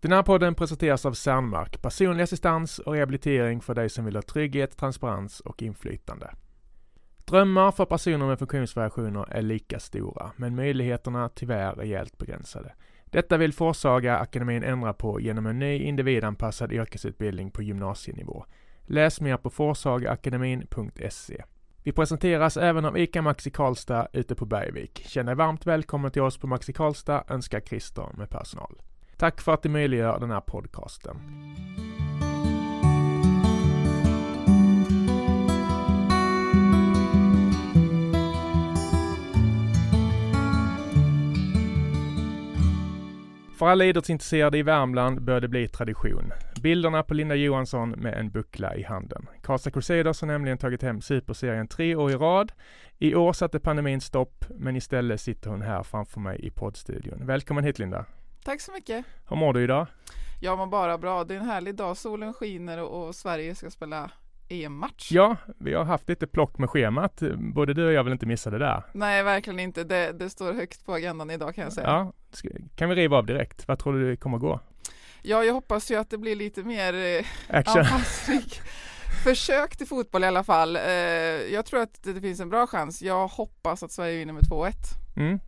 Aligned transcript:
Den 0.00 0.12
här 0.12 0.22
podden 0.22 0.54
presenteras 0.54 1.06
av 1.06 1.12
Cernmark, 1.12 1.82
personlig 1.82 2.22
assistans 2.22 2.78
och 2.78 2.92
rehabilitering 2.92 3.60
för 3.60 3.74
dig 3.74 3.88
som 3.88 4.04
vill 4.04 4.16
ha 4.16 4.22
trygghet, 4.22 4.76
transparens 4.76 5.40
och 5.40 5.62
inflytande. 5.62 6.30
Drömmar 7.24 7.72
för 7.72 7.84
personer 7.84 8.26
med 8.26 8.38
funktionsvariationer 8.38 9.26
är 9.30 9.42
lika 9.42 9.78
stora, 9.78 10.30
men 10.36 10.56
möjligheterna 10.56 11.28
tyvärr 11.28 11.74
rejält 11.74 12.18
begränsade. 12.18 12.74
Detta 13.04 13.36
vill 13.36 13.52
Forsaga 13.52 14.18
akademin 14.18 14.62
ändra 14.62 14.92
på 14.92 15.20
genom 15.20 15.46
en 15.46 15.58
ny 15.58 15.78
individanpassad 15.78 16.72
yrkesutbildning 16.72 17.50
på 17.50 17.62
gymnasienivå. 17.62 18.44
Läs 18.82 19.20
mer 19.20 19.36
på 19.36 19.50
forsagaakademin.se. 19.50 21.42
Vi 21.82 21.92
presenteras 21.92 22.56
även 22.56 22.84
av 22.84 22.98
ICA 22.98 23.22
Maxi 23.22 23.50
Karlstad 23.50 24.08
ute 24.12 24.34
på 24.34 24.46
Bergvik. 24.46 25.02
Känn 25.06 25.26
dig 25.26 25.34
varmt 25.34 25.66
välkommen 25.66 26.10
till 26.10 26.22
oss 26.22 26.38
på 26.38 26.46
Maxi 26.46 26.72
Karlstad, 26.72 27.24
önskar 27.28 27.60
Christer 27.60 28.08
med 28.16 28.30
personal. 28.30 28.80
Tack 29.20 29.40
för 29.40 29.54
att 29.54 29.62
du 29.62 29.68
möjliggör 29.68 30.20
den 30.20 30.30
här 30.30 30.40
podcasten. 30.40 31.16
För 43.58 43.66
alla 43.66 43.84
idrottsintresserade 43.84 44.58
i 44.58 44.62
Värmland 44.62 45.22
bör 45.22 45.40
det 45.40 45.48
bli 45.48 45.68
tradition. 45.68 46.32
Bilderna 46.62 47.02
på 47.02 47.14
Linda 47.14 47.34
Johansson 47.34 47.90
med 47.90 48.14
en 48.14 48.30
buckla 48.30 48.76
i 48.76 48.82
handen. 48.82 49.26
Karlstad 49.42 49.70
Crusaders 49.70 50.20
har 50.20 50.28
nämligen 50.28 50.58
tagit 50.58 50.82
hem 50.82 51.00
Superserien 51.00 51.68
tre 51.68 51.96
år 51.96 52.10
i 52.10 52.14
rad. 52.14 52.52
I 52.98 53.14
år 53.14 53.32
satte 53.32 53.60
pandemin 53.60 54.00
stopp, 54.00 54.44
men 54.48 54.76
istället 54.76 55.20
sitter 55.20 55.50
hon 55.50 55.62
här 55.62 55.82
framför 55.82 56.20
mig 56.20 56.46
i 56.46 56.50
poddstudion. 56.50 57.26
Välkommen 57.26 57.64
hit 57.64 57.78
Linda! 57.78 58.06
Tack 58.44 58.60
så 58.60 58.72
mycket! 58.72 59.04
Hur 59.28 59.36
mår 59.36 59.52
du 59.52 59.62
idag? 59.62 59.86
Jag 60.40 60.58
mår 60.58 60.66
bara 60.66 60.98
bra. 60.98 61.24
Det 61.24 61.34
är 61.34 61.38
en 61.38 61.46
härlig 61.46 61.74
dag. 61.74 61.96
Solen 61.96 62.34
skiner 62.34 62.82
och, 62.82 63.08
och 63.08 63.14
Sverige 63.14 63.54
ska 63.54 63.70
spela 63.70 64.10
EM-match. 64.48 65.08
Ja, 65.12 65.36
vi 65.58 65.74
har 65.74 65.84
haft 65.84 66.08
lite 66.08 66.26
plock 66.26 66.58
med 66.58 66.70
schemat. 66.70 67.22
Både 67.54 67.74
du 67.74 67.86
och 67.86 67.92
jag 67.92 68.04
vill 68.04 68.12
inte 68.12 68.26
missa 68.26 68.50
det 68.50 68.58
där. 68.58 68.82
Nej, 68.92 69.22
verkligen 69.22 69.60
inte. 69.60 69.84
Det, 69.84 70.12
det 70.12 70.30
står 70.30 70.52
högt 70.52 70.86
på 70.86 70.94
agendan 70.94 71.30
idag 71.30 71.54
kan 71.54 71.64
jag 71.64 71.72
säga. 71.72 71.86
Ja, 71.86 72.12
kan 72.76 72.88
vi 72.88 72.94
riva 72.94 73.16
av 73.16 73.26
direkt? 73.26 73.68
Vad 73.68 73.78
tror 73.78 73.98
du 73.98 74.16
kommer 74.16 74.38
gå? 74.38 74.60
Ja, 75.22 75.44
jag 75.44 75.54
hoppas 75.54 75.90
ju 75.90 75.96
att 75.96 76.10
det 76.10 76.18
blir 76.18 76.36
lite 76.36 76.62
mer 76.62 76.94
eh, 76.94 77.24
Action. 77.48 77.78
anfallsrik 77.78 78.60
försök 79.24 79.76
till 79.76 79.86
fotboll 79.86 80.24
i 80.24 80.26
alla 80.26 80.44
fall. 80.44 80.76
Eh, 80.76 80.82
jag 81.52 81.66
tror 81.66 81.80
att 81.80 82.02
det 82.02 82.20
finns 82.20 82.40
en 82.40 82.48
bra 82.48 82.66
chans. 82.66 83.02
Jag 83.02 83.28
hoppas 83.28 83.82
att 83.82 83.92
Sverige 83.92 84.18
vinner 84.18 84.32
med 84.32 84.42
2-1. 84.42 84.72
Mm. 85.16 85.40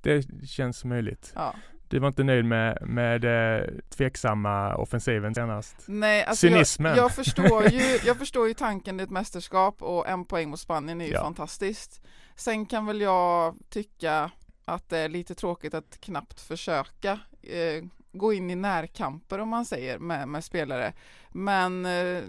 Det 0.00 0.46
känns 0.48 0.84
möjligt. 0.84 1.32
Ja. 1.34 1.54
Du 1.88 1.98
var 1.98 2.08
inte 2.08 2.24
nöjd 2.24 2.44
med, 2.44 2.78
med 2.88 3.24
eh, 3.24 3.64
tveksamma 3.90 4.74
offensiven 4.76 5.34
senast? 5.34 5.76
Nej, 5.86 6.24
alltså 6.24 6.46
Cynismen. 6.46 6.96
Jag, 6.96 7.04
jag, 7.04 7.12
förstår 7.14 7.64
ju, 7.68 7.98
jag 8.04 8.18
förstår 8.18 8.48
ju 8.48 8.54
tanken 8.54 9.00
i 9.00 9.02
ett 9.02 9.10
mästerskap 9.10 9.82
och 9.82 10.08
en 10.08 10.24
poäng 10.24 10.48
mot 10.50 10.60
Spanien 10.60 11.00
är 11.00 11.06
ju 11.06 11.12
Ja. 11.12 11.20
fantastiskt. 11.22 12.02
Sen 12.36 12.66
kan 12.66 12.86
väl 12.86 13.00
jag 13.00 13.54
tycka 13.70 14.30
att 14.64 14.88
det 14.88 14.98
är 14.98 15.08
lite 15.08 15.34
tråkigt 15.34 15.74
att 15.74 16.00
knappt 16.00 16.40
försöka 16.40 17.20
eh, 17.42 17.84
gå 18.12 18.32
in 18.32 18.50
i 18.50 18.54
närkamper 18.54 19.38
om 19.38 19.48
man 19.48 19.64
säger 19.64 19.98
med, 19.98 20.28
med 20.28 20.44
spelare. 20.44 20.92
Men 21.30 21.86
eh, 21.86 22.22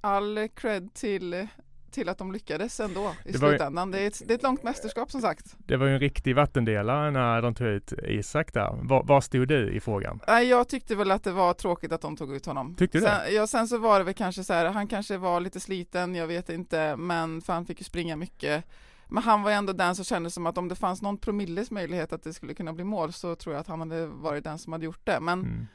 all 0.00 0.48
cred 0.54 0.94
till, 0.94 1.48
till 1.92 2.08
att 2.08 2.18
de 2.18 2.32
lyckades 2.32 2.80
ändå 2.80 3.12
i 3.24 3.32
Det 3.32 3.38
var 3.38 3.48
ju- 3.48 3.52
slutändan. 3.58 3.90
Det 3.90 3.98
är, 4.00 4.06
ett, 4.06 4.22
det 4.26 4.32
är 4.32 4.38
ett 4.38 4.42
långt 4.42 4.62
mästerskap 4.62 5.10
som 5.10 5.20
sagt. 5.20 5.56
Det 5.58 5.76
var 5.76 5.86
ju 5.86 5.92
en 5.92 6.00
riktig 6.00 6.34
vattendelare 6.36 7.10
när 7.10 7.42
de 7.42 7.54
tog 7.54 7.66
ut 7.66 7.92
Isak 7.92 8.52
där. 8.52 8.78
Var, 8.82 9.02
var 9.02 9.20
stod 9.20 9.48
du 9.48 9.72
i 9.72 9.80
frågan? 9.80 10.20
Jag 10.48 10.68
tyckte 10.68 10.94
väl 10.94 11.10
att 11.10 11.24
det 11.24 11.32
var 11.32 11.54
tråkigt 11.54 11.92
att 11.92 12.00
de 12.00 12.16
tog 12.16 12.34
ut 12.36 12.46
honom. 12.46 12.74
Tyckte 12.74 12.98
du 12.98 13.04
det? 13.04 13.20
sen, 13.26 13.34
Ja, 13.34 13.46
sen 13.46 13.68
så 13.68 13.78
var 13.78 13.98
det 13.98 14.04
väl 14.04 14.14
kanske 14.14 14.44
så 14.44 14.52
här, 14.52 14.66
han 14.66 14.86
kanske 14.86 15.16
var 15.16 15.40
lite 15.40 15.60
sliten, 15.60 16.14
jag 16.14 16.26
vet 16.26 16.48
inte, 16.50 16.96
men 16.96 17.40
för 17.42 17.52
han 17.52 17.66
fick 17.66 17.78
ju 17.80 17.84
springa 17.84 18.16
mycket. 18.16 18.64
Men 19.08 19.22
han 19.22 19.42
var 19.42 19.50
ändå 19.50 19.72
den 19.72 19.94
som 19.94 20.04
kändes 20.04 20.34
som 20.34 20.46
att 20.46 20.58
om 20.58 20.68
det 20.68 20.74
fanns 20.74 21.02
någon 21.02 21.18
promilles 21.18 21.70
möjlighet 21.70 22.12
att 22.12 22.22
det 22.22 22.32
skulle 22.32 22.54
kunna 22.54 22.72
bli 22.72 22.84
mål 22.84 23.12
så 23.12 23.34
tror 23.34 23.54
jag 23.54 23.60
att 23.60 23.66
han 23.66 23.80
hade 23.80 24.06
varit 24.06 24.44
den 24.44 24.58
som 24.58 24.72
hade 24.72 24.84
gjort 24.84 25.00
det. 25.06 25.20
Men 25.20 25.40
Mm. 25.40 25.66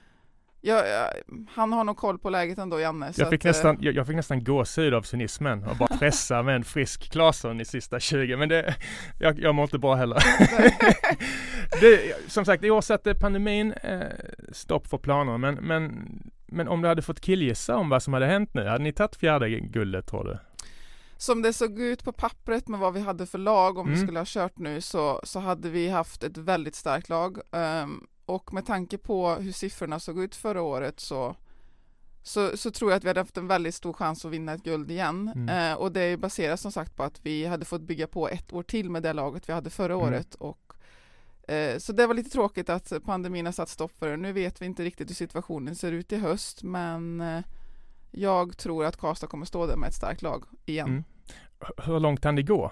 Jag, 0.62 0.90
jag, 0.90 1.10
han 1.50 1.74
har 1.74 1.84
nog 1.84 1.98
koll 1.98 2.20
på 2.20 2.30
läget 2.30 2.58
ändå, 2.58 2.80
Janne. 2.80 3.14
Jag, 3.16 3.30
fick 3.30 3.42
att, 3.42 3.46
eh, 3.46 3.50
nästan, 3.50 3.78
jag, 3.82 3.96
jag 3.96 4.08
fick 4.08 4.16
nästan 4.16 4.44
gåshud 4.44 4.94
av 4.94 5.02
cynismen 5.02 5.64
och 5.64 5.76
bara 5.78 5.98
pressa 6.00 6.44
med 6.44 6.56
en 6.56 6.64
frisk 6.64 7.12
Claesson 7.12 7.62
i 7.62 7.66
sista 7.66 8.00
20 8.00 8.38
men 8.38 8.50
det, 8.50 8.76
jag, 9.20 9.40
jag 9.40 9.56
mår 9.56 9.64
inte 9.64 9.80
bra 9.80 9.96
heller. 9.96 10.18
det, 11.82 12.16
som 12.32 12.46
sagt, 12.46 12.64
i 12.64 12.70
år 12.72 12.82
satte 12.82 13.16
pandemin 13.16 13.72
eh, 13.72 14.02
stopp 14.52 14.88
för 14.88 14.98
planer 14.98 15.38
men, 15.38 15.56
men, 15.56 16.08
men 16.46 16.68
om 16.68 16.82
du 16.82 16.88
hade 16.88 17.02
fått 17.02 17.20
killgissa 17.22 17.76
om 17.76 17.90
vad 17.90 18.04
som 18.04 18.14
hade 18.14 18.26
hänt 18.26 18.54
nu, 18.54 18.66
hade 18.68 18.84
ni 18.84 18.94
tagit 18.94 19.16
fjärde 19.16 19.50
guldet 19.60 20.08
tror 20.08 20.24
du? 20.24 20.38
Som 21.18 21.42
det 21.42 21.54
såg 21.54 21.80
ut 21.80 22.04
på 22.04 22.12
pappret 22.12 22.68
med 22.68 22.80
vad 22.80 22.94
vi 22.94 23.00
hade 23.00 23.26
för 23.26 23.38
lag 23.38 23.78
om 23.78 23.88
vi 23.88 23.94
Mm. 23.94 24.08
skulle 24.08 24.20
ha 24.20 24.26
kört 24.28 24.58
nu 24.58 24.82
så, 24.82 25.22
så 25.24 25.40
hade 25.40 25.70
vi 25.70 25.90
haft 25.90 26.24
ett 26.24 26.38
väldigt 26.38 26.76
starkt 26.76 27.10
lag. 27.10 27.38
Ehm, 27.52 28.08
och 28.28 28.54
med 28.54 28.66
tanke 28.66 28.98
på 28.98 29.30
hur 29.30 29.52
siffrorna 29.52 30.00
såg 30.00 30.20
ut 30.20 30.36
förra 30.36 30.62
året 30.62 31.00
så, 31.00 31.36
så, 32.24 32.58
så 32.58 32.72
tror 32.72 32.92
jag 32.92 32.98
att 32.98 33.04
vi 33.04 33.08
hade 33.08 33.20
haft 33.20 33.38
en 33.38 33.48
väldigt 33.48 33.76
stor 33.76 33.94
chans 33.94 34.26
att 34.26 34.32
vinna 34.32 34.54
ett 34.54 34.64
guld 34.64 34.92
igen. 34.92 35.32
Mm. 35.36 35.72
Eh, 35.72 35.78
och 35.78 35.92
det 35.92 36.02
är 36.02 36.18
baserat 36.18 36.60
som 36.60 36.72
sagt 36.72 36.96
på 36.96 37.04
att 37.04 37.20
vi 37.26 37.46
hade 37.46 37.66
fått 37.66 37.82
bygga 37.82 38.08
på 38.08 38.30
ett 38.30 38.54
år 38.54 38.64
till 38.64 38.90
med 38.90 39.04
det 39.04 39.14
laget 39.14 39.50
vi 39.50 39.54
hade 39.54 39.70
förra 39.70 39.94
Mm. 39.94 40.08
året. 40.08 40.36
Och, 40.36 40.74
eh, 41.52 41.78
så 41.78 41.94
det 41.94 42.08
var 42.08 42.14
lite 42.14 42.30
tråkigt 42.30 42.70
att 42.70 42.94
pandemin 43.06 43.46
har 43.46 43.54
satt 43.54 43.70
stopp 43.70 43.92
för 44.00 44.10
det. 44.10 44.18
Nu 44.18 44.32
vet 44.32 44.62
vi 44.62 44.66
inte 44.66 44.84
riktigt 44.84 45.10
hur 45.10 45.16
situationen 45.16 45.76
ser 45.76 45.92
ut 45.92 46.12
i 46.12 46.18
höst 46.18 46.64
men 46.64 47.22
eh, 47.22 47.40
jag 48.12 48.58
tror 48.58 48.86
att 48.86 48.98
Karlstad 48.98 49.28
kommer 49.28 49.46
stå 49.46 49.66
där 49.68 49.76
med 49.76 49.88
ett 49.90 49.96
starkt 49.96 50.22
lag 50.22 50.44
igen. 50.66 50.88
Mm. 50.88 51.04
Hur 51.78 52.00
långt 52.00 52.24
hann 52.24 52.36
det 52.36 52.44
gå 52.44 52.72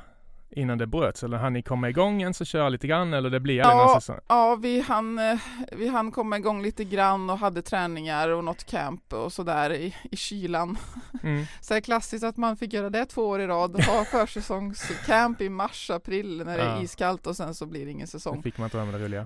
innan 0.49 0.77
det 0.77 0.87
bröts? 0.87 1.23
Eller 1.23 1.37
hann 1.37 1.53
ni 1.53 1.61
komma 1.61 1.89
igång 1.89 2.21
ens 2.21 2.41
och 2.41 2.47
köra 2.47 2.69
lite 2.69 2.87
grann 2.87 3.13
eller 3.13 3.29
det 3.29 3.39
blir 3.39 3.61
aldrig 3.61 3.81
Ja. 3.81 3.85
någon 3.91 4.01
säsong? 4.01 4.19
Ja, 4.27 4.55
vi 4.55 4.81
hann, 4.81 5.19
eh, 5.19 5.39
vi 5.71 5.87
hann 5.87 6.11
komma 6.11 6.37
igång 6.37 6.61
lite 6.63 6.83
grann 6.83 7.29
och 7.29 7.37
hade 7.39 7.61
träningar 7.61 8.29
och 8.29 8.43
något 8.43 8.63
camp 8.63 9.13
och 9.13 9.33
sådär 9.33 9.73
i, 9.73 9.95
i 10.11 10.15
kylan. 10.17 10.77
Mm. 11.23 11.45
Så 11.61 11.73
det 11.73 11.77
är 11.77 11.81
klassiskt 11.81 12.23
att 12.23 12.37
man 12.37 12.57
fick 12.57 12.73
göra 12.73 12.89
det 12.89 13.05
två 13.05 13.21
år 13.21 13.41
i 13.41 13.47
rad, 13.47 13.83
ha 13.83 14.05
försäsongscamp 14.59 15.41
i 15.41 15.49
mars, 15.49 15.89
april 15.89 16.43
när 16.45 16.57
det 16.57 16.63
är 16.63 16.75
Ja. 16.75 16.81
iskallt 16.81 17.27
och 17.27 17.35
sen 17.35 17.55
så 17.55 17.65
blir 17.65 17.85
det 17.85 17.91
ingen 17.91 18.05
Det 18.05 18.11
säsong. 18.11 18.43
fick 18.43 18.57
man 18.57 18.65
inte 18.65 18.77
det 18.77 19.05
roliga. 19.05 19.21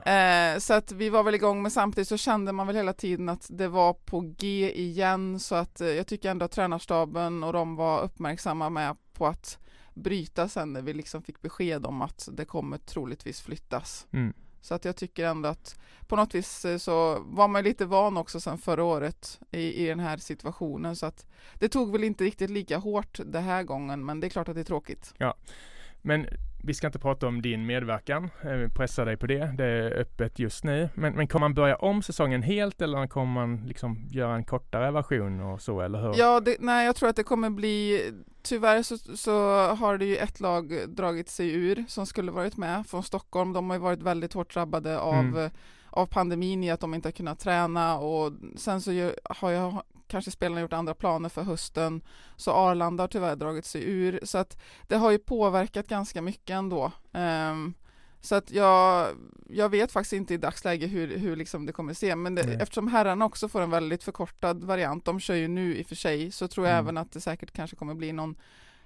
Eh, 0.54 0.60
så 0.60 0.74
att 0.74 0.92
vi 0.92 1.10
var 1.10 1.24
väl 1.24 1.36
igång 1.36 1.62
men 1.62 1.72
samtidigt 1.72 2.08
så 2.08 2.18
kände 2.18 2.52
man 2.52 2.68
väl 2.68 2.76
hela 2.76 2.94
tiden 2.94 3.30
att 3.30 3.48
det 3.50 3.68
var 3.68 3.94
på 3.94 4.20
G 4.38 4.72
igen 4.76 5.40
så 5.40 5.56
att 5.56 5.82
eh, 5.82 5.88
jag 5.88 6.08
tycker 6.08 6.32
ändå 6.32 6.46
att 6.46 6.52
tränarstaben 6.52 7.44
och 7.44 7.54
de 7.54 7.76
var 7.76 8.02
uppmärksamma 8.02 8.70
med 8.70 8.96
på 9.14 9.28
att 9.28 9.58
bryta 9.94 10.50
sen 10.50 10.74
när 10.74 10.82
vi 10.82 10.94
liksom 10.94 11.22
fick 11.22 11.42
besked 11.42 11.86
om 11.86 12.02
att 12.02 12.30
det 12.32 12.46
kommer 12.46 12.78
troligtvis 12.78 13.42
flyttas. 13.42 14.08
Mm. 14.12 14.34
Så 14.62 14.76
att 14.76 14.86
jag 14.86 14.96
tycker 14.96 15.26
ändå 15.26 15.50
att 15.50 15.80
på 16.08 16.16
något 16.16 16.36
vis 16.36 16.66
eh, 16.66 16.78
så 16.78 17.20
var 17.20 17.48
man 17.48 17.64
lite 17.64 17.86
van 17.86 18.18
också 18.18 18.40
sen 18.40 18.58
förra 18.58 18.84
året 18.84 19.40
i, 19.52 19.84
i 19.84 19.88
den 19.88 20.00
här 20.00 20.18
situationen 20.18 20.96
så 20.96 21.06
att 21.06 21.26
det 21.54 21.70
tog 21.70 21.92
väl 21.92 22.04
inte 22.04 22.24
riktigt 22.24 22.50
lika 22.50 22.78
hårt 22.78 23.20
den 23.26 23.44
här 23.44 23.64
gången 23.64 24.06
men 24.06 24.20
det 24.20 24.28
är 24.28 24.30
klart 24.30 24.50
att 24.50 24.56
det 24.56 24.62
är 24.62 24.66
tråkigt. 24.66 25.14
Men 26.02 26.28
vi 26.64 26.74
ska 26.74 26.88
inte 26.88 27.00
prata 27.00 27.28
om 27.28 27.42
din 27.42 27.66
medverkan, 27.66 28.30
eh, 28.42 28.72
pressa 28.76 29.06
dig 29.06 29.18
på 29.18 29.28
det. 29.28 29.54
Det 29.58 29.66
är 29.66 29.92
öppet 30.00 30.40
just 30.40 30.64
nu. 30.64 30.90
Men, 30.94 31.14
men 31.14 31.28
kommer 31.28 31.44
man 31.44 31.54
börja 31.54 31.76
om 31.76 32.02
säsongen 32.02 32.44
helt 32.44 32.82
eller 32.82 33.08
kommer 33.08 33.34
man 33.34 33.68
liksom 33.68 34.08
göra 34.12 34.36
en 34.36 34.44
kortare 34.44 34.92
version 34.92 35.42
och 35.42 35.62
så 35.62 35.82
eller 35.82 36.02
hur? 36.02 36.14
Ja, 36.18 36.40
det, 36.40 36.56
nej 36.60 36.86
jag 36.86 36.96
tror 36.96 37.10
att 37.10 37.16
det 37.16 37.24
kommer 37.24 37.50
bli 37.50 38.02
Tyvärr 38.42 38.84
så, 38.84 38.98
så 38.98 39.32
har 39.76 39.98
det 39.98 40.06
ju 40.06 40.18
ett 40.18 40.40
lag 40.40 40.80
dragit 40.88 41.30
sig 41.30 41.54
ur 41.54 41.86
som 41.88 42.06
skulle 42.06 42.32
varit 42.32 42.58
med 42.58 42.88
från 42.88 43.04
Stockholm. 43.04 43.54
De 43.54 43.70
har 43.70 43.78
ju 43.78 43.82
varit 43.84 44.02
väldigt 44.02 44.34
hårt 44.34 44.54
drabbade 44.54 45.00
av, 45.00 45.14
Mm. 45.14 45.50
av 45.90 46.06
pandemin 46.06 46.64
i 46.64 46.72
att 46.72 46.80
de 46.80 46.94
inte 46.94 47.08
har 47.08 47.12
kunnat 47.12 47.40
träna 47.40 47.98
och 47.98 48.34
sen 48.56 48.82
så 48.82 49.12
har 49.24 49.52
jag 49.52 49.84
kanske 50.10 50.32
spelarna 50.32 50.62
gjort 50.62 50.74
andra 50.74 50.94
planer 50.94 51.30
för 51.30 51.42
hösten 51.44 52.02
så 52.36 52.52
Arlanda 52.52 53.04
har 53.04 53.08
tyvärr 53.08 53.36
dragit 53.36 53.66
sig 53.66 53.84
ur 53.90 54.20
så 54.24 54.38
att 54.38 54.58
det 54.88 54.96
har 54.96 55.12
ju 55.12 55.18
påverkat 55.18 55.88
ganska 55.88 56.22
mycket 56.22 56.50
ändå. 56.54 56.92
Ehm, 57.14 57.74
så 58.22 58.36
att 58.36 58.52
jag, 58.52 59.08
jag 59.50 59.70
vet 59.70 59.92
faktiskt 59.92 60.14
inte 60.14 60.34
i 60.34 60.38
dagsläget 60.38 60.92
hur, 60.92 61.18
hur 61.18 61.36
liksom 61.36 61.66
det 61.66 61.72
kommer 61.74 61.94
se 61.94 62.16
men 62.16 62.36
det, 62.36 62.42
eftersom 62.42 62.88
herrarna 62.88 63.26
också 63.26 63.48
får 63.48 63.62
en 63.62 63.70
väldigt 63.70 64.04
förkortad 64.04 64.64
variant, 64.64 65.06
de 65.06 65.20
kör 65.20 65.36
ju 65.36 65.48
nu 65.48 65.76
i 65.76 65.84
och 65.84 65.88
för 65.88 65.96
sig, 65.96 66.32
så 66.32 66.48
tror 66.48 66.68
jag 66.68 66.74
Mm. 66.74 66.86
även 66.86 66.98
att 66.98 67.12
det 67.12 67.22
säkert 67.22 67.52
kanske 67.52 67.76
kommer 67.76 67.94
bli 67.94 68.12
någon 68.12 68.36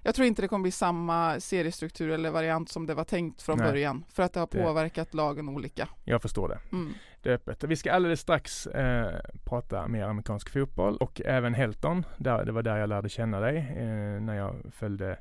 jag 0.05 0.15
tror 0.15 0.27
inte 0.27 0.41
det 0.41 0.47
kommer 0.47 0.61
bli 0.63 0.71
samma 0.71 1.39
seriestruktur 1.39 2.09
eller 2.09 2.29
variant 2.31 2.69
som 2.69 2.85
det 2.85 2.93
var 2.93 3.03
tänkt 3.03 3.41
från 3.41 3.57
Nej. 3.57 3.67
början 3.67 4.05
för 4.09 4.23
att 4.23 4.33
det 4.33 4.39
har 4.39 4.47
Det- 4.51 4.63
påverkat 4.63 5.13
lagen 5.13 5.49
olika. 5.49 5.89
Jag 6.03 6.21
förstår 6.21 6.49
det. 6.49 6.59
Mm. 6.71 6.93
Det 7.23 7.29
är 7.29 7.33
öppet. 7.33 7.63
Vi 7.63 7.75
ska 7.75 7.93
alldeles 7.93 8.19
strax 8.19 8.67
eh, 8.67 9.19
prata 9.45 9.87
mer 9.87 10.03
amerikansk 10.03 10.49
fotboll 10.49 10.97
och 10.97 11.21
även 11.25 11.53
Helton. 11.53 12.05
Där, 12.17 12.45
det 12.45 12.51
var 12.51 12.63
där 12.63 12.77
jag 12.77 12.89
lärde 12.89 13.09
känna 13.09 13.39
dig 13.39 13.57
eh, 13.57 14.21
när 14.21 14.33
jag 14.33 14.55
följde 14.75 15.11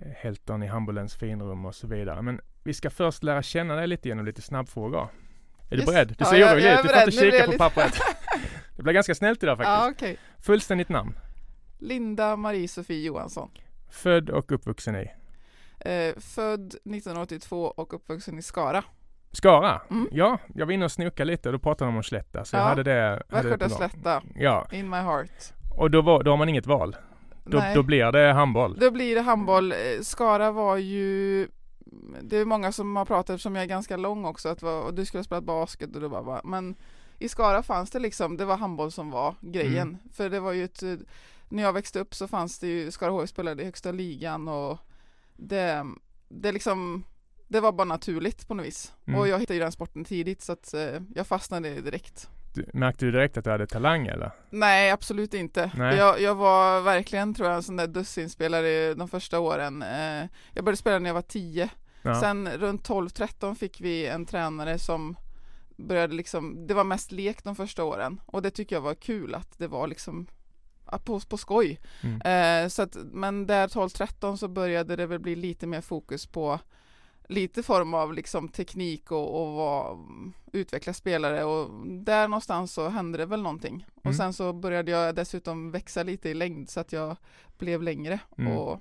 eh, 0.00 0.08
Helton 0.16 0.62
i 0.62 0.66
handbollens 0.66 1.14
finrum 1.16 1.64
och 1.66 1.74
så 1.74 1.86
vidare. 1.86 2.22
Men 2.22 2.40
vi 2.64 2.74
ska 2.74 2.90
först 2.90 3.22
lära 3.22 3.42
känna 3.42 3.74
dig 3.76 3.86
lite 3.86 4.08
genom 4.08 4.24
lite 4.26 4.42
snabbfrågor. 4.42 5.08
Är 5.70 5.76
du 5.76 5.76
Yes. 5.76 5.86
beredd? 5.86 6.08
Du 6.08 6.14
Ja, 6.18 6.26
ser 6.26 6.36
jag- 6.36 6.52
orolig 6.52 6.72
ut. 6.72 6.78
Du 6.82 6.88
får 6.88 6.96
inte 6.98 7.06
blir 7.20 7.30
kika 7.30 7.44
på 7.44 7.50
lite- 7.50 7.58
pappret. 7.64 7.92
Det 8.76 8.82
blev 8.82 8.94
ganska 8.94 9.14
snällt 9.14 9.42
idag 9.42 9.56
faktiskt. 9.58 9.68
Ja, 9.78 9.90
okej. 9.90 10.16
Fullständigt 10.42 10.88
namn. 10.88 11.12
Linda 11.78 12.36
Marie-Sofie 12.36 13.06
Johansson. 13.06 13.50
Född 13.90 14.30
och 14.30 14.52
uppvuxen 14.52 14.96
i 14.96 15.10
Eh, 15.80 16.14
född 16.18 16.66
1982 16.66 17.62
och 17.64 17.94
uppvuxen 17.94 18.38
i 18.38 18.42
Skara. 18.42 18.84
Skara. 19.32 19.80
Mm. 19.90 20.08
Ja, 20.12 20.38
jag 20.54 20.66
var 20.66 20.72
inne 20.72 20.84
och 20.84 20.92
snokade 20.92 21.24
lite 21.30 21.48
och 21.48 21.52
då 21.52 21.58
pratade 21.58 21.90
de 21.90 21.96
om 21.96 22.02
Slätta. 22.02 22.44
Så 22.44 22.56
jag 22.56 22.62
Ja, 22.62 22.68
det. 22.68 22.72
Hade 22.74 22.82
det 22.82 23.22
Västgöta 23.28 23.68
slätta, 23.68 24.22
Ja, 24.34 24.66
in 24.72 24.90
my 24.90 24.96
heart. 24.96 25.52
och 25.76 25.90
då, 25.90 26.02
var, 26.02 26.22
då 26.22 26.30
har 26.30 26.36
man 26.36 26.48
inget 26.48 26.66
val. 26.66 26.96
Då, 27.44 27.62
då 27.74 27.82
blir 27.82 28.12
det 28.12 28.32
handboll. 28.32 28.78
Då 28.80 28.90
blir 28.90 29.14
det 29.14 29.20
handboll. 29.20 29.72
Eh, 29.72 29.76
Skara 30.02 30.50
var 30.50 30.76
ju 30.76 31.48
Det 32.22 32.36
är 32.36 32.44
många 32.44 32.72
som 32.72 32.96
har 32.96 33.04
pratat 33.04 33.30
eftersom 33.30 33.54
jag 33.56 33.62
är 33.62 33.68
ganska 33.68 33.96
lång 33.96 34.24
också 34.24 34.48
att 34.48 34.62
vad, 34.62 34.84
och 34.84 34.94
du 34.94 35.04
skulle 35.04 35.18
ha 35.18 35.24
spelat 35.24 35.44
basket 35.44 35.94
och 35.94 36.00
du 36.00 36.08
bara, 36.08 36.22
bara 36.22 36.40
men 36.44 36.74
i 37.18 37.28
Skara 37.28 37.62
fanns 37.62 37.90
det 37.90 37.98
liksom, 37.98 38.36
det 38.36 38.44
var 38.44 38.56
handboll 38.56 38.92
som 38.92 39.10
var 39.10 39.34
grejen. 39.40 39.88
Mm. 39.88 39.98
För 40.12 40.30
det 40.30 40.40
var 40.40 40.52
ju 40.52 40.64
ett, 40.64 40.82
eh, 40.82 40.94
när 41.48 41.62
jag 41.62 41.72
växte 41.72 42.00
upp 42.00 42.14
så 42.14 42.28
fanns 42.28 42.58
det 42.58 42.66
ju, 42.66 42.90
Skara 42.90 43.10
HF 43.10 43.28
spelade 43.28 43.62
i 43.62 43.64
högsta 43.64 43.92
ligan 43.92 44.48
och 44.48 44.78
det, 45.36 45.84
det 46.28 46.52
liksom 46.52 47.04
det 47.48 47.60
var 47.60 47.72
bara 47.72 47.84
naturligt 47.84 48.48
på 48.48 48.54
något 48.54 48.66
vis. 48.66 48.92
Mm. 49.06 49.20
Och 49.20 49.28
jag 49.28 49.38
hittade 49.38 49.54
ju 49.54 49.60
den 49.60 49.72
sporten 49.72 50.04
tidigt 50.04 50.42
så 50.42 50.52
att 50.52 50.74
eh, 50.74 51.00
jag 51.14 51.26
fastnade 51.26 51.80
direkt. 51.80 52.28
Du, 52.54 52.66
märkte 52.72 53.04
du 53.04 53.12
direkt 53.12 53.36
att 53.36 53.44
du 53.44 53.50
hade 53.50 53.66
talang 53.66 54.06
eller? 54.06 54.30
Nej, 54.50 54.90
absolut 54.90 55.34
inte. 55.34 55.70
Nej. 55.74 55.96
Jag, 55.96 56.20
jag 56.20 56.34
var 56.34 56.80
verkligen, 56.80 57.34
tror 57.34 57.48
jag, 57.48 57.56
en 57.56 57.62
sån 57.62 57.76
där 57.76 57.86
dussinspelare 57.86 58.94
de 58.94 59.08
första 59.08 59.38
åren. 59.40 59.82
Eh, 59.82 60.26
jag 60.54 60.64
började 60.64 60.76
spela 60.76 60.98
när 60.98 61.08
jag 61.08 61.14
var 61.14 61.22
10. 61.22 61.68
Ja. 62.02 62.20
Sen 62.20 62.48
runt 62.48 62.88
12-13 62.88 63.54
fick 63.54 63.80
vi 63.80 64.06
en 64.06 64.26
tränare 64.26 64.78
som 64.78 65.16
började 65.76 66.14
liksom, 66.14 66.66
det 66.66 66.74
var 66.74 66.84
mest 66.84 67.12
lek 67.12 67.44
de 67.44 67.56
första 67.56 67.84
åren. 67.84 68.20
Och 68.26 68.42
det 68.42 68.50
tycker 68.50 68.76
jag 68.76 68.80
var 68.80 68.94
kul 68.94 69.34
att 69.34 69.58
det 69.58 69.66
var 69.66 69.86
liksom 69.86 70.26
på, 71.04 71.20
på 71.20 71.36
skoj. 71.36 71.80
Mm. 72.00 72.20
Eh, 72.20 72.68
så 72.68 72.82
att, 72.82 72.96
men 73.12 73.46
där 73.46 73.68
12-13 73.68 74.36
så 74.36 74.48
började 74.48 74.96
det 74.96 75.06
väl 75.06 75.18
bli 75.18 75.36
lite 75.36 75.66
mer 75.66 75.80
fokus 75.80 76.26
på 76.26 76.60
lite 77.30 77.62
form 77.62 77.94
av 77.94 78.14
liksom 78.14 78.48
teknik 78.48 79.10
och, 79.12 79.42
och 79.42 79.52
vad, 79.54 79.98
utveckla 80.52 80.92
spelare 80.92 81.44
och 81.44 81.86
där 81.86 82.28
någonstans 82.28 82.72
så 82.72 82.88
hände 82.88 83.18
det 83.18 83.26
väl 83.26 83.42
någonting. 83.42 83.86
Och 83.94 84.06
Mm. 84.06 84.14
sen 84.14 84.32
så 84.32 84.52
började 84.52 84.90
jag 84.90 85.14
dessutom 85.14 85.70
växa 85.70 86.02
lite 86.02 86.28
i 86.28 86.34
längd 86.34 86.70
så 86.70 86.80
att 86.80 86.92
jag 86.92 87.16
blev 87.58 87.82
längre 87.82 88.20
Mm. 88.38 88.52
och 88.52 88.80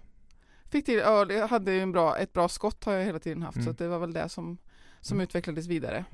fick 0.70 0.86
till, 0.86 0.98
ja, 0.98 1.26
jag 1.32 1.48
hade 1.48 1.72
ju 1.74 1.80
en 1.82 1.92
bra, 1.92 2.18
ett 2.18 2.34
bra 2.34 2.50
skott 2.50 2.84
har 2.84 2.94
jag 2.94 3.06
hela 3.06 3.20
tiden 3.20 3.44
haft 3.44 3.58
Mm. 3.58 3.66
så 3.66 3.84
det 3.84 3.88
var 3.88 4.00
väl 4.00 4.14
det 4.14 4.30
som, 4.30 4.58
som 5.02 5.16
Mm. 5.18 5.24
utvecklades 5.24 5.68
vidare. 5.68 6.06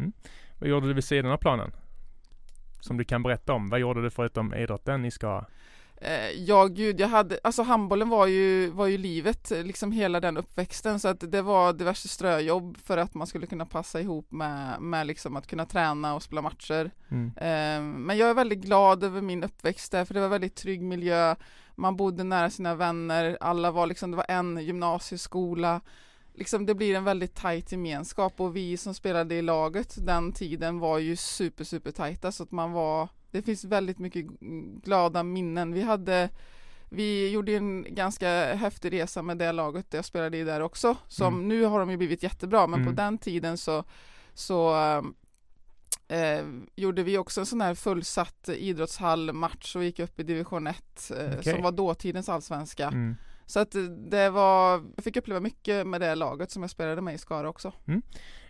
Vad 0.60 0.70
gjorde 0.70 0.88
du 0.88 0.94
vid 0.94 1.04
sidan 1.04 1.32
av 1.32 1.38
planen? 1.38 1.72
Som 2.82 2.98
du 2.98 3.04
kan 3.06 3.24
berätta 3.24 3.54
om. 3.54 3.70
Vad 3.70 3.80
gjorde 3.80 4.02
du 4.02 4.10
förutom 4.10 4.54
idrotten 4.54 5.06
i 5.06 5.12
Skara? 5.12 5.46
Eh, 6.04 6.30
ja 6.32 6.66
gud, 6.66 7.00
jag 7.00 7.08
hade, 7.08 7.40
alltså 7.44 7.64
handbollen 7.64 8.10
var 8.10 8.28
ju, 8.28 8.70
var 8.70 8.88
ju 8.88 8.98
livet, 8.98 9.50
liksom 9.50 9.92
hela 9.92 10.20
den 10.20 10.38
uppväxten 10.38 11.00
så 11.00 11.08
att 11.08 11.32
det 11.32 11.42
var 11.42 11.74
diverse 11.74 12.08
ströjobb 12.08 12.78
för 12.78 12.98
att 12.98 13.14
man 13.14 13.28
skulle 13.28 13.48
kunna 13.48 13.66
passa 13.66 14.02
ihop 14.02 14.32
med, 14.32 14.82
med 14.82 15.08
liksom 15.08 15.36
att 15.36 15.48
kunna 15.48 15.66
träna 15.66 16.16
och 16.16 16.24
spela 16.24 16.42
matcher. 16.42 16.92
Mm. 17.12 17.28
Eh, 17.28 17.98
men 18.00 18.18
jag 18.18 18.30
är 18.30 18.34
väldigt 18.34 18.60
glad 18.60 19.04
över 19.04 19.22
min 19.22 19.44
uppväxt 19.44 19.92
där 19.92 20.06
för 20.06 20.14
det 20.14 20.20
var 20.20 20.28
väldigt 20.28 20.56
trygg 20.56 20.82
miljö, 20.82 21.36
man 21.76 21.98
bodde 21.98 22.24
nära 22.24 22.50
sina 22.50 22.76
vänner, 22.76 23.38
alla 23.42 23.72
var 23.72 23.88
liksom, 23.88 24.12
det 24.12 24.18
var 24.18 24.26
en 24.30 24.58
gymnasieskola, 24.58 25.82
liksom 26.34 26.66
det 26.66 26.76
blir 26.76 26.96
en 26.96 27.04
väldigt 27.04 27.36
tajt 27.36 27.72
gemenskap 27.72 28.40
och 28.40 28.56
vi 28.56 28.78
som 28.78 28.94
spelade 28.94 29.36
i 29.36 29.42
laget 29.42 30.06
den 30.06 30.32
tiden 30.32 30.80
var 30.80 30.98
ju 30.98 31.16
super 31.16 31.64
super 31.64 31.92
tajta 31.92 32.32
så 32.32 32.44
att 32.44 32.52
man 32.52 32.72
var 32.72 33.10
det 33.34 33.42
finns 33.42 33.64
väldigt 33.64 34.00
mycket 34.00 34.26
glada 34.84 35.24
minnen. 35.24 35.74
Vi 35.74 35.82
hade 35.82 36.30
vi 36.90 37.30
gjorde 37.30 37.56
en 37.56 37.96
ganska 37.96 38.54
häftig 38.56 38.94
resa 38.94 39.22
med 39.22 39.38
det 39.38 39.52
laget 39.52 39.86
jag 39.94 40.06
spelade 40.06 40.38
i 40.38 40.44
där 40.44 40.60
också. 40.62 40.98
Som 41.08 41.34
Mm. 41.36 41.48
nu 41.48 41.64
har 41.66 41.80
de 41.80 41.90
ju 41.92 41.98
blivit 41.98 42.24
jättebra 42.24 42.68
men 42.68 42.82
Mm. 42.82 42.96
på 42.96 43.02
den 43.02 43.18
tiden 43.18 43.58
så, 43.58 43.84
så 44.34 44.74
eh, 46.08 46.46
gjorde 46.76 47.04
vi 47.04 47.18
också 47.18 47.40
en 47.40 47.46
sån 47.46 47.62
här 47.62 47.76
fullsatt 47.76 48.50
idrottshallmatch 48.50 49.76
och 49.76 49.84
gick 49.84 50.00
upp 50.00 50.20
i 50.20 50.24
division 50.24 50.68
1 50.68 51.12
eh, 51.12 51.26
Okej. 51.40 51.54
som 51.54 51.62
var 51.64 51.72
dåtidens 51.72 52.30
allsvenska. 52.30 52.88
Mm. 52.88 53.16
Så 53.46 53.60
att 53.60 53.76
det 54.12 54.30
var, 54.30 54.72
jag 54.96 55.04
fick 55.04 55.18
uppleva 55.18 55.40
mycket 55.40 55.88
med 55.88 56.02
det 56.02 56.16
laget 56.16 56.52
som 56.52 56.64
jag 56.64 56.70
spelade 56.70 57.02
med 57.02 57.16
i 57.16 57.18
Skara 57.18 57.50
också. 57.50 57.74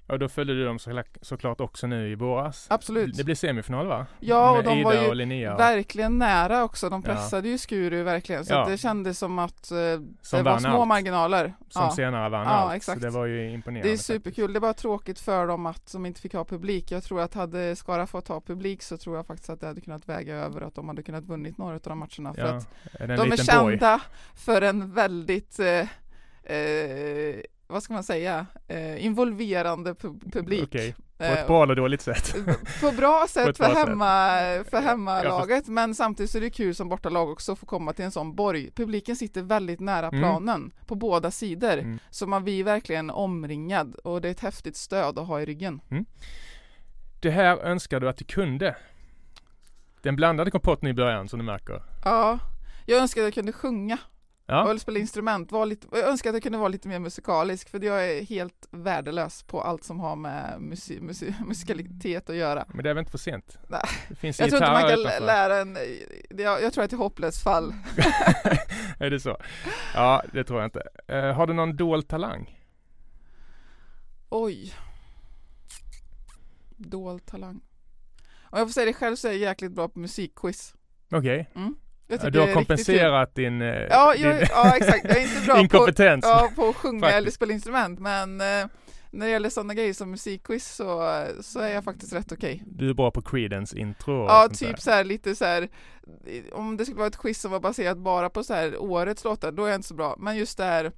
Och 0.07 0.19
då 0.19 0.29
följde 0.29 0.53
du 0.53 0.65
dem 0.65 0.79
så, 0.79 1.03
såklart 1.21 1.61
också 1.61 1.87
nu 1.87 2.09
i 2.11 2.15
våras. 2.15 2.67
Absolut. 2.69 3.17
Det 3.17 3.23
blir 3.23 3.35
semifinal 3.35 3.87
va? 3.87 4.05
Ja, 4.19 4.49
och 4.49 4.55
Med 4.55 4.65
de 4.65 4.79
Ida 4.79 4.83
var 4.89 4.93
ju 4.93 5.07
och 5.07 5.15
Linnea. 5.15 5.57
Verkligen 5.57 6.17
nära 6.17 6.63
också. 6.63 6.89
De 6.89 7.03
Ja. 7.05 7.13
pressade 7.13 7.49
ju 7.49 7.57
Skuru 7.57 8.03
verkligen. 8.03 8.45
Så 8.45 8.53
Ja. 8.53 8.65
det 8.69 8.77
kändes 8.77 9.19
som 9.19 9.39
att 9.39 9.71
eh, 9.71 9.77
som 10.21 10.37
det 10.37 10.43
var 10.43 10.59
små 10.59 10.69
allt. 10.79 10.87
marginaler. 10.87 11.53
Som 11.69 11.81
Ja. 11.83 11.91
senare 11.91 12.29
vann 12.29 12.41
Ja, 12.45 12.49
allt. 12.49 12.73
exakt. 12.75 13.01
Så 13.01 13.05
det 13.07 13.11
var 13.13 13.25
ju 13.25 13.49
imponerande. 13.51 13.87
Det 13.87 13.93
är 13.93 13.97
faktiskt. 13.97 14.05
superkul. 14.07 14.53
Det 14.53 14.57
är 14.57 14.61
bara 14.61 14.73
tråkigt 14.73 15.19
för 15.19 15.47
dem 15.47 15.65
att 15.65 15.91
de 15.91 16.05
inte 16.05 16.21
fick 16.21 16.33
ha 16.33 16.45
publik. 16.45 16.91
Jag 16.91 17.03
tror 17.03 17.21
att 17.21 17.33
hade 17.33 17.75
Skara 17.75 18.07
fått 18.07 18.27
ha 18.27 18.41
publik 18.41 18.83
så 18.83 18.97
tror 18.97 19.15
jag 19.15 19.27
faktiskt 19.27 19.49
att 19.49 19.59
det 19.61 19.67
hade 19.67 19.81
kunnat 19.81 20.09
väga 20.09 20.35
över 20.35 20.61
att 20.61 20.75
de 20.75 20.87
hade 20.87 21.03
kunnat 21.03 21.23
vunnit 21.23 21.57
några 21.57 21.73
av 21.75 21.81
de 21.83 21.99
matcherna. 21.99 22.33
För 22.33 22.41
Ja, 22.41 22.47
att 22.47 22.67
är 23.01 23.07
det 23.07 23.15
de 23.15 23.21
är 23.31 23.37
liten 23.37 23.63
boy? 23.63 23.71
kända 23.73 24.01
för 24.35 24.61
en 24.61 24.93
väldigt 24.93 25.59
eh, 25.59 25.87
eh, 26.43 27.35
vad 27.73 27.83
ska 27.83 27.93
man 27.93 28.03
säga, 28.03 28.45
eh, 28.67 29.05
involverande 29.05 29.93
pu- 29.93 30.31
publik. 30.31 30.63
Okej, 30.63 30.95
på 31.17 31.23
Eh, 31.23 31.31
ett 31.39 31.47
bra 31.47 31.63
eller 31.63 31.75
dåligt 31.75 32.01
sätt. 32.01 32.35
på 32.81 32.91
bra 32.91 33.25
sätt 33.29 33.47
ett 33.49 33.57
för, 33.57 33.63
bra 33.63 33.75
sätt. 33.75 33.87
hemma, 33.87 34.05
för 34.69 34.77
Jag 34.77 34.81
hemmalaget 34.81 35.67
men 35.67 35.95
samtidigt 35.95 36.31
så 36.31 36.37
är 36.37 36.41
det 36.41 36.49
kul 36.49 36.75
som 36.75 36.89
bortalag 36.89 37.29
också 37.31 37.51
att 37.51 37.59
få 37.59 37.65
komma 37.65 37.93
till 37.93 38.05
en 38.05 38.11
sån 38.11 38.35
borg. 38.35 38.71
Publiken 38.71 39.15
sitter 39.15 39.41
väldigt 39.41 39.79
nära 39.79 40.07
Mm. 40.07 40.19
planen 40.19 40.71
på 40.85 40.95
båda 40.95 41.31
sidor 41.31 41.73
Mm. 41.77 41.99
så 42.09 42.27
man 42.27 42.43
blir 42.43 42.63
verkligen 42.63 43.09
omringad 43.09 43.95
och 43.95 44.21
det 44.21 44.27
är 44.27 44.31
ett 44.31 44.39
häftigt 44.39 44.75
stöd 44.75 45.19
att 45.19 45.27
ha 45.27 45.41
i 45.41 45.45
ryggen. 45.45 45.81
Det 47.21 47.31
här 47.31 47.57
önskar 47.57 47.99
du 47.99 48.09
att 48.09 48.17
du 48.17 48.25
kunde. 48.25 48.75
Den 50.01 50.15
blandade 50.15 50.51
kompotten 50.51 50.89
i 50.89 50.93
början 50.93 51.29
som 51.29 51.39
du 51.39 51.45
märker. 51.45 51.83
Ja, 52.05 52.39
jag 52.85 52.99
önskar 53.01 53.21
att 53.21 53.25
jag 53.25 53.33
kunde 53.33 53.51
sjunga 53.51 53.97
Ja, 54.45 54.73
och 54.73 54.81
spela 54.81 54.99
instrument. 54.99 55.51
Var 55.51 55.65
lite, 55.65 55.87
jag 55.91 56.09
önskar 56.09 56.29
att 56.29 56.33
jag 56.35 56.43
kunde 56.43 56.57
vara 56.57 56.67
lite 56.69 56.87
mer 56.87 56.99
musikalisk 56.99 57.69
för 57.69 57.79
jag 57.83 58.09
är 58.11 58.23
helt 58.23 58.67
värdelös 58.71 59.43
på 59.43 59.61
allt 59.61 59.83
som 59.83 59.99
har 59.99 60.15
med 60.15 60.61
musi, 60.61 61.01
musi, 61.01 61.35
musikalitet 61.47 62.29
att 62.29 62.35
göra. 62.35 62.65
men 62.73 62.83
det 62.83 62.89
är 62.89 62.93
väl 62.93 63.01
inte 63.01 63.11
för 63.11 63.17
sent? 63.17 63.57
Nej. 63.67 63.81
Det 64.09 64.15
finns 64.15 64.39
Jag 64.39 64.49
tror 64.49 64.61
inte 64.63 64.71
man 64.71 64.81
kan 64.81 64.99
utanför. 64.99 65.25
lära 65.25 65.57
en, 65.57 65.77
jag, 66.29 66.61
jag 66.63 66.73
tror 66.73 66.83
att 66.83 66.89
det 66.89 66.95
är 66.95 66.97
hopplöst 66.97 67.43
fall. 67.43 67.73
är 68.99 69.09
det 69.09 69.19
så? 69.19 69.37
Ja, 69.95 70.23
det 70.33 70.43
tror 70.43 70.59
jag 70.59 70.67
inte. 70.67 70.83
Eh, 71.07 71.33
har 71.33 71.47
du 71.47 71.53
någon 71.53 71.75
dold 71.75 72.07
talang? 72.07 72.59
Oj. 74.29 74.73
Dold 76.77 77.25
talang. 77.25 77.61
Om 78.43 78.59
jag 78.59 78.67
får 78.67 78.73
säga 78.73 78.85
det 78.85 78.93
själv 78.93 79.15
så 79.15 79.27
är 79.27 79.31
jag 79.31 79.39
jäkligt 79.39 79.71
bra 79.71 79.89
på 79.89 79.99
musikquiz. 79.99 80.75
Okej. 81.11 81.49
Jag 81.53 81.63
tycker 81.63 81.82
Du 82.31 82.39
har 82.39 82.53
kompenserat 82.53 83.35
din, 83.35 83.61
eh, 83.61 83.67
Ja, 83.89 84.13
din 84.13 84.23
jag, 84.23 84.41
ja, 84.41 84.75
exakt. 84.77 85.05
Jag 85.05 85.17
är 85.17 85.21
inte 85.21 85.45
bra 85.45 85.55
på, 85.55 85.61
inkompetens. 85.61 86.25
ja, 86.25 86.49
på 86.55 86.67
att 86.69 86.75
sjunga 86.75 86.99
Faktiskt. 86.99 87.17
eller 87.17 87.31
spela 87.31 87.53
instrument, 87.53 87.99
men 87.99 88.41
eh, 88.41 88.67
när 89.11 89.25
det 89.25 89.29
gäller 89.31 89.49
sådana 89.49 89.73
grejer 89.73 89.93
som 89.93 90.11
musikquiz 90.11 90.75
så, 90.75 91.23
så 91.41 91.59
är 91.59 91.73
jag 91.73 91.83
faktiskt 91.83 92.13
rätt 92.13 92.31
okej. 92.31 92.63
Du 92.65 92.89
är 92.89 92.93
bra 92.93 93.11
på 93.11 93.21
Creedence 93.21 93.77
intro 93.79 94.23
och 94.23 94.29
Ja, 94.29 94.49
typ 94.53 94.69
där. 94.69 94.77
så 94.77 94.91
här 94.91 95.03
lite 95.03 95.35
så 95.35 95.45
här. 95.45 95.69
om 96.51 96.77
det 96.77 96.85
skulle 96.85 96.97
vara 96.97 97.07
ett 97.07 97.17
quiz 97.17 97.41
som 97.41 97.51
var 97.51 97.59
baserat 97.59 97.97
bara 97.97 98.29
på 98.29 98.43
så 98.43 98.53
här 98.53 98.77
årets 98.81 99.23
låtar, 99.23 99.51
då 99.51 99.65
är 99.65 99.69
jag 99.69 99.77
inte 99.77 99.87
så 99.87 99.93
bra. 99.93 100.15
Men 100.19 100.37
just 100.37 100.57
det 100.57 100.63
här 100.63 100.91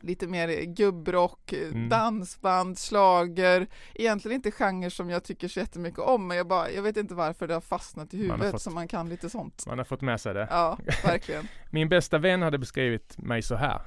lite 0.00 0.26
mer 0.26 0.62
gubbrock, 0.64 1.52
Mm. 1.52 1.88
dansband, 1.88 2.78
slager. 2.78 3.66
Egentligen 3.94 4.34
inte 4.34 4.50
genrer 4.50 4.90
som 4.90 5.10
jag 5.10 5.24
tycker 5.24 5.48
så 5.48 5.60
jättemycket 5.60 5.98
om, 6.00 6.26
men 6.26 6.36
jag, 6.36 6.46
bara, 6.48 6.70
jag 6.70 6.82
vet 6.82 6.96
inte 6.96 7.14
varför 7.14 7.48
det 7.48 7.54
har 7.54 7.60
fastnat 7.60 8.14
i 8.14 8.16
Man 8.16 8.30
huvudet 8.30 8.50
fått- 8.52 8.62
så 8.62 8.70
man 8.70 8.88
kan 8.88 9.08
lite 9.08 9.30
sånt. 9.30 9.64
Man 9.66 9.78
har 9.78 9.84
fått 9.84 10.00
med 10.00 10.20
sig 10.20 10.34
det. 10.34 10.46
Ja, 10.50 10.78
verkligen. 11.04 11.48
Min 11.70 11.88
bästa 11.88 12.18
vän 12.18 12.42
hade 12.42 12.58
beskrivit 12.58 13.18
mig 13.18 13.42
så 13.42 13.54
här. 13.54 13.80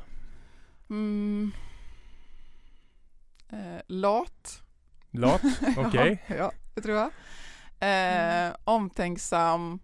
Mm. 0.89 1.51
Eh, 3.49 3.81
lat. 3.87 4.61
Lat, 5.11 5.41
okej. 5.77 6.23
Ja, 6.27 6.35
ja, 6.35 6.51
det 6.75 6.81
tror 6.81 6.95
jag. 6.95 7.09
Eh, 7.79 8.55
omtänksam 8.63 9.79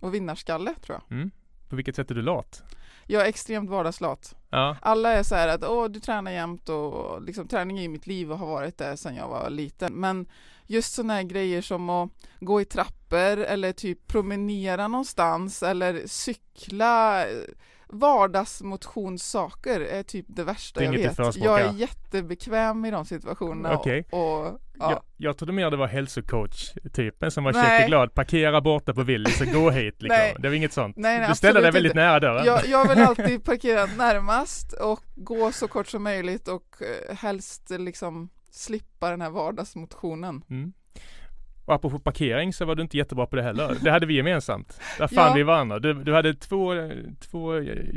och 0.00 0.14
vinnarskalle 0.14 0.74
tror 0.82 1.00
jag. 1.08 1.16
Mm. 1.18 1.30
På 1.68 1.76
vilket 1.76 1.96
sätt 1.96 2.10
är 2.10 2.14
du 2.14 2.22
lat? 2.22 2.62
Jag 3.06 3.22
är 3.22 3.26
extremt 3.28 3.70
vardagslat. 3.70 4.34
Ja, 4.50 4.76
Alla 4.82 5.12
är 5.12 5.22
så 5.22 5.34
här 5.34 5.48
att 5.48 5.64
åh, 5.64 5.88
du 5.88 6.00
tränar 6.00 6.30
jämt 6.30 6.68
och 6.68 7.22
liksom 7.22 7.48
träning 7.48 7.78
är 7.78 7.82
i 7.82 7.88
mitt 7.88 8.06
liv 8.06 8.32
och 8.32 8.38
har 8.38 8.46
varit 8.46 8.78
det 8.78 8.96
sedan 8.96 9.16
jag 9.16 9.28
var 9.28 9.50
liten. 9.50 9.92
Men 9.92 10.26
just 10.66 10.94
sådana 10.94 11.14
här 11.14 11.22
grejer 11.22 11.62
som 11.62 11.90
att 11.90 12.10
gå 12.40 12.60
i 12.60 12.64
trappor 12.64 13.38
eller 13.38 13.72
typ 13.72 14.06
promenera 14.06 14.88
någonstans 14.88 15.62
eller 15.62 16.02
cykla, 16.06 17.24
vardagsmotionssaker 17.94 19.80
är 19.80 20.02
typ 20.02 20.26
det 20.28 20.44
värsta 20.44 20.80
Det 20.80 20.86
jag 20.86 20.92
vet. 20.92 21.36
Jag 21.36 21.60
är 21.60 21.72
jättebekväm 21.72 22.84
i 22.84 22.90
de 22.90 23.04
situationerna. 23.04 23.74
Okej. 23.74 24.06
Och, 24.10 24.46
och, 24.46 24.60
ja. 24.78 24.90
Jag, 24.90 25.02
jag 25.16 25.36
trodde 25.38 25.52
mer 25.52 25.70
det 25.70 25.76
var 25.76 25.86
hälsocoach-typen 25.86 27.30
som 27.30 27.44
var 27.44 27.86
glad. 27.86 28.14
Parkera 28.14 28.60
borta 28.60 28.94
på 28.94 29.02
Willys 29.02 29.40
och 29.40 29.46
gå 29.46 29.70
hit 29.70 30.02
liksom. 30.02 30.18
Nej. 30.18 30.36
Det 30.38 30.48
var 30.48 30.54
inget 30.54 30.72
sånt. 30.72 30.96
Nej, 30.96 31.18
nej, 31.18 31.28
du 31.28 31.34
ställde 31.34 31.60
dig 31.60 31.70
väldigt 31.70 31.90
inte. 31.90 32.00
nära 32.00 32.20
dörren. 32.20 32.44
jag, 32.46 32.66
jag 32.66 32.88
vill 32.88 32.98
alltid 33.02 33.44
parkera 33.44 33.86
närmast 33.86 34.72
och 34.72 35.02
gå 35.14 35.52
så 35.52 35.68
kort 35.68 35.86
som 35.86 36.02
möjligt 36.02 36.48
och 36.48 36.82
eh, 36.82 37.16
helst 37.16 37.70
liksom 37.70 38.28
slippa 38.50 39.10
den 39.10 39.20
här 39.20 39.30
vardagsmotionen. 39.30 40.44
Mm. 40.50 40.72
Och 41.64 41.74
apropå 41.74 41.98
parkering 41.98 42.52
så 42.52 42.64
var 42.64 42.74
du 42.74 42.82
inte 42.82 42.96
jättebra 42.96 43.26
på 43.26 43.36
det 43.36 43.42
heller. 43.42 43.76
Det 43.80 43.90
hade 43.90 44.06
vi 44.06 44.14
gemensamt. 44.14 44.80
Där 44.98 45.08
fann 45.08 45.28
Ja. 45.28 45.34
vi 45.34 45.42
varandra. 45.42 45.78
Du, 45.78 45.94
du 45.94 46.14
hade 46.14 46.34
två, 46.34 46.72
två 47.20 47.52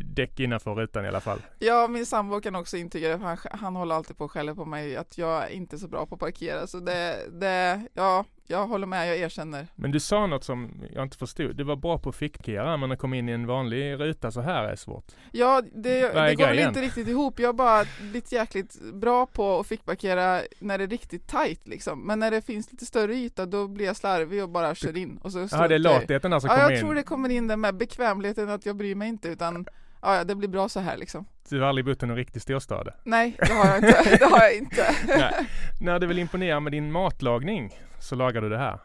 däck 0.06 0.40
innanför 0.40 0.76
rutan 0.76 1.06
i 1.06 1.08
alla 1.08 1.20
fall. 1.22 1.40
Ja, 1.60 1.88
min 1.88 2.06
sambo 2.06 2.42
kan 2.42 2.56
också 2.56 2.78
intyga 2.78 3.10
det, 3.10 3.18
för 3.20 3.26
han, 3.26 3.38
han 3.52 3.76
håller 3.76 3.96
alltid 3.96 4.18
på 4.18 4.26
och 4.26 4.32
skäller 4.32 4.54
på 4.54 4.66
mig 4.66 4.98
att 4.98 5.18
jag 5.18 5.44
är 5.44 5.50
inte 5.50 5.76
är 5.76 5.78
så 5.78 5.88
bra 5.88 6.06
på 6.06 6.16
att 6.16 6.22
parkera. 6.22 6.68
Så 6.68 6.80
det, 6.80 7.16
det, 7.40 7.82
ja, 7.94 8.26
jag 8.48 8.68
håller 8.68 8.88
med, 8.88 9.10
jag 9.10 9.18
erkänner. 9.18 9.68
Men 9.76 9.92
du 9.92 10.00
sa 10.00 10.28
något 10.28 10.44
som 10.44 10.72
jag 10.94 11.04
inte 11.04 11.18
förstod. 11.18 11.56
Du 11.56 11.64
var 11.64 11.76
bra 11.76 11.98
på 12.00 12.10
att 12.10 12.16
fickparkera 12.16 12.78
men 12.78 12.92
att 12.92 13.00
komma 13.00 13.16
in 13.16 13.30
i 13.30 13.32
en 13.32 13.48
vanlig 13.48 14.00
ruta 14.00 14.32
så 14.32 14.42
här 14.42 14.64
är 14.64 14.76
svårt. 14.76 15.06
Ja, 15.32 15.62
det, 15.76 16.02
det 16.14 16.36
går 16.36 16.46
väl 16.48 16.60
inte 16.60 16.82
riktigt 16.82 17.08
ihop. 17.08 17.40
Jag 17.40 17.50
är 17.50 17.54
bara 17.54 17.86
blivit 18.00 18.32
jäkligt 18.32 18.82
bra 18.94 19.26
på 19.26 19.60
att 19.60 19.68
fickparkera 19.68 20.42
när 20.60 20.78
det 20.78 20.84
är 20.84 20.88
riktigt 20.88 21.28
tight 21.28 21.68
liksom. 21.68 22.00
Men 22.08 22.20
när 22.20 22.32
det 22.32 22.42
finns 22.42 22.72
lite 22.72 22.86
större 22.86 23.16
yta 23.16 23.46
då 23.46 23.68
blir 23.68 23.86
jag 23.86 23.96
slarvig 23.96 24.44
och 24.44 24.50
bara 24.50 24.76
kör 24.76 24.98
in. 24.98 25.18
Och 25.24 25.32
så 25.32 25.40
Ja, 25.52 25.58
det 25.58 25.64
är 25.64 25.70
jag 25.70 25.82
latheten 25.82 26.32
där 26.32 26.40
som 26.40 26.48
Ja, 26.50 26.56
kommer 26.56 26.70
jag 26.70 26.80
in. 26.80 26.86
tror 26.86 26.96
det 26.96 27.04
kommer 27.04 27.30
in 27.30 27.48
där 27.48 27.56
med 27.58 27.76
bekvämligheten 27.76 28.50
att 28.50 28.66
jag 28.66 28.76
bryr 28.76 28.96
mig 28.96 29.08
inte 29.10 29.28
utan 29.28 29.66
ja, 30.02 30.24
det 30.24 30.36
blir 30.36 30.50
bra 30.50 30.70
så 30.70 30.80
här 30.80 30.98
liksom. 30.98 31.26
Du 31.50 31.60
har 31.62 31.68
aldrig 31.68 31.86
bott 31.86 32.04
i 32.04 32.06
någon 32.06 32.18
riktig 32.18 32.42
storstad. 32.42 32.90
Nej, 33.04 33.36
det 33.40 33.54
har 33.54 33.66
jag 33.66 33.78
inte. 33.78 34.18
Det 34.20 34.26
har 34.26 34.40
jag 34.44 34.56
inte. 34.58 34.96
Nej. 35.08 35.48
När 35.82 36.00
du 36.00 36.08
vill 36.08 36.20
imponera 36.20 36.60
med 36.60 36.72
din 36.72 36.92
matlagning 36.92 37.72
så 38.08 38.16
lagar 38.16 38.42
du 38.42 38.50
det 38.50 38.58
här. 38.58 38.80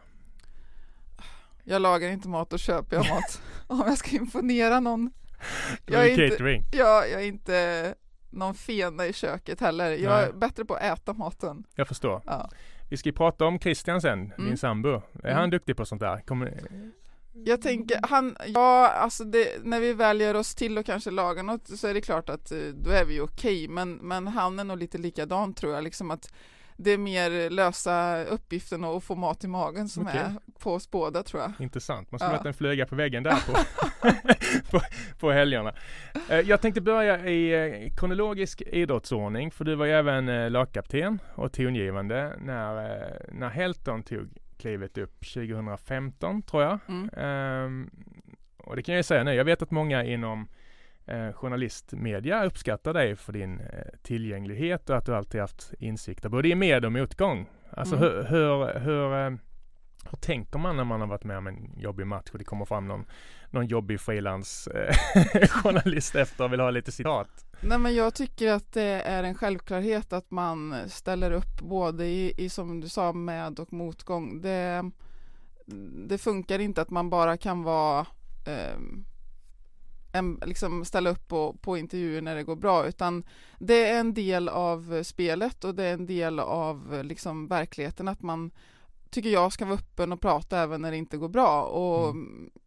Jag 1.63 1.81
lagar 1.81 2.09
inte 2.09 2.27
mat, 2.27 2.49
då 2.49 2.57
köper 2.57 2.95
jag 2.95 3.09
mat. 3.09 3.41
Om 3.67 3.83
jag 3.87 3.97
ska 3.97 4.15
imponera 4.15 4.79
någon. 4.79 5.11
Jag 5.85 6.01
är 6.01 6.05
är 6.05 6.09
inte, 6.09 6.29
catering. 6.29 6.63
jag, 6.71 7.09
jag 7.11 7.21
är 7.21 7.25
inte 7.25 7.95
någon 8.29 8.53
fena 8.53 9.05
i 9.05 9.13
köket 9.13 9.59
heller. 9.61 9.91
Jag 9.91 10.19
är 10.21 10.25
Nej. 10.25 10.33
bättre 10.33 10.65
på 10.65 10.73
att 10.75 10.81
äta 10.81 11.13
maten. 11.13 11.63
Jag 11.75 11.87
förstår. 11.87 12.21
Ja. 12.25 12.49
Vi 12.89 12.97
ska 12.97 13.09
ju 13.09 13.13
prata 13.13 13.45
om 13.45 13.59
Christian 13.59 14.01
sen, 14.01 14.19
Mm. 14.19 14.45
din 14.47 14.57
sambo. 14.57 14.89
Är 14.89 15.01
Mm. 15.23 15.35
han 15.37 15.49
duktig 15.49 15.77
på 15.77 15.85
sånt 15.85 16.01
där? 16.01 16.21
Kommer... 16.25 16.59
Jag 17.45 17.61
tänker, 17.61 17.99
han, 18.03 18.37
ja 18.47 18.87
alltså 18.89 19.23
det, 19.23 19.63
när 19.63 19.79
vi 19.79 19.93
väljer 19.93 20.35
oss 20.35 20.55
till 20.55 20.77
och 20.77 20.85
kanske 20.85 21.11
lagar 21.11 21.43
något 21.43 21.67
så 21.79 21.87
är 21.87 21.93
det 21.93 22.01
klart 22.01 22.29
att 22.29 22.51
eh, 22.51 22.57
då 22.57 22.89
är 22.91 23.05
vi 23.05 23.19
okej 23.19 23.67
men, 23.67 23.93
men 23.93 24.27
han 24.27 24.59
är 24.59 24.63
nog 24.63 24.77
lite 24.77 24.97
likadan 24.97 25.53
tror 25.53 25.73
jag 25.73 25.83
liksom 25.83 26.11
att 26.11 26.33
det 26.77 26.91
är 26.91 26.97
mer 26.97 27.49
lösa 27.49 28.23
uppgiften 28.23 28.83
och 28.83 29.03
få 29.03 29.15
mat 29.15 29.43
i 29.43 29.47
magen 29.47 29.89
som 29.89 30.07
Okej. 30.07 30.19
är 30.19 30.33
på 30.59 30.73
oss 30.73 30.91
båda 30.91 31.23
tror 31.23 31.41
jag. 31.41 31.51
Intressant. 31.59 32.11
Man 32.11 32.19
skulle 32.19 32.39
Ja. 32.43 32.47
en 32.47 32.53
fluga 32.53 32.85
på 32.85 32.95
väggen 32.95 33.23
där 33.23 33.35
på, 33.47 33.53
på, 34.71 34.81
på 35.19 35.31
helgerna. 35.31 35.73
Eh, 36.29 36.39
Jag 36.39 36.61
tänkte 36.61 36.81
börja 36.81 37.29
i 37.29 37.53
eh, 37.85 37.93
kronologisk 37.97 38.61
idrottsordning 38.61 39.51
för 39.51 39.65
du 39.65 39.75
var 39.75 39.85
ju 39.85 39.91
även 39.91 40.29
eh, 40.29 40.49
lagkapten 40.49 41.19
och 41.35 41.53
tongivande 41.53 42.33
när, 42.39 42.73
när 43.31 43.49
Helton 43.49 44.03
tog 44.03 44.29
klivet 44.57 44.97
upp 44.97 45.19
2015 45.33 46.41
tror 46.41 46.63
jag. 46.63 46.79
Mm. 46.87 47.09
Ehm, 47.17 47.89
och 48.57 48.75
det 48.75 48.83
kan 48.83 48.93
jag 48.93 48.99
ju 48.99 49.03
säga 49.03 49.23
nu. 49.23 49.33
Jag 49.33 49.45
vet 49.45 49.61
att 49.61 49.71
många 49.71 50.03
inom 50.03 50.47
eh, 51.05 51.31
journalistmedia 51.33 52.45
uppskattar 52.45 52.93
dig 52.93 53.15
för 53.15 53.33
din 53.33 53.59
eh, 53.59 53.65
tillgänglighet 54.01 54.89
och 54.89 54.97
att 54.97 55.05
du 55.05 55.15
alltid 55.15 55.41
haft 55.41 55.73
insikter 55.79 56.29
både 56.29 56.47
i 56.47 56.55
med 56.55 56.85
och 56.85 56.91
motgång. 56.91 57.49
Alltså 57.69 57.95
Mm. 57.95 58.07
hur, 58.07 58.23
hur, 58.23 58.79
hur, 58.79 59.13
eh, 59.13 59.29
hur 60.09 60.17
tänker 60.17 60.59
man 60.59 60.77
när 60.77 60.83
man 60.83 61.01
har 61.01 61.07
varit 61.07 61.23
med 61.23 61.37
om 61.37 61.47
en 61.47 61.79
jobbig 61.79 62.07
match 62.07 62.29
och 62.31 62.37
det 62.37 62.43
kommer 62.45 62.65
fram 62.65 62.87
någon, 62.87 63.05
någon 63.49 63.67
jobbig 63.67 63.99
frilansjournalist 63.99 66.15
efter 66.23 66.43
och 66.43 66.53
vill 66.53 66.59
ha 66.59 66.69
lite 66.69 66.91
citat? 66.91 67.45
Nej 67.61 67.77
men 67.77 67.95
jag 67.95 68.15
tycker 68.15 68.51
att 68.51 68.73
det 68.73 69.01
är 69.01 69.23
en 69.23 69.35
självklarhet 69.35 70.13
att 70.13 70.31
man 70.31 70.75
ställer 70.87 71.31
upp 71.31 71.61
både 71.61 72.05
i, 72.05 72.33
i 72.37 72.49
som 72.49 72.79
du 72.79 72.89
sa 72.89 73.13
med 73.13 73.59
och 73.59 73.73
motgång. 73.73 74.41
Det, 74.41 74.91
det 76.07 76.17
funkar 76.17 76.59
inte 76.59 76.81
att 76.81 76.89
man 76.89 77.09
bara 77.09 77.37
kan 77.37 77.63
vara 77.63 78.05
ehm, 78.45 79.05
en, 80.13 80.39
liksom 80.45 80.85
ställa 80.85 81.09
upp 81.09 81.27
på, 81.27 81.53
på 81.61 81.77
intervjuer 81.77 82.21
när 82.21 82.35
det 82.35 82.43
går 82.43 82.55
bra 82.55 82.87
utan 82.87 83.23
det 83.59 83.85
är 83.85 83.99
en 83.99 84.13
del 84.13 84.49
av 84.49 85.03
spelet 85.03 85.63
och 85.63 85.75
det 85.75 85.83
är 85.83 85.93
en 85.93 86.05
del 86.05 86.39
av 86.39 87.03
liksom 87.03 87.47
verkligheten 87.47 88.07
att 88.07 88.21
man 88.21 88.51
tycker 89.09 89.29
jag 89.29 89.53
ska 89.53 89.65
vara 89.65 89.75
öppen 89.75 90.11
och 90.11 90.21
prata 90.21 90.59
även 90.59 90.81
när 90.81 90.91
det 90.91 90.97
inte 90.97 91.17
går 91.17 91.29
bra. 91.29 91.63
Och 91.63 92.15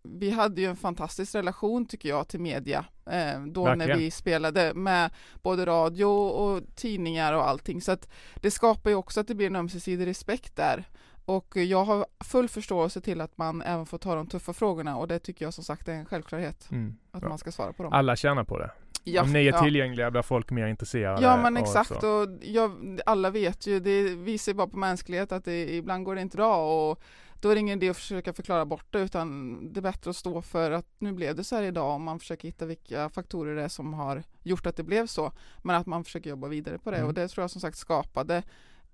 vi 0.03 0.31
hade 0.31 0.61
ju 0.61 0.67
en 0.67 0.77
fantastisk 0.77 1.35
relation 1.35 1.87
tycker 1.87 2.09
jag 2.09 2.29
till 2.29 2.41
media 2.41 2.85
eh, 3.07 3.41
då 3.47 3.65
när 3.65 3.77
Verkligen. 3.77 3.99
vi 3.99 4.11
spelade 4.11 4.75
med 4.75 5.11
både 5.43 5.67
radio 5.67 6.05
och 6.05 6.63
tidningar 6.75 7.33
och 7.33 7.49
allting. 7.49 7.83
Så 7.83 7.93
att 7.93 8.09
det 8.35 8.51
skapar 8.51 8.91
ju 8.91 8.97
också 8.97 9.21
att 9.21 9.29
det 9.29 9.35
blir 9.35 9.47
en 9.47 9.57
ömsesidig 9.57 10.07
respekt 10.07 10.57
där 10.57 10.89
och 11.27 11.57
jag 11.57 11.85
har 11.85 12.07
full 12.25 12.49
förståelse 12.49 13.01
till 13.01 13.21
att 13.21 13.39
man 13.39 13.63
även 13.63 13.87
får 13.87 13.99
ta 13.99 14.15
de 14.15 14.27
tuffa 14.27 14.53
frågorna 14.53 14.97
och 14.97 15.09
det 15.09 15.19
tycker 15.19 15.45
jag 15.45 15.55
som 15.55 15.65
sagt 15.65 15.89
är 15.89 15.93
en 15.93 16.07
självklarhet 16.07 16.69
Mm. 16.71 16.97
att 17.13 17.23
man 17.23 17.39
ska 17.39 17.53
svara 17.53 17.73
på 17.73 17.83
dem. 17.83 17.93
Alla 17.93 18.17
tjänar 18.17 18.45
på 18.45 18.59
det. 18.59 18.71
Ja, 19.05 19.23
Om 19.23 19.33
ni 19.33 19.39
är 19.47 19.53
ja. 19.53 19.63
tillgängliga 19.63 20.11
blir 20.11 20.23
folk 20.23 20.51
mer 20.51 20.67
intresserade. 20.67 21.23
Ja 21.23 21.37
men 21.37 21.57
och 21.57 21.63
exakt 21.63 22.01
så. 22.01 22.09
och 22.23 22.29
jag, 22.43 23.01
alla 23.07 23.31
vet 23.31 23.67
ju, 23.67 23.81
det 23.81 24.03
visar 24.03 24.53
ju 24.53 24.57
bara 24.57 24.67
på 24.67 24.77
mänsklighet 24.79 25.33
att 25.33 25.45
det, 25.45 25.75
ibland 25.77 26.05
går 26.05 26.15
det 26.15 26.21
inte 26.21 26.37
bra 26.37 26.89
och 26.91 27.03
då 27.41 27.51
är 27.51 27.55
det 27.55 27.61
ingen 27.61 27.79
idé 27.79 27.89
att 27.91 27.97
försöka 27.97 28.33
förklara 28.33 28.65
bort 28.65 28.87
det 28.91 28.99
utan 29.01 29.59
det 29.73 29.81
är 29.81 29.83
bättre 29.83 30.11
att 30.11 30.17
stå 30.17 30.43
för 30.43 30.71
att 30.71 30.87
nu 30.99 31.13
blev 31.13 31.37
det 31.37 31.45
så 31.45 31.57
här 31.57 31.63
idag 31.63 31.95
och 31.95 32.01
man 32.01 32.19
försöker 32.19 32.49
hitta 32.49 32.67
vilka 32.67 33.09
faktorer 33.11 33.57
det 33.57 33.63
är 33.63 33.69
som 33.69 33.95
har 33.95 34.23
gjort 34.43 34.67
att 34.67 34.77
det 34.77 34.83
blev 34.83 35.07
så 35.07 35.33
men 35.63 35.77
att 35.77 35.87
man 35.87 36.05
försöker 36.05 36.31
jobba 36.31 36.49
vidare 36.49 36.79
på 36.79 36.91
det 36.91 36.97
Mm. 36.97 37.09
och 37.09 37.15
det 37.15 37.29
tror 37.29 37.43
jag 37.43 37.51
som 37.51 37.61
sagt 37.61 37.77
skapade 37.79 38.43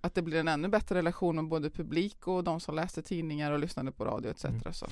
att 0.04 0.14
det 0.14 0.22
blir 0.22 0.40
en 0.40 0.48
ännu 0.48 0.68
bättre 0.68 0.94
relation 0.96 1.36
med 1.36 1.44
både 1.48 1.70
publik 1.70 2.26
och 2.28 2.44
de 2.44 2.60
som 2.60 2.74
läste 2.74 3.02
tidningar 3.02 3.52
och 3.52 3.58
lyssnade 3.58 3.92
på 3.92 4.04
radio 4.04 4.30
etc. 4.30 4.44
Mm. 4.44 4.60
Så. 4.72 4.86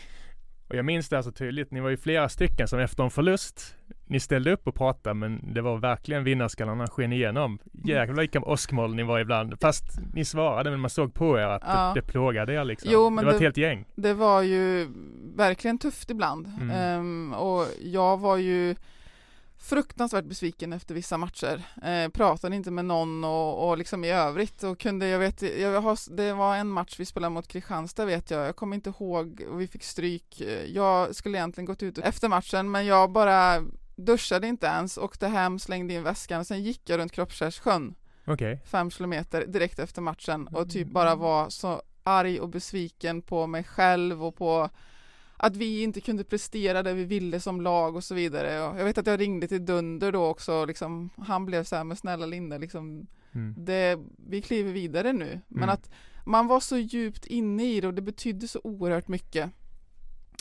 Och 0.69 0.77
jag 0.77 0.85
minns 0.85 1.09
det 1.09 1.17
här 1.17 1.23
så 1.23 1.33
tydligt. 1.33 1.71
Ni 1.71 1.81
var 1.81 1.89
ju 1.91 1.97
flera 1.97 2.29
stycken 2.29 2.69
som 2.69 2.79
efter 2.79 3.05
en 3.05 3.11
förlust, 3.11 3.75
ni 4.07 4.21
ställde 4.21 4.53
upp 4.53 4.67
och 4.67 4.75
pratade 4.75 5.15
men 5.15 5.55
det 5.55 5.63
var 5.63 5.79
verkligen 5.79 6.25
vinnarskallarna 6.25 6.87
sken 6.87 7.13
igenom. 7.13 7.59
Jäklar 7.85 8.15
vilka 8.15 8.41
åskmoln 8.41 8.97
ni 8.97 9.03
var 9.03 9.19
ibland. 9.21 9.61
Fast 9.61 9.85
ni 10.15 10.25
svarade 10.25 10.71
men 10.71 10.81
man 10.81 10.91
såg 10.91 11.15
på 11.15 11.39
er 11.39 11.47
att 11.47 11.63
Ja. 11.67 11.93
det, 11.95 12.01
det 12.01 12.07
plågade 12.07 12.53
er 12.55 12.65
liksom. 12.65 12.91
Jo, 12.93 13.11
men 13.11 13.17
det 13.25 13.27
var 13.27 13.33
ett 13.33 13.39
det- 13.39 13.45
helt 13.45 13.57
gäng. 13.57 13.85
Det 13.95 14.15
var 14.15 14.43
ju 14.43 14.89
verkligen 15.37 15.79
tufft 15.79 16.11
ibland 16.11 16.47
Mm. 16.61 16.71
Ehm, 16.71 17.35
och 17.35 17.67
jag 17.83 18.17
var 18.21 18.37
ju 18.37 18.75
fruktansvärt 19.61 20.25
besviken 20.25 20.73
efter 20.73 20.95
vissa 20.95 21.19
matcher. 21.19 21.63
Eh, 21.83 22.09
pratade 22.09 22.57
inte 22.57 22.71
med 22.71 22.85
någon 22.85 23.25
och, 23.25 23.69
och 23.69 23.79
liksom 23.79 24.05
i 24.05 24.11
övrigt 24.11 24.63
och 24.63 24.79
kunde, 24.79 25.09
jag 25.09 25.19
vet, 25.19 25.43
jag 25.43 25.81
har, 25.81 26.17
det 26.17 26.33
var 26.33 26.57
en 26.57 26.69
match 26.69 26.95
vi 26.99 27.05
spelade 27.07 27.31
mot 27.35 27.49
Kristianstad 27.49 28.05
vet 28.05 28.31
jag, 28.31 28.47
jag 28.47 28.57
kommer 28.57 28.77
inte 28.77 28.91
ihåg 28.91 29.43
och 29.51 29.61
vi 29.61 29.67
fick 29.67 29.83
stryk. 29.85 30.41
Eh, 30.41 30.65
Jag 30.65 31.15
skulle 31.15 31.39
egentligen 31.39 31.67
gått 31.67 31.83
ut 31.83 31.99
efter 31.99 32.29
matchen 32.29 32.71
men 32.71 32.87
jag 32.87 33.13
bara 33.13 33.65
duschade 33.97 34.47
inte 34.47 34.67
ens, 34.67 34.99
åkte 34.99 35.29
hem, 35.29 35.59
slängde 35.59 35.95
in 35.95 36.03
väskan, 36.03 36.45
sen 36.45 36.63
gick 36.63 36.83
jag 36.91 36.99
runt 36.99 37.13
Kroppskärrssjön 37.13 37.95
Okej. 38.27 38.63
fem 38.65 38.91
kilometer 38.91 39.47
direkt 39.47 39.79
efter 39.79 40.03
matchen 40.03 40.47
och 40.47 40.71
typ 40.71 40.89
bara 40.89 41.15
var 41.15 41.49
så 41.49 41.83
arg 42.03 42.41
och 42.41 42.49
besviken 42.49 43.23
på 43.23 43.47
mig 43.47 43.65
själv 43.65 44.25
och 44.25 44.37
på 44.37 44.71
att 45.43 45.57
vi 45.57 45.83
inte 45.83 46.01
kunde 46.01 46.25
prestera 46.25 46.83
det 46.83 46.93
vi 46.95 47.05
ville 47.05 47.41
som 47.41 47.61
lag 47.61 47.97
och 47.97 48.05
så 48.05 48.15
vidare. 48.15 48.69
Och 48.69 48.81
jag 48.81 48.85
vet 48.85 48.99
att 48.99 49.07
jag 49.07 49.21
ringde 49.21 49.49
till 49.49 49.65
Dunder 49.67 50.13
då 50.13 50.27
också, 50.27 50.65
liksom, 50.65 51.11
han 51.17 51.47
blev 51.47 51.65
så 51.65 51.77
här 51.77 51.85
med 51.85 51.99
snälla 51.99 52.27
Linda, 52.27 52.59
liksom, 52.59 53.07
Mm. 53.33 53.55
det, 53.59 53.99
vi 54.29 54.43
kliver 54.43 54.73
vidare 54.73 55.13
nu. 55.13 55.41
Men 55.49 55.63
Mm. 55.63 55.69
att 55.75 55.91
man 56.25 56.47
var 56.47 56.61
så 56.61 56.79
djupt 56.79 57.27
inne 57.27 57.65
i 57.73 57.81
det 57.81 57.87
och 57.87 57.95
det 57.95 58.03
betydde 58.03 58.49
så 58.49 58.61
oerhört 58.65 59.09
mycket. 59.09 59.51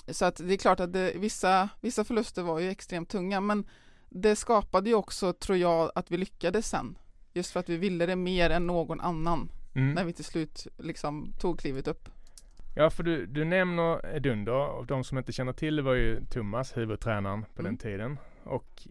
Så 0.07 0.25
att 0.25 0.35
det 0.35 0.53
är 0.53 0.57
klart 0.57 0.79
att 0.79 0.93
det, 0.93 1.13
vissa, 1.15 1.69
vissa 1.81 2.03
förluster 2.03 2.43
var 2.43 2.59
ju 2.59 2.69
extremt 2.69 3.09
tunga 3.09 3.41
men 3.41 3.67
det 4.09 4.35
skapade 4.35 4.89
ju 4.89 4.95
också, 4.95 5.33
tror 5.33 5.57
jag, 5.57 5.91
att 5.95 6.11
vi 6.11 6.17
lyckades 6.17 6.69
sen. 6.69 6.97
Just 7.33 7.51
för 7.51 7.59
att 7.59 7.69
vi 7.69 7.77
ville 7.77 8.05
det 8.05 8.15
mer 8.15 8.49
än 8.49 8.67
någon 8.67 8.99
annan 9.01 9.51
Mm. 9.75 9.93
när 9.93 10.03
vi 10.05 10.13
till 10.13 10.25
slut 10.25 10.67
liksom 10.77 11.33
tog 11.39 11.59
klivet 11.59 11.87
upp. 11.87 12.09
Ja, 12.79 12.89
för 12.89 13.03
du, 13.03 13.25
du 13.25 13.45
nämner 13.45 14.19
Dunder 14.19 14.53
och 14.53 14.85
de 14.85 15.03
som 15.03 15.17
inte 15.17 15.31
känner 15.31 15.53
till 15.53 15.75
det 15.75 15.81
var 15.81 15.93
ju 15.93 16.25
Thomas, 16.25 16.77
huvudtränaren 16.77 17.41
på 17.55 17.61
Mm. 17.61 17.71
den 17.71 17.77
tiden. 17.77 18.17
Och 18.43 18.87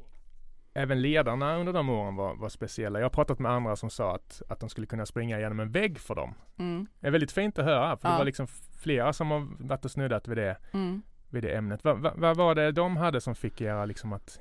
även 0.75 1.02
ledarna 1.02 1.57
under 1.57 1.73
de 1.73 1.88
åren 1.90 2.16
var, 2.16 2.35
var 2.35 2.49
speciella. 2.49 2.99
Jag 2.99 3.04
har 3.04 3.11
pratat 3.11 3.38
med 3.38 3.52
andra 3.52 3.76
som 3.76 3.90
sa 3.90 4.14
att, 4.14 4.42
att 4.49 4.61
de 4.61 4.68
skulle 4.68 4.87
kunna 4.87 5.07
springa 5.07 5.40
genom 5.40 5.61
en 5.61 5.71
vägg 5.71 5.99
för 5.99 6.14
dem. 6.14 6.35
Mm. 6.59 6.87
Det 7.00 7.07
är 7.07 7.11
väldigt 7.11 7.33
fint 7.33 7.59
att 7.59 7.64
höra, 7.64 7.97
för 7.97 8.09
det 8.09 8.14
Ja. 8.14 8.18
var 8.18 8.25
liksom 8.25 8.47
flera 8.78 9.12
som 9.12 9.30
har 9.30 9.47
varit 9.59 9.85
och 9.85 9.90
snuddat 9.90 10.28
vid 10.28 10.37
det, 10.38 10.57
Mm. 10.73 11.02
vid 11.30 11.42
det 11.42 11.57
ämnet. 11.57 11.85
Vad 11.85 11.99
va, 12.00 12.12
vad 12.16 12.37
var 12.37 12.54
det 12.54 12.73
de 12.73 12.97
hade 12.97 13.21
som 13.21 13.35
fick 13.35 13.61
er 13.61 13.87
liksom 13.87 14.12
att 14.12 14.40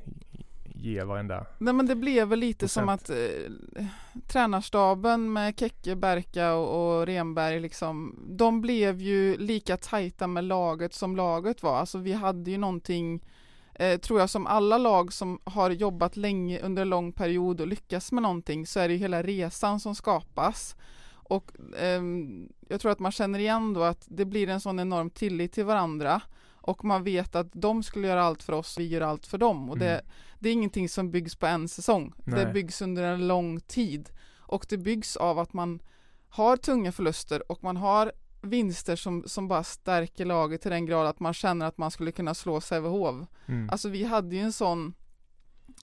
ge 0.79 1.03
varenda... 1.03 1.45
Nej 1.57 1.73
men 1.73 1.85
det 1.85 1.95
blev 1.95 2.27
väl 2.27 2.39
lite 2.39 2.59
procent. 2.59 2.73
som 2.85 2.89
att 2.89 3.09
eh, 3.09 3.85
tränarstaben 4.27 5.33
med 5.33 5.59
Kekke, 5.59 5.95
Berka 5.95 6.53
och, 6.53 6.97
och 6.99 7.05
Renberg 7.05 7.59
liksom, 7.59 8.19
de 8.27 8.61
blev 8.61 9.01
ju 9.01 9.37
lika 9.37 9.77
tajta 9.77 10.27
med 10.27 10.43
laget 10.43 10.93
som 10.93 11.15
laget 11.15 11.63
var. 11.63 11.77
Alltså 11.77 11.97
vi 11.97 12.13
hade 12.13 12.51
ju 12.51 12.57
någonting, 12.57 13.25
eh, 13.73 13.99
tror 13.99 14.19
jag 14.19 14.29
som 14.29 14.47
alla 14.47 14.77
lag 14.77 15.13
som 15.13 15.39
har 15.43 15.69
jobbat 15.69 16.17
länge 16.17 16.59
under 16.59 16.81
en 16.81 16.89
lång 16.89 17.11
period 17.11 17.61
och 17.61 17.67
lyckas 17.67 18.11
med 18.11 18.23
någonting 18.23 18.67
så 18.67 18.79
är 18.79 18.87
det 18.87 18.93
ju 18.93 18.99
hela 18.99 19.23
resan 19.23 19.79
som 19.79 19.95
skapas. 19.95 20.75
Och 21.29 21.51
ehm, 21.79 22.49
jag 22.69 22.81
tror 22.81 22.91
att 22.91 22.99
man 22.99 23.11
känner 23.11 23.39
igen 23.39 23.73
då 23.73 23.83
att 23.83 24.05
det 24.07 24.25
blir 24.25 24.49
en 24.49 24.61
sån 24.61 24.79
enorm 24.79 25.09
tillit 25.09 25.53
till 25.53 25.65
varandra 25.65 26.21
och 26.67 26.85
man 26.85 27.03
vet 27.03 27.35
att 27.35 27.47
de 27.53 27.83
skulle 27.83 28.07
göra 28.07 28.23
allt 28.23 28.43
för 28.43 28.53
oss, 28.53 28.77
vi 28.77 28.87
gör 28.87 29.01
allt 29.01 29.27
för 29.27 29.37
dem. 29.37 29.69
Och 29.69 29.77
det, 29.77 29.89
Mm. 29.93 30.05
det 30.39 30.49
är 30.49 30.53
ingenting 30.53 30.89
som 30.89 31.11
byggs 31.11 31.35
på 31.35 31.45
en 31.45 31.67
säsong. 31.67 32.13
Det 32.25 32.31
Nej. 32.43 32.53
byggs 32.53 32.81
under 32.81 33.03
en 33.03 33.27
lång 33.27 33.59
tid. 33.59 34.09
Och 34.39 34.65
det 34.69 34.77
byggs 34.77 35.15
av 35.17 35.39
att 35.39 35.53
man 35.53 35.79
har 36.29 36.57
tunga 36.57 36.91
förluster 36.91 37.51
och 37.51 37.63
man 37.63 37.77
har 37.77 38.11
vinster 38.41 38.95
som, 38.95 39.23
som 39.27 39.47
bara 39.47 39.63
stärker 39.63 40.25
laget 40.25 40.61
till 40.61 40.71
den 40.71 40.85
grad 40.85 41.07
att 41.07 41.19
man 41.19 41.33
känner 41.33 41.65
att 41.65 41.77
man 41.77 41.91
skulle 41.91 42.11
kunna 42.11 42.33
slå 42.33 42.61
Sävehof. 42.61 43.27
Mm. 43.45 43.69
Alltså 43.69 43.89
vi 43.89 44.03
hade 44.03 44.35
ju 44.35 44.41
en 44.41 44.53
sån 44.53 44.93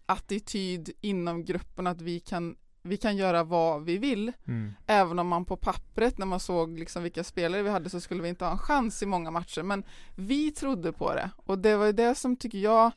attityd 0.07 0.91
inom 1.01 1.45
gruppen 1.45 1.87
att 1.87 2.01
vi 2.01 2.21
kan, 2.21 2.57
vi 2.87 2.97
kan 2.97 3.17
göra 3.17 3.45
vad 3.45 3.85
vi 3.85 3.99
vill. 3.99 4.33
Mm. 4.47 4.75
Även 4.87 5.19
om 5.19 5.29
man 5.29 5.45
på 5.45 5.57
pappret 5.57 6.19
när 6.19 6.27
man 6.27 6.41
såg 6.41 6.79
liksom 6.79 7.03
vilka 7.03 7.25
spelare 7.25 7.63
vi 7.63 7.71
hade 7.71 7.91
så 7.91 8.01
skulle 8.01 8.23
vi 8.23 8.29
inte 8.29 8.45
ha 8.45 8.53
en 8.53 8.59
chans 8.59 9.03
i 9.03 9.07
många 9.07 9.31
matcher. 9.31 9.63
Men 9.63 9.85
vi 10.15 10.51
trodde 10.51 10.93
på 10.93 11.15
det 11.15 11.31
och 11.37 11.59
det 11.59 11.77
var 11.77 11.87
ju 11.87 11.93
det 11.93 12.15
som 12.15 12.37
tycker 12.37 12.59
jag 12.59 12.93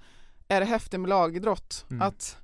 är 0.47 0.59
det 0.59 0.65
häftiga 0.65 0.99
med 0.99 1.09
lagidrott. 1.09 1.85
Mm. 1.89 2.01
Att 2.01 2.37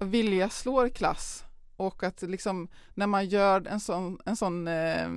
vilja 0.00 0.48
slår 0.48 0.88
klass 0.88 1.44
och 1.76 2.02
att 2.02 2.22
liksom 2.22 2.68
när 2.94 3.06
man 3.06 3.26
gör 3.26 3.66
en 3.66 3.80
sån, 3.80 4.18
en 4.24 4.36
sån 4.36 4.68
eh, 4.68 5.08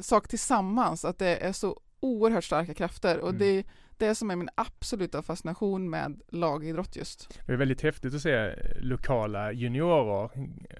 sak 0.00 0.28
tillsammans 0.28 1.04
att 1.04 1.18
det 1.18 1.36
är 1.36 1.52
så 1.52 1.80
oerhört 2.00 2.44
starka 2.44 2.74
krafter 2.74 3.18
och 3.18 3.28
Mm. 3.28 3.38
det 3.38 3.64
det 3.98 4.14
som 4.14 4.30
är 4.30 4.36
min 4.36 4.48
absoluta 4.54 5.22
fascination 5.22 5.90
med 5.90 6.20
lagidrott 6.28 6.96
just. 6.96 7.40
Det 7.46 7.52
är 7.52 7.56
väldigt 7.56 7.82
häftigt 7.82 8.14
att 8.14 8.20
se 8.20 8.54
lokala 8.80 9.52
juniorer. 9.52 10.30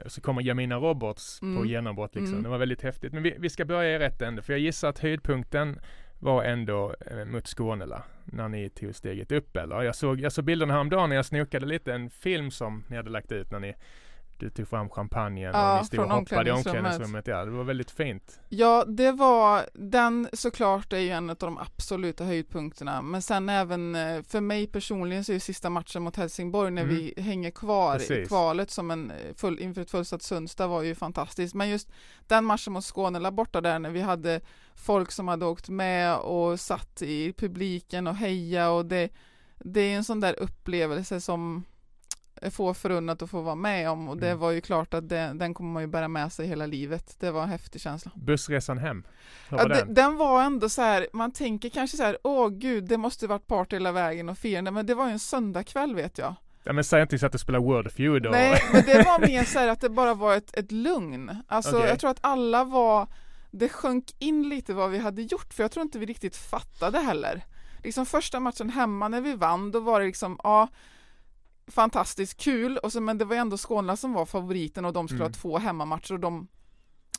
Så 0.08 0.20
kommer 0.20 0.42
Jamina 0.42 0.76
Roberts 0.76 1.40
på 1.40 1.46
Mm. 1.46 1.66
genombrott 1.66 2.14
liksom. 2.14 2.32
Mm. 2.32 2.42
Det 2.42 2.48
var 2.48 2.58
väldigt 2.58 2.82
häftigt. 2.82 3.12
Men 3.12 3.22
vi, 3.22 3.34
vi 3.38 3.50
ska 3.50 3.64
börja 3.64 3.94
i 3.96 3.98
rätt 3.98 4.22
ände. 4.22 4.42
För 4.42 4.52
jag 4.52 4.60
gissar 4.60 4.88
att 4.88 4.98
höjdpunkten 4.98 5.78
var 6.18 6.44
ändå 6.44 6.94
eh, 7.10 7.24
mot 7.24 7.46
Skånela. 7.46 8.02
När 8.24 8.48
ni 8.48 8.70
tog 8.70 8.94
steget 8.94 9.32
upp 9.32 9.56
eller? 9.56 9.82
Jag 9.82 9.94
såg, 9.96 10.20
jag 10.20 10.32
såg 10.32 10.44
bilderna 10.44 10.72
häromdagen 10.72 11.08
när 11.08 11.16
jag 11.16 11.24
snokade 11.26 11.66
lite. 11.66 11.94
En 11.94 12.10
film 12.10 12.50
som 12.50 12.84
ni 12.88 12.96
hade 12.96 13.10
lagt 13.10 13.32
ut 13.32 13.50
när 13.50 13.60
ni 13.60 13.74
du 14.38 14.50
tog 14.50 14.68
fram 14.68 14.88
champagnen 14.90 15.48
och 15.50 15.56
Ja, 15.60 15.78
ni 15.80 15.86
stod 15.86 16.00
och 16.00 16.10
hoppade 16.10 16.48
i 16.50 16.52
omklädningsrummet. 16.52 17.26
Ja, 17.26 17.44
det 17.44 17.50
var 17.50 17.64
väldigt 17.64 17.90
fint. 17.90 18.40
Ja, 18.48 18.84
det 18.88 19.12
var 19.12 19.66
den 19.74 20.28
såklart 20.32 20.92
är 20.92 20.98
ju 20.98 21.10
en 21.10 21.30
av 21.30 21.36
de 21.36 21.58
absoluta 21.58 22.24
höjdpunkterna. 22.24 23.02
Men 23.02 23.22
sen 23.22 23.48
även 23.48 23.94
eh, 23.94 24.22
för 24.22 24.40
mig 24.40 24.66
personligen 24.66 25.24
så 25.24 25.32
är 25.32 25.34
ju 25.34 25.40
sista 25.40 25.70
matchen 25.70 26.02
mot 26.02 26.16
Helsingborg 26.16 26.70
när 26.70 26.82
Mm. 26.82 26.94
vi 26.94 27.14
hänger 27.22 27.50
kvar 27.50 27.96
i 27.96 27.98
Precis. 27.98 28.28
kvalet 28.28 28.70
som 28.70 28.90
en 28.90 29.10
eh, 29.10 29.34
full, 29.36 29.58
inför 29.58 29.80
ett 29.82 29.90
fullsatt 29.90 30.22
Sundstad 30.22 30.66
var 30.66 30.82
ju 30.82 30.94
fantastiskt. 30.94 31.54
Men 31.54 31.68
just 31.68 31.88
den 32.26 32.44
matchen 32.44 32.72
mot 32.72 32.84
Skåne 32.84 33.30
borta 33.30 33.60
där 33.60 33.78
när 33.78 33.90
vi 33.90 34.00
hade 34.00 34.40
folk 34.74 35.12
som 35.12 35.28
hade 35.28 35.44
åkt 35.46 35.68
med 35.68 36.16
och 36.16 36.60
satt 36.60 37.02
i 37.02 37.32
publiken 37.32 38.06
och 38.06 38.14
heja 38.16 38.70
och 38.70 38.86
det, 38.86 39.08
det 39.58 39.80
är 39.80 39.96
en 39.96 40.04
sån 40.04 40.20
där 40.20 40.34
upplevelse 40.40 41.20
som 41.20 41.64
få 42.50 42.74
förunnat 42.74 43.22
att 43.22 43.30
få 43.30 43.40
vara 43.40 43.54
med 43.54 43.90
om 43.90 44.08
och 44.08 44.16
det 44.16 44.26
Mm. 44.26 44.38
var 44.38 44.50
ju 44.50 44.60
klart 44.60 44.94
att 44.94 45.08
det, 45.08 45.32
den 45.34 45.54
kommer 45.54 45.72
man 45.72 45.82
ju 45.82 45.86
bära 45.86 46.08
med 46.08 46.32
sig 46.32 46.46
hela 46.46 46.66
livet. 46.66 47.16
Det 47.20 47.30
var 47.30 47.42
en 47.42 47.48
häftig 47.48 47.80
känsla. 47.80 48.10
Bussresan 48.14 48.78
hem. 48.78 49.04
Ja, 49.50 49.56
var 49.56 49.68
de- 49.68 49.74
den? 49.74 49.94
den 49.94 50.16
var 50.16 50.42
ändå 50.42 50.68
så 50.68 50.82
här, 50.82 51.06
man 51.12 51.32
tänker 51.32 51.68
kanske 51.68 51.96
så 51.96 52.02
här, 52.02 52.18
åh 52.24 52.48
gud, 52.48 52.84
det 52.88 52.96
måste 52.96 53.26
varit 53.26 53.46
party 53.46 53.76
hela 53.76 53.92
vägen 53.92 54.28
och 54.28 54.38
firande, 54.38 54.70
men 54.70 54.86
det 54.86 54.94
var 54.94 55.06
ju 55.06 55.12
en 55.12 55.18
söndagkväll 55.18 55.94
vet 55.94 56.18
jag. 56.18 56.34
Ja, 56.64 56.72
men 56.72 56.84
säg 56.84 57.02
inte 57.02 57.18
så 57.18 57.26
att 57.26 57.32
du 57.32 57.38
spelar 57.38 57.58
World 57.60 57.92
Feud 57.92 58.26
och... 58.26 58.32
Nej, 58.32 58.62
men 58.72 58.82
det 58.86 58.94
var 59.02 59.26
mer 59.26 59.44
så 59.44 59.58
här 59.58 59.68
att 59.68 59.80
det 59.80 59.88
bara 59.90 60.14
var 60.14 60.36
ett, 60.36 60.56
ett 60.58 60.72
lugn. 60.72 61.42
Alltså 61.48 61.76
Okej. 61.76 61.88
jag 61.88 61.98
tror 62.00 62.10
att 62.10 62.18
alla 62.20 62.64
var, 62.64 63.06
det 63.50 63.68
sjönk 63.68 64.04
in 64.18 64.48
lite 64.48 64.74
vad 64.74 64.90
vi 64.90 64.98
hade 64.98 65.22
gjort, 65.22 65.54
för 65.54 65.62
jag 65.64 65.70
tror 65.70 65.82
inte 65.82 65.98
vi 65.98 66.06
riktigt 66.06 66.36
fattade 66.36 66.98
heller. 66.98 67.44
Liksom 67.82 68.06
första 68.06 68.40
matchen 68.40 68.70
hemma 68.70 69.08
när 69.08 69.20
vi 69.20 69.34
vann, 69.34 69.70
då 69.70 69.80
var 69.80 70.00
det 70.00 70.06
liksom, 70.06 70.40
ja, 70.42 70.68
fantastiskt 71.68 72.40
kul, 72.40 72.78
och 72.78 72.92
så, 72.92 73.00
men 73.00 73.18
det 73.18 73.24
var 73.24 73.36
ändå 73.36 73.56
Skåne 73.56 73.96
som 73.96 74.12
var 74.12 74.26
favoriten 74.26 74.84
och 74.84 74.92
de 74.92 75.08
skulle 75.08 75.20
Mm. 75.24 75.32
ha 75.32 75.40
två 75.40 75.58
hemmamatcher 75.58 76.12
och 76.12 76.20
de 76.20 76.48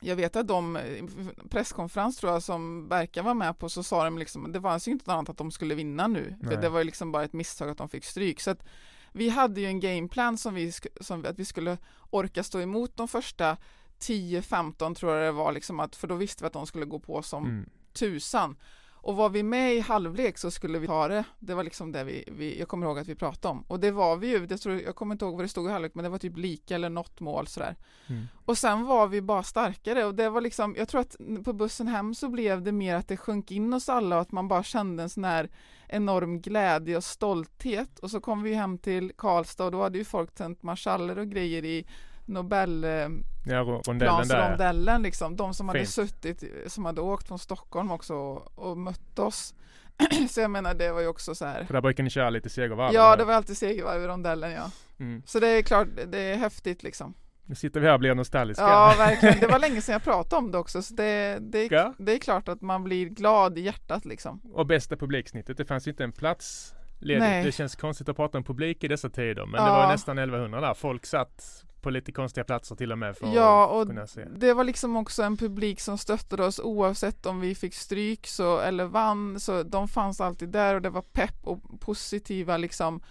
jag 0.01 0.15
vet 0.15 0.35
att 0.35 0.47
de, 0.47 0.75
eh, 0.75 1.05
presskonferens 1.49 2.17
tror 2.17 2.31
jag 2.33 2.43
som 2.43 2.87
Berka 2.89 3.21
var 3.21 3.33
med 3.33 3.59
på 3.59 3.69
så 3.69 3.83
sa 3.83 4.03
de 4.03 4.17
liksom, 4.17 4.51
det 4.51 4.59
var 4.59 4.79
ju 4.87 4.91
inte 4.91 5.05
något 5.11 5.13
annat 5.13 5.29
att 5.29 5.37
de 5.37 5.51
skulle 5.51 5.75
vinna 5.75 6.07
nu. 6.07 6.35
För 6.43 6.55
det 6.61 6.69
var 6.69 6.79
ju 6.79 6.85
liksom 6.85 7.11
bara 7.11 7.23
ett 7.23 7.33
misstag 7.33 7.69
att 7.69 7.77
de 7.77 7.89
fick 7.89 8.05
stryk. 8.05 8.39
Så 8.41 8.51
att 8.51 8.63
vi 9.11 9.29
hade 9.29 9.61
ju 9.61 9.67
en 9.67 9.79
gameplan 9.79 10.37
som 10.37 10.53
vi, 10.53 10.71
som 11.01 11.25
att 11.25 11.39
vi 11.39 11.45
skulle 11.45 11.77
orka 12.09 12.43
stå 12.43 12.59
emot 12.59 12.97
de 12.97 13.07
första 13.07 13.57
10-15 13.99 14.95
tror 14.95 15.15
jag 15.15 15.25
det 15.25 15.31
var 15.31 15.51
liksom 15.51 15.79
att, 15.79 15.95
för 15.95 16.07
då 16.07 16.15
visste 16.15 16.43
vi 16.43 16.47
att 16.47 16.53
de 16.53 16.67
skulle 16.67 16.85
gå 16.85 16.99
på 16.99 17.21
som 17.21 17.45
Mm. 17.45 17.69
tusan. 17.93 18.55
Och 19.01 19.15
var 19.15 19.29
vi 19.29 19.43
med 19.43 19.75
i 19.75 19.79
halvlek 19.79 20.37
så 20.37 20.51
skulle 20.51 20.79
vi 20.79 20.87
ta 20.87 21.07
det. 21.07 21.23
Det 21.39 21.53
var 21.53 21.63
liksom 21.63 21.91
det 21.91 22.03
vi, 22.03 22.23
vi 22.27 22.59
jag 22.59 22.67
kommer 22.67 22.87
ihåg 22.87 22.99
att 22.99 23.07
vi 23.07 23.15
pratade 23.15 23.51
om. 23.51 23.63
Och 23.67 23.79
det 23.79 23.91
var 23.91 24.17
vi 24.17 24.27
ju, 24.27 24.45
det 24.45 24.57
tror, 24.57 24.81
jag 24.81 24.95
kommer 24.95 25.15
inte 25.15 25.25
ihåg 25.25 25.35
vad 25.35 25.43
det 25.43 25.49
stod 25.49 25.67
i 25.69 25.71
halvlek 25.71 25.95
men 25.95 26.03
det 26.03 26.09
var 26.09 26.17
typ 26.17 26.37
lika 26.37 26.75
eller 26.75 26.89
något 26.89 27.19
mål 27.19 27.47
sådär. 27.47 27.75
Mm. 28.07 28.27
Och 28.45 28.57
sen 28.57 28.85
var 28.85 29.07
vi 29.07 29.21
bara 29.21 29.43
starkare 29.43 30.05
och 30.05 30.15
det 30.15 30.29
var 30.29 30.41
liksom, 30.41 30.75
jag 30.77 30.87
tror 30.87 31.01
att 31.01 31.15
på 31.45 31.53
bussen 31.53 31.87
hem 31.87 32.15
så 32.15 32.29
blev 32.29 32.61
det 32.61 32.71
mer 32.71 32.95
att 32.95 33.07
det 33.07 33.17
sjönk 33.17 33.51
in 33.51 33.73
hos 33.73 33.89
alla 33.89 34.15
och 34.15 34.21
att 34.21 34.31
man 34.31 34.47
bara 34.47 34.63
kände 34.63 35.03
en 35.03 35.09
sån 35.09 35.23
här 35.23 35.49
enorm 35.87 36.41
glädje 36.41 36.97
och 36.97 37.03
stolthet. 37.03 37.99
Och 37.99 38.11
så 38.11 38.19
kom 38.19 38.43
vi 38.43 38.53
hem 38.53 38.77
till 38.77 39.11
Karlstad 39.17 39.65
och 39.65 39.71
då 39.71 39.81
hade 39.81 39.97
ju 39.97 40.05
folk 40.05 40.35
tänt 40.35 40.63
marschaller 40.63 41.19
och 41.19 41.27
grejer 41.27 41.65
i 41.65 41.87
Nobel 42.27 42.83
eh, 42.83 43.07
Ja, 43.49 43.81
rondellen 43.87 45.01
liksom. 45.01 45.35
De 45.35 45.53
som 45.53 45.67
hade 45.67 45.85
suttit, 45.85 46.43
som 46.67 46.85
hade 46.85 47.01
åkt 47.01 47.27
från 47.27 47.39
Stockholm 47.39 47.91
också 47.91 48.15
och, 48.15 48.59
och 48.69 48.77
mött 48.77 49.19
oss. 49.19 49.53
så 50.29 50.41
jag 50.41 50.51
menar 50.51 50.73
det 50.73 50.91
var 50.91 51.01
ju 51.01 51.07
också 51.07 51.35
så 51.35 51.45
här. 51.45 51.63
För 51.63 51.73
där 51.73 51.81
brukar 51.81 52.03
ni 52.03 52.09
köra 52.09 52.29
lite 52.29 52.49
segervarv. 52.49 52.93
Ja, 52.93 53.15
det 53.15 53.25
var 53.25 53.33
alltid 53.33 53.57
segervarv 53.57 54.03
i 54.03 54.07
rondellen 54.07 54.51
ja. 54.51 54.71
Mm. 54.99 55.21
Så 55.25 55.39
det 55.39 55.47
är 55.47 55.61
klart, 55.61 55.87
det 56.07 56.19
är 56.19 56.37
häftigt 56.37 56.83
liksom. 56.83 57.13
Nu 57.45 57.55
sitter 57.55 57.79
vi 57.79 57.87
här 57.87 57.93
och 57.93 57.99
blir 57.99 58.15
nostalgiska. 58.15 58.63
Ja, 58.63 58.95
verkligen. 58.97 59.39
Det 59.39 59.47
var 59.47 59.59
länge 59.59 59.81
sedan 59.81 59.93
jag 59.93 60.03
pratade 60.03 60.35
om 60.35 60.51
det 60.51 60.57
också, 60.57 60.81
så 60.81 60.93
det, 60.93 61.37
det, 61.41 61.93
det 61.97 62.11
är 62.13 62.19
klart 62.19 62.47
att 62.47 62.61
man 62.61 62.83
blir 62.83 63.05
glad 63.05 63.57
i 63.57 63.61
hjärtat 63.61 64.05
liksom. 64.05 64.41
Och 64.53 64.65
bästa 64.65 64.95
publiksnittet, 64.95 65.57
det 65.57 65.65
fanns 65.65 65.87
ju 65.87 65.91
inte 65.91 66.03
en 66.03 66.11
plats 66.11 66.73
ledig. 66.99 67.19
Nej. 67.19 67.43
Det 67.43 67.51
känns 67.51 67.75
konstigt 67.75 68.09
att 68.09 68.15
prata 68.15 68.37
om 68.37 68.43
publik 68.43 68.83
i 68.83 68.87
dessa 68.87 69.09
tider, 69.09 69.45
men 69.45 69.61
Ja. 69.63 69.65
det 69.65 69.71
var 69.71 69.87
nästan 69.91 70.17
1100 70.17 70.61
där. 70.61 70.73
Folk 70.73 71.05
satt 71.05 71.63
på 71.81 71.89
lite 71.89 72.11
konstiga 72.11 72.43
platser 72.43 72.75
till 72.75 72.91
och 72.91 72.97
med 72.97 73.17
för 73.17 73.35
Ja, 73.35 73.65
att 73.65 73.71
och 73.81 73.87
kunna 73.87 74.07
se. 74.07 74.25
det 74.35 74.53
var 74.53 74.63
liksom 74.63 74.95
också 74.95 75.23
en 75.23 75.37
publik 75.37 75.79
som 75.79 75.97
stöttade 75.97 76.45
oss 76.45 76.59
oavsett 76.59 77.25
om 77.25 77.39
vi 77.39 77.55
fick 77.55 77.73
stryk 77.73 78.27
så, 78.27 78.59
eller 78.59 78.85
vann, 78.85 79.39
så 79.39 79.63
de 79.63 79.87
fanns 79.87 80.21
alltid 80.21 80.49
där 80.49 80.75
och 80.75 80.81
det 80.81 80.89
var 80.89 81.01
pepp 81.01 81.35
och 81.41 81.79
positiva 81.79 82.57
liksom. 82.57 83.01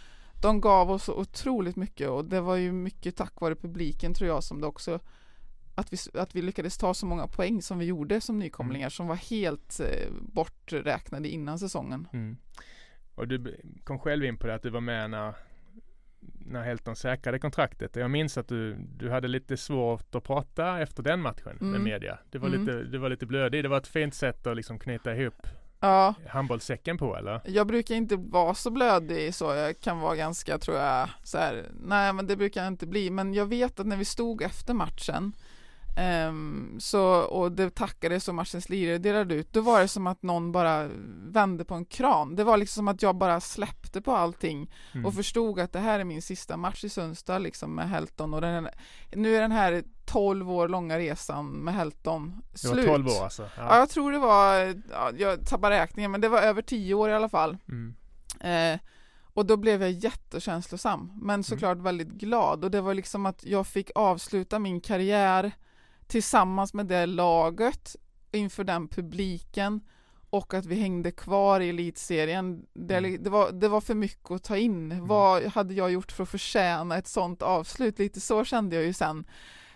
De 0.43 0.61
gav 0.61 0.91
oss 0.91 1.09
otroligt 1.09 1.77
mycket 1.77 2.09
och 2.09 2.25
det 2.25 2.41
var 2.41 2.57
ju 2.57 2.73
mycket 2.73 3.17
tack 3.17 3.41
vare 3.41 3.55
publiken 3.55 4.15
tror 4.15 4.29
jag 4.29 4.45
som 4.45 4.61
det 4.61 4.67
också 4.67 4.99
att 5.75 5.93
vi, 5.93 5.97
att 6.21 6.35
vi 6.35 6.43
lyckades 6.43 6.79
ta 6.79 6.95
så 6.95 7.07
många 7.07 7.27
poäng 7.27 7.63
som 7.63 7.79
vi 7.79 7.85
gjorde 7.85 8.21
som 8.21 8.39
nykomlingar 8.39 8.89
som 8.89 9.07
var 9.07 9.15
helt 9.17 9.81
eh, 9.81 10.11
borträknade 10.21 11.29
innan 11.29 11.59
säsongen. 11.59 12.09
Mm. 12.13 12.37
Och 13.17 13.29
du 13.29 13.57
kom 13.85 13.99
själv 13.99 14.25
in 14.25 14.37
på 14.37 14.47
det 14.47 14.55
att 14.55 14.63
du 14.63 14.71
var 14.71 14.81
med 14.81 15.11
när 15.11 15.35
när 16.49 16.63
Helton 16.63 16.97
säkrade 16.97 17.39
kontraktet. 17.39 17.97
Jag 17.97 18.11
minns 18.11 18.39
att 18.39 18.49
du, 18.49 18.77
du 18.97 19.11
hade 19.11 19.29
lite 19.29 19.57
svårt 19.57 20.15
att 20.15 20.25
prata 20.25 20.81
efter 20.81 21.03
den 21.03 21.21
matchen 21.21 21.57
med 21.61 21.69
Mm. 21.69 21.83
media. 21.85 22.19
Det 22.31 22.39
var, 22.39 22.49
Mm. 22.49 22.61
lite, 22.67 22.83
det 22.83 22.99
var 22.99 23.09
lite 23.11 23.27
blödig. 23.27 23.65
Det 23.65 23.69
var 23.69 23.77
ett 23.79 23.87
fint 23.87 24.15
sätt 24.15 24.47
att 24.47 24.57
liksom 24.57 24.79
knyta 24.79 25.15
ihop 25.17 25.47
Ja, 25.81 26.15
handbollssäcken 26.29 26.99
på 26.99 27.17
eller? 27.17 27.41
Jag 27.45 27.67
brukar 27.67 27.95
inte 27.95 28.17
vara 28.17 28.55
så 28.55 28.71
blödig 28.71 29.35
så, 29.35 29.45
jag 29.55 29.81
kan 29.81 29.99
vara 30.01 30.17
ganska 30.17 30.59
tror 30.59 30.77
jag 30.77 31.09
så 31.23 31.39
här, 31.39 31.65
nej 31.81 32.13
men 32.13 32.27
det 32.27 32.37
brukar 32.37 32.63
jag 32.63 32.69
inte 32.73 32.87
bli, 32.87 33.11
men 33.11 33.35
jag 33.35 33.47
vet 33.47 33.81
att 33.81 33.87
när 33.87 33.97
vi 33.97 34.05
stod 34.05 34.43
efter 34.43 34.75
matchen 34.75 35.33
ehm, 35.97 36.77
så, 36.81 37.03
och 37.21 37.53
det 37.53 37.75
tackades 37.75 38.29
och 38.29 38.35
matchens 38.35 38.69
lirare 38.69 38.99
delade 38.99 39.35
ut, 39.35 39.53
då 39.53 39.61
var 39.61 39.81
det 39.81 39.89
som 39.89 40.07
att 40.07 40.23
någon 40.23 40.53
bara 40.53 40.89
vände 41.31 41.65
på 41.65 41.75
en 41.75 41.85
kran. 41.85 42.37
Det 42.37 42.45
var 42.45 42.57
liksom 42.57 42.81
som 42.81 42.89
att 42.89 43.03
jag 43.03 43.17
bara 43.17 43.41
släppte 43.41 44.01
på 44.03 44.13
allting 44.17 44.71
Mm. 44.93 45.07
och 45.07 45.15
förstod 45.15 45.61
att 45.61 45.73
det 45.73 45.79
här 45.79 46.01
är 46.01 46.05
min 46.05 46.23
sista 46.23 46.57
match 46.57 46.85
i 46.85 46.89
Sundsvall 46.89 47.43
liksom 47.43 47.75
med 47.75 47.89
Helton 47.89 48.35
och 48.35 48.41
den, 48.41 48.69
nu 49.13 49.37
är 49.37 49.41
den 49.41 49.53
här 49.53 49.85
12 50.07 50.51
år 50.51 50.69
långa 50.69 50.99
resan 50.99 51.47
med 51.51 51.75
Helton 51.75 52.43
det 52.53 52.59
slut. 52.59 52.77
var 52.87 52.93
12 52.95 53.07
år 53.09 53.25
alltså? 53.25 53.49
Ja, 53.57 53.79
jag 53.79 53.89
tror 53.91 54.13
det 54.13 54.19
var, 54.19 54.55
ja, 54.91 55.11
jag 55.19 55.47
tappar 55.47 55.71
räkningen, 55.71 56.11
men 56.11 56.21
det 56.21 56.29
var 56.29 56.43
över 56.43 56.63
10 56.63 56.95
år 56.95 57.11
i 57.11 57.15
alla 57.15 57.29
fall. 57.29 57.57
Mm. 57.69 57.95
Eh, 58.41 58.81
Och 59.39 59.47
då 59.47 59.57
blev 59.57 59.83
jag 59.83 59.91
jättekänslosam, 59.91 61.13
men 61.23 61.35
Mm. 61.35 61.43
såklart 61.45 61.79
väldigt 61.79 62.09
glad. 62.09 62.65
Och 62.65 62.71
det 62.71 62.81
var 62.81 62.95
liksom 62.95 63.27
att 63.27 63.45
jag 63.45 63.67
fick 63.67 63.91
avsluta 63.95 64.59
min 64.59 64.81
karriär 64.81 65.53
tillsammans 66.07 66.75
med 66.75 66.87
det 66.87 67.07
laget 67.07 67.97
inför 68.33 68.65
den 68.65 68.89
publiken 68.89 69.81
och 70.31 70.55
att 70.55 70.67
vi 70.67 70.75
hängde 70.81 71.11
kvar 71.11 71.61
i 71.61 71.69
elitserien. 71.69 72.67
Det, 72.75 72.97
Mm. 72.97 73.23
det, 73.23 73.31
var, 73.31 73.53
det 73.53 73.69
var 73.69 73.81
för 73.81 73.95
mycket 73.95 74.31
att 74.31 74.45
ta 74.45 74.57
in. 74.57 75.07
Vad 75.07 75.43
hade 75.45 75.75
jag 75.75 75.91
gjort 75.93 76.13
för 76.13 76.23
att 76.23 76.29
förtjäna 76.29 76.97
ett 76.97 77.07
sånt 77.07 77.43
avslut? 77.43 77.99
Lite 77.99 78.21
så 78.21 78.45
kände 78.45 78.77
jag 78.77 78.85
ju 78.85 78.93
sen. 78.93 79.25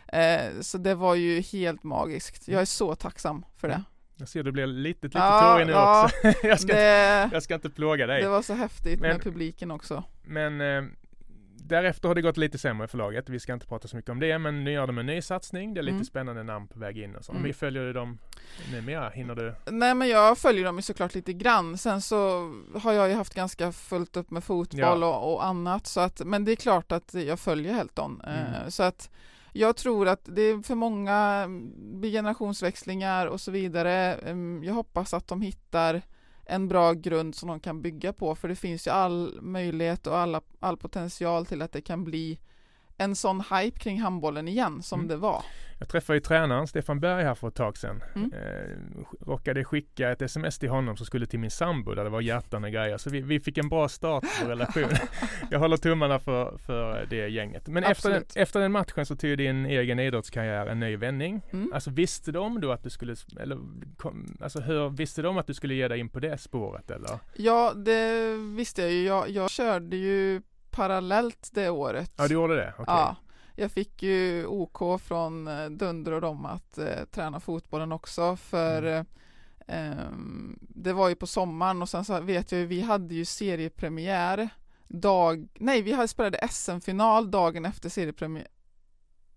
Eh, 0.08 0.60
så 0.60 0.78
det 0.78 0.94
var 0.94 1.14
ju 1.14 1.40
helt 1.40 1.82
magiskt. 1.82 2.48
Jag 2.48 2.60
är 2.60 2.64
så 2.64 2.94
tacksam 2.94 3.44
för 3.56 3.68
det. 3.68 3.82
Jag 4.16 4.28
ser 4.28 4.42
du 4.42 4.52
blir 4.52 4.66
lite, 4.66 5.06
lite 5.06 5.18
Ja, 5.18 5.52
tårig 5.52 5.66
nu 5.66 5.72
ja, 5.72 6.04
också. 6.04 6.32
jag, 6.46 6.60
ska, 6.60 6.72
Det, 6.74 7.30
jag 7.32 7.42
ska 7.42 7.54
inte 7.54 7.70
plåga 7.70 8.06
dig. 8.06 8.22
det 8.22 8.28
var 8.28 8.42
så 8.42 8.54
häftigt 8.54 9.00
Men- 9.00 9.10
med 9.10 9.22
publiken 9.22 9.70
också. 9.70 10.04
Men 10.22 10.60
eh, 10.60 10.82
därefter 11.70 12.08
har 12.08 12.14
det 12.14 12.22
gått 12.22 12.36
lite 12.36 12.58
sämre 12.58 12.88
för 12.88 12.98
laget. 12.98 13.28
Vi 13.28 13.40
ska 13.40 13.52
inte 13.52 13.66
prata 13.66 13.88
så 13.88 13.96
mycket 13.96 14.10
om 14.10 14.20
det, 14.20 14.38
men 14.38 14.64
nu 14.64 14.72
gör 14.72 14.86
de 14.86 14.98
en 14.98 15.06
ny 15.06 15.22
satsning. 15.22 15.74
Det 15.74 15.80
är 15.80 15.82
lite 15.82 15.94
Mm. 15.94 16.04
spännande 16.04 16.42
namn 16.42 16.68
på 16.68 16.78
väg 16.78 16.98
in 16.98 17.16
och 17.16 17.24
så. 17.24 17.32
Mm. 17.32 17.42
Men 17.42 17.54
följer 17.54 17.82
du 17.82 17.92
dem 17.92 18.18
numera? 18.72 19.08
Hinner 19.10 19.34
du? 19.34 19.54
Nej 19.70 19.94
men 19.94 20.08
jag 20.08 20.38
följer 20.38 20.64
dem 20.64 20.76
ju 20.76 20.82
såklart 20.82 21.14
lite 21.14 21.32
grann. 21.32 21.78
Sen 21.78 22.00
så 22.00 22.18
har 22.74 22.92
jag 22.92 23.08
ju 23.08 23.14
haft 23.14 23.34
ganska 23.34 23.72
fullt 23.72 24.16
upp 24.16 24.30
med 24.30 24.44
fotboll 24.44 24.80
Ja. 25.00 25.16
och, 25.16 25.34
och 25.34 25.44
annat. 25.46 25.86
Så 25.86 26.00
att, 26.00 26.20
men 26.24 26.44
det 26.44 26.52
är 26.52 26.56
klart 26.56 26.92
att 26.92 27.14
jag 27.14 27.40
följer 27.40 27.72
Helton. 27.74 28.20
Eh, 28.26 28.54
Mm. 28.56 28.70
Så 28.70 28.82
att 28.82 29.10
jag 29.52 29.76
tror 29.76 30.08
att 30.08 30.20
det 30.24 30.42
är 30.42 30.62
för 30.62 30.74
många 30.74 31.16
mm, 31.44 32.02
generationsväxlingar 32.02 33.26
och 33.26 33.40
så 33.40 33.50
vidare. 33.50 34.14
Em, 34.14 34.64
Jag 34.64 34.74
hoppas 34.74 35.14
att 35.14 35.28
de 35.28 35.40
hittar 35.42 36.02
en 36.50 36.68
bra 36.68 36.92
grund 36.92 37.34
som 37.34 37.48
de 37.48 37.60
kan 37.60 37.82
bygga 37.82 38.12
på. 38.12 38.34
För 38.34 38.48
det 38.48 38.56
finns 38.56 38.86
ju 38.86 38.90
all 38.90 39.38
möjlighet 39.42 40.06
och 40.06 40.18
alla, 40.18 40.40
all 40.60 40.76
potential 40.76 41.46
till 41.46 41.62
att 41.62 41.72
det 41.72 41.80
kan 41.80 42.04
bli 42.04 42.38
en 43.00 43.16
sån 43.16 43.40
hype 43.40 43.78
kring 43.78 44.00
handbollen 44.00 44.48
igen 44.48 44.82
som 44.82 45.00
Mm. 45.00 45.08
det 45.08 45.16
var. 45.16 45.42
Jag 45.78 45.88
träffade 45.88 46.16
ju 46.16 46.20
tränaren 46.20 46.66
Stefan 46.66 47.00
Berg 47.00 47.24
här 47.24 47.34
för 47.34 47.48
ett 47.48 47.54
tag 47.54 47.76
sedan. 47.76 48.02
Mm. 48.14 48.32
Eh, 48.32 49.26
råkade 49.26 49.64
skicka 49.64 50.10
ett 50.10 50.22
sms 50.22 50.58
till 50.58 50.68
honom 50.68 50.96
som 50.96 51.06
skulle 51.06 51.26
till 51.26 51.38
min 51.38 51.50
sambo 51.50 51.94
där 51.94 52.04
det 52.04 52.10
var 52.10 52.20
hjärtan 52.20 52.64
och 52.64 52.70
grejer. 52.70 52.98
Så 52.98 53.10
vi, 53.10 53.20
vi 53.20 53.40
fick 53.40 53.58
en 53.58 53.68
bra 53.68 53.88
start 53.88 54.24
på 54.42 54.48
relationen. 54.48 54.96
jag 55.50 55.58
håller 55.58 55.76
tummarna 55.76 56.18
för, 56.18 56.58
för 56.58 57.06
det 57.10 57.28
gänget. 57.28 57.68
Men 57.68 57.84
efter 57.84 58.10
den, 58.10 58.24
efter 58.34 58.60
den 58.60 58.72
matchen 58.72 59.06
så 59.06 59.16
tog 59.16 59.38
din 59.38 59.66
egen 59.66 59.98
idrottskarriär 59.98 60.66
en 60.66 60.80
ny 60.80 60.96
vändning. 60.96 61.42
Mm. 61.52 61.72
Alltså 61.74 61.90
visste 61.90 62.32
de 62.32 62.60
då 62.60 62.72
att 62.72 62.82
du 62.82 62.90
skulle, 62.90 63.16
eller 63.40 63.58
kom, 63.96 64.36
alltså 64.40 64.60
hur, 64.60 64.88
visste 64.90 65.22
de 65.22 65.38
att 65.38 65.46
du 65.46 65.54
skulle 65.54 65.74
ge 65.74 65.88
dig 65.88 65.98
in 65.98 66.08
på 66.08 66.20
det 66.20 66.38
spåret 66.38 66.90
eller? 66.90 67.10
Ja, 67.36 67.72
det 67.76 68.34
visste 68.56 68.82
jag 68.82 68.92
ju. 68.92 69.04
Jag, 69.04 69.30
jag 69.30 69.50
körde 69.50 69.96
ju 69.96 70.42
parallellt 70.70 71.50
det 71.52 71.70
året. 71.70 72.12
Ja 72.16 72.28
du 72.28 72.34
gjorde 72.34 72.56
det? 72.56 72.72
Okej. 72.78 72.84
Ja, 72.86 73.16
jag 73.56 73.70
fick 73.72 74.02
ju 74.02 74.46
OK 74.46 75.00
från 75.00 75.48
eh, 75.48 75.66
Dunder 75.70 76.12
och 76.12 76.20
dem 76.20 76.46
att 76.46 76.78
eh, 76.78 77.04
träna 77.10 77.40
fotbollen 77.40 77.92
också 77.92 78.36
för 78.36 78.82
Mm. 78.82 79.06
eh, 79.92 80.04
det 80.60 80.92
var 80.92 81.08
ju 81.08 81.14
på 81.14 81.26
sommaren 81.26 81.82
och 81.82 81.88
sen 81.88 82.04
så 82.04 82.20
vet 82.20 82.52
jag 82.52 82.60
ju, 82.60 82.66
vi 82.66 82.80
hade 82.80 83.14
ju 83.14 83.24
seriepremiär 83.24 84.48
dag, 84.88 85.48
nej 85.54 85.82
vi 85.82 86.08
spelade 86.08 86.48
SM-final 86.48 87.30
dagen 87.30 87.64
efter 87.64 87.88
seriepremiär, 87.88 88.46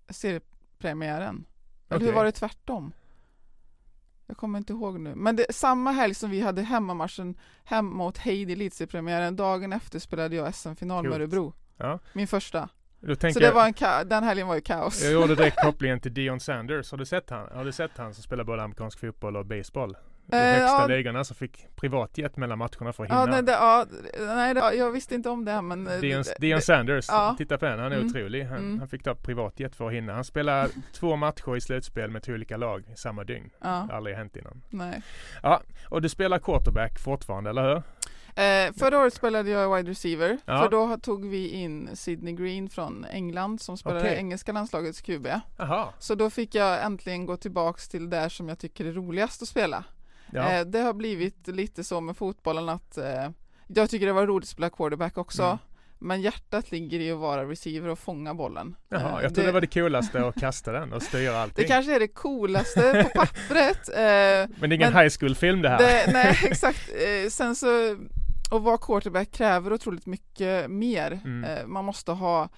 seriepremiären. 0.09 1.45
Eller 1.89 2.05
hur 2.05 2.13
var 2.13 2.25
det 2.25 2.31
tvärtom? 2.31 2.93
Jag 4.27 4.37
kommer 4.37 4.57
inte 4.57 4.73
ihåg 4.73 4.99
nu. 4.99 5.15
Men 5.15 5.35
det, 5.35 5.45
samma 5.49 5.91
helg 5.91 6.13
som 6.13 6.29
vi 6.29 6.41
hade 6.41 6.61
hemmamatchen 6.61 7.35
hemma 7.63 7.95
mot 7.95 8.17
Heid 8.17 8.49
i 8.49 8.53
elitseriepremiären, 8.53 9.35
dagen 9.35 9.73
efter 9.73 9.99
spelade 9.99 10.35
jag 10.35 10.55
SM-final 10.55 11.03
med. 11.03 11.13
Örebro. 11.13 11.53
Ja. 11.77 11.99
Min 12.13 12.27
första. 12.27 12.69
Så 13.33 13.39
det 13.39 13.51
var 13.51 13.65
en 13.65 13.73
ka- 13.73 14.03
den 14.03 14.23
helgen 14.23 14.47
var 14.47 14.55
ju 14.55 14.61
kaos. 14.61 15.03
jag 15.03 15.13
gjorde 15.13 15.35
direkt 15.35 15.57
kopplingen 15.63 15.99
till 15.99 16.13
Dion 16.13 16.39
Sanders. 16.39 16.91
Har 16.91 16.97
du 16.97 17.05
sett 17.05 17.29
han? 17.29 17.49
Har 17.57 17.65
du 17.65 17.71
sett 17.71 17.91
han 17.97 18.13
som 18.13 18.23
spelar 18.23 18.43
både 18.43 18.63
amerikansk 18.63 18.99
fotboll 18.99 19.35
och 19.37 19.45
baseball? 19.45 19.97
I 20.31 20.35
Eh, 20.35 20.39
högsta 20.41 20.81
ja. 20.81 20.87
ligorna 20.87 21.23
som 21.23 21.35
fick 21.35 21.67
privatjet 21.75 22.37
mellan 22.37 22.57
matcherna 22.57 22.93
för 22.93 23.03
att 23.03 23.09
hinna. 23.09 23.19
Ja, 23.19 23.25
nej, 23.25 23.43
det, 23.43 23.51
ja, 23.51 23.85
nej 24.35 24.53
det, 24.53 24.73
jag 24.75 24.91
visste 24.91 25.15
inte 25.15 25.29
om 25.29 25.45
det 25.45 25.61
men 25.61 25.87
eh, 25.87 25.99
Dion, 25.99 26.21
det- 26.23 26.35
Dion 26.39 26.61
Sanders, 26.61 27.05
ja. 27.09 27.35
titta 27.37 27.57
på 27.57 27.65
den, 27.65 27.79
han 27.79 27.91
är 27.91 27.95
Mm. 27.95 28.07
otrolig. 28.07 28.43
Han, 28.45 28.57
Mm. 28.57 28.79
han 28.79 28.87
fick 28.87 29.03
ta 29.03 29.15
privatjet 29.15 29.75
för 29.75 29.87
att 29.87 29.93
hinna. 29.93 30.13
Han 30.13 30.23
spelar 30.23 30.69
två 30.93 31.15
matcher 31.15 31.55
i 31.57 31.61
slutspel 31.61 32.09
med 32.11 32.23
två 32.23 32.31
olika 32.33 32.57
lag 32.57 32.83
i 32.93 32.95
samma 32.95 33.23
dygn. 33.23 33.49
ja, 33.61 33.87
Aldrig 33.91 34.15
hänt 34.15 34.35
innan. 34.35 34.61
nej. 34.69 35.01
Och 35.89 36.01
du 36.01 36.09
spelar 36.09 36.39
quarterback 36.39 36.99
fortfarande, 36.99 37.49
eller 37.49 37.63
hur? 37.69 37.83
Eh, 38.35 38.73
förra 38.79 38.99
året 38.99 39.13
spelade 39.13 39.49
jag 39.49 39.75
wide 39.75 39.89
receiver, 39.91 40.37
Ja. 40.45 40.61
för 40.63 40.69
då 40.69 40.97
tog 40.97 41.29
vi 41.29 41.47
in 41.49 41.89
Sydney 41.93 42.33
Green 42.33 42.69
från 42.69 43.05
England 43.05 43.61
som 43.61 43.77
spelade 43.77 44.01
Okej. 44.01 44.17
engelska 44.17 44.51
landslagets 44.51 45.01
QB. 45.01 45.27
Jaha. 45.57 45.87
Så 45.99 46.15
då 46.15 46.29
fick 46.29 46.55
jag 46.55 46.83
äntligen 46.85 47.25
gå 47.25 47.37
tillbaks 47.37 47.89
till 47.89 48.09
där 48.09 48.29
som 48.29 48.49
jag 48.49 48.59
tycker 48.59 48.85
är 48.85 48.91
roligast 48.91 49.41
att 49.41 49.47
spela. 49.47 49.83
Ja. 50.33 50.51
Eh, 50.51 50.65
det 50.65 50.79
har 50.79 50.93
blivit 50.93 51.47
lite 51.47 51.83
så 51.83 52.01
med 52.01 52.17
fotbollen 52.17 52.69
att 52.69 52.97
eh, 52.97 53.29
jag 53.67 53.89
tycker 53.89 54.05
det 54.05 54.13
var 54.13 54.27
roligt 54.27 54.43
att 54.45 54.49
spela 54.49 54.69
quarterback 54.69 55.17
också. 55.17 55.43
Mm. 55.43 55.57
Men 55.99 56.21
hjärtat 56.21 56.71
ligger 56.71 56.99
i 56.99 57.11
att 57.11 57.17
vara 57.19 57.49
receiver 57.49 57.89
och 57.89 57.99
fånga 57.99 58.33
bollen. 58.33 58.75
Jaha, 58.89 59.01
Eh, 59.01 59.23
jag 59.23 59.33
trodde 59.33 59.47
det 59.49 59.51
var 59.53 59.61
det 59.61 59.67
coolaste 59.67 60.25
att 60.27 60.35
kasta 60.39 60.71
den 60.71 60.93
och 60.93 61.03
styra 61.03 61.37
allting. 61.41 61.55
det 61.63 61.67
kanske 61.67 61.95
är 61.95 61.99
det 61.99 62.07
coolaste 62.07 63.03
på 63.03 63.09
pappret. 63.19 63.79
Men 63.87 63.95
det 63.95 64.65
är 64.65 64.73
ingen 64.73 64.93
men- 64.93 65.03
high 65.03 65.13
school-film 65.19 65.61
det 65.61 65.69
här. 65.69 65.77
det, 65.77 66.09
nej, 66.13 66.39
exakt. 66.43 66.89
Sen 67.29 67.55
så, 67.55 67.97
att 68.51 68.61
vara 68.61 68.77
quarterback 68.77 69.31
kräver 69.31 69.73
otroligt 69.73 70.05
mycket 70.05 70.71
mer. 70.71 71.19
Mm. 71.25 71.71
Man 71.71 71.85
måste 71.85 72.11
ha, 72.11 72.49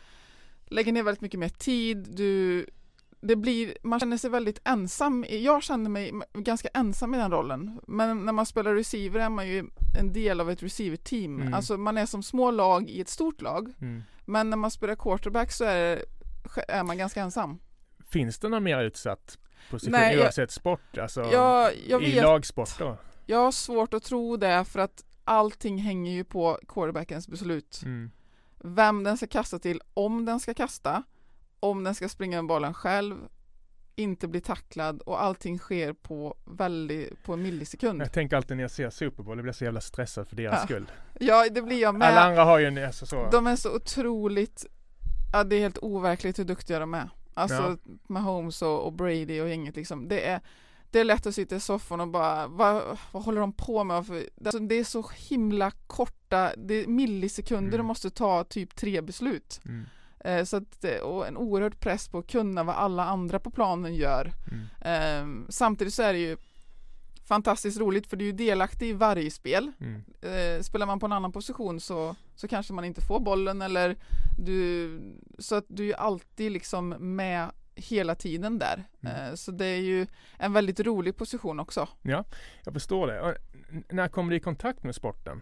lägga 0.68 0.92
ner 0.92 1.04
väldigt 1.04 1.22
mycket 1.22 1.40
mer 1.40 1.50
tid. 1.50 2.08
Du, 2.10 2.66
det 3.28 3.36
blir, 3.36 3.78
man 3.84 4.00
känner 4.00 4.18
sig 4.18 4.30
väldigt 4.30 4.60
ensam. 4.64 5.26
Jag 5.30 5.64
känner 5.64 5.90
mig 5.90 6.12
ganska 6.34 6.68
ensam 6.74 7.14
i 7.16 7.18
den 7.18 7.32
rollen. 7.32 7.80
Men 7.88 8.26
när 8.26 8.34
man 8.34 8.46
spelar 8.46 8.74
receiver 8.76 9.20
är 9.20 9.30
man 9.30 9.48
ju 9.48 9.66
en 10.00 10.14
del 10.14 10.42
av 10.42 10.52
ett 10.52 10.64
receiver-team. 10.64 11.42
Mm. 11.42 11.54
Alltså 11.54 11.78
man 11.78 11.98
är 11.98 12.06
som 12.06 12.24
små 12.24 12.52
lag 12.52 12.90
i 12.90 13.02
ett 13.02 13.10
stort 13.10 13.42
lag. 13.42 13.74
Mm. 13.82 14.04
Men 14.26 14.50
när 14.50 14.58
man 14.58 14.72
spelar 14.72 14.96
quarterback 14.96 15.52
så 15.52 15.64
är, 15.64 15.80
det, 16.56 16.66
är 16.68 16.84
man 16.84 16.98
ganska 16.98 17.22
ensam. 17.22 17.60
Finns 18.10 18.40
det 18.40 18.50
någon 18.50 18.64
mer 18.64 18.84
utsatt 18.84 19.38
position 19.70 19.92
Nej, 19.92 20.16
jag- 20.16 20.24
oavsett 20.24 20.52
sport? 20.52 20.98
Alltså 20.98 21.22
Jag, 21.24 21.72
jag 21.88 22.04
i 22.04 22.12
vet 22.12 22.24
lagsport 22.24 22.80
då? 22.80 22.98
Jag 23.26 23.38
har 23.38 23.52
svårt 23.52 23.94
att 23.94 24.04
tro 24.04 24.38
det 24.38 24.66
för 24.66 24.80
att 24.80 25.06
allting 25.24 25.78
hänger 25.78 26.12
ju 26.12 26.24
på 26.24 26.60
quarterbackens 26.68 27.28
beslut. 27.28 27.82
Mm. 27.86 28.12
Vem 28.64 29.04
den 29.04 29.18
ska 29.18 29.28
kasta 29.28 29.60
till, 29.60 29.82
om 29.94 30.26
den 30.26 30.40
ska 30.40 30.54
kasta, 30.54 31.04
om 31.60 31.84
den 31.84 31.96
ska 31.96 32.10
springa 32.10 32.42
med 32.42 32.48
bollen 32.48 32.74
själv, 32.74 33.16
inte 33.96 34.28
bli 34.28 34.42
tacklad 34.42 35.02
och 35.02 35.24
allting 35.24 35.60
sker 35.60 35.94
på, 35.94 36.36
väldigt, 36.46 37.24
på 37.24 37.34
en 37.34 37.42
millisekund. 37.44 38.02
Jag 38.02 38.12
tänker 38.14 38.38
alltid 38.38 38.58
när 38.58 38.64
jag 38.64 38.72
ser 38.72 38.90
Super 38.90 39.24
Bowl, 39.24 39.38
jag 39.38 39.44
blir 39.44 39.54
så 39.54 39.64
jävla 39.64 39.82
stressad 39.82 40.28
för 40.28 40.36
deras 40.36 40.60
Ja. 40.60 40.66
skull. 40.66 40.92
Ja, 41.20 41.46
det 41.52 41.62
blir 41.62 41.82
jag 41.82 41.96
med. 41.96 42.08
Alla 42.08 42.22
andra 42.24 42.44
har 42.44 42.60
ju 42.60 42.66
en, 42.66 42.86
alltså 42.86 43.06
så. 43.06 43.30
De 43.32 43.48
är 43.48 43.56
så 43.56 43.76
otroligt, 43.76 44.66
ja 45.34 45.44
det 45.44 45.56
är 45.56 45.60
helt 45.60 45.78
overkligt 45.78 46.40
hur 46.40 46.44
duktiga 46.46 46.80
de 46.80 46.94
är. 46.94 47.10
Alltså 47.34 47.56
Ja. 47.86 47.92
Mahomes 48.08 48.62
och, 48.62 48.86
och 48.86 48.94
Brady 48.94 49.42
och 49.42 49.50
gänget 49.50 49.76
liksom. 49.76 50.08
Det 50.08 50.28
är, 50.28 50.42
det 50.92 51.00
är 51.00 51.04
lätt 51.04 51.26
att 51.26 51.36
sitta 51.36 51.56
i 51.56 51.60
soffan 51.60 52.02
och 52.02 52.08
bara, 52.08 52.48
vad, 52.48 52.98
vad 53.12 53.24
håller 53.24 53.42
de 53.42 53.54
på 53.54 53.84
med? 53.84 54.06
För, 54.08 54.24
alltså, 54.46 54.60
det 54.60 54.76
är 54.76 54.84
så 54.84 55.06
himla 55.16 55.72
korta, 55.72 56.52
det 56.58 56.74
är 56.74 56.88
millisekunder 56.88 57.68
Mm. 57.68 57.78
de 57.78 57.86
måste 57.88 58.10
ta 58.10 58.44
typ 58.44 58.76
tre 58.76 59.02
beslut. 59.02 59.62
Mm. 59.66 59.86
Eh, 60.26 60.44
så 60.44 60.58
att, 60.58 60.82
det- 60.82 61.02
och 61.02 61.28
en 61.28 61.38
oerhörd 61.38 61.80
press 61.80 62.08
på 62.08 62.18
att 62.18 62.28
kunna 62.28 62.64
vad 62.64 62.76
alla 62.76 63.06
andra 63.06 63.40
på 63.40 63.52
planen 63.52 63.96
gör. 63.96 64.32
Mm. 64.52 65.44
Eh, 65.46 65.46
samtidigt 65.50 65.94
så 65.94 66.04
är 66.04 66.14
det 66.14 66.20
ju 66.20 66.38
fantastiskt 67.28 67.80
roligt 67.80 68.08
för 68.08 68.18
du 68.18 68.26
är 68.26 68.32
ju 68.32 68.32
delaktig 68.38 68.90
i 68.90 68.94
varje 68.94 69.32
spel. 69.32 69.72
Mm. 69.80 70.04
Eh, 70.22 70.62
spelar 70.62 70.86
man 70.86 71.00
på 71.00 71.06
en 71.06 71.12
annan 71.12 71.32
position 71.32 71.80
så, 71.80 72.16
så 72.36 72.48
kanske 72.48 72.74
man 72.74 72.86
inte 72.86 73.02
får 73.02 73.20
bollen 73.20 73.62
eller 73.62 73.96
du, 74.38 75.00
så 75.40 75.56
att 75.56 75.66
du 75.68 75.84
är 75.84 75.88
ju 75.88 75.94
alltid 75.94 76.52
liksom 76.52 76.90
med 76.90 77.50
hela 77.76 78.16
tiden 78.16 78.60
där. 78.60 78.84
Mm. 79.04 79.16
Eh, 79.30 79.36
så 79.36 79.52
det 79.52 79.66
är 79.66 79.82
ju 79.82 80.08
en 80.38 80.54
väldigt 80.54 80.80
rolig 80.80 81.18
position 81.18 81.60
också. 81.60 81.88
Jag 82.64 82.74
förstår 82.74 83.08
det. 83.08 83.22
Och 83.22 83.34
när 83.90 84.08
kom 84.08 84.30
du 84.30 84.36
i 84.36 84.40
kontakt 84.40 84.84
med 84.84 84.96
sporten? 84.96 85.42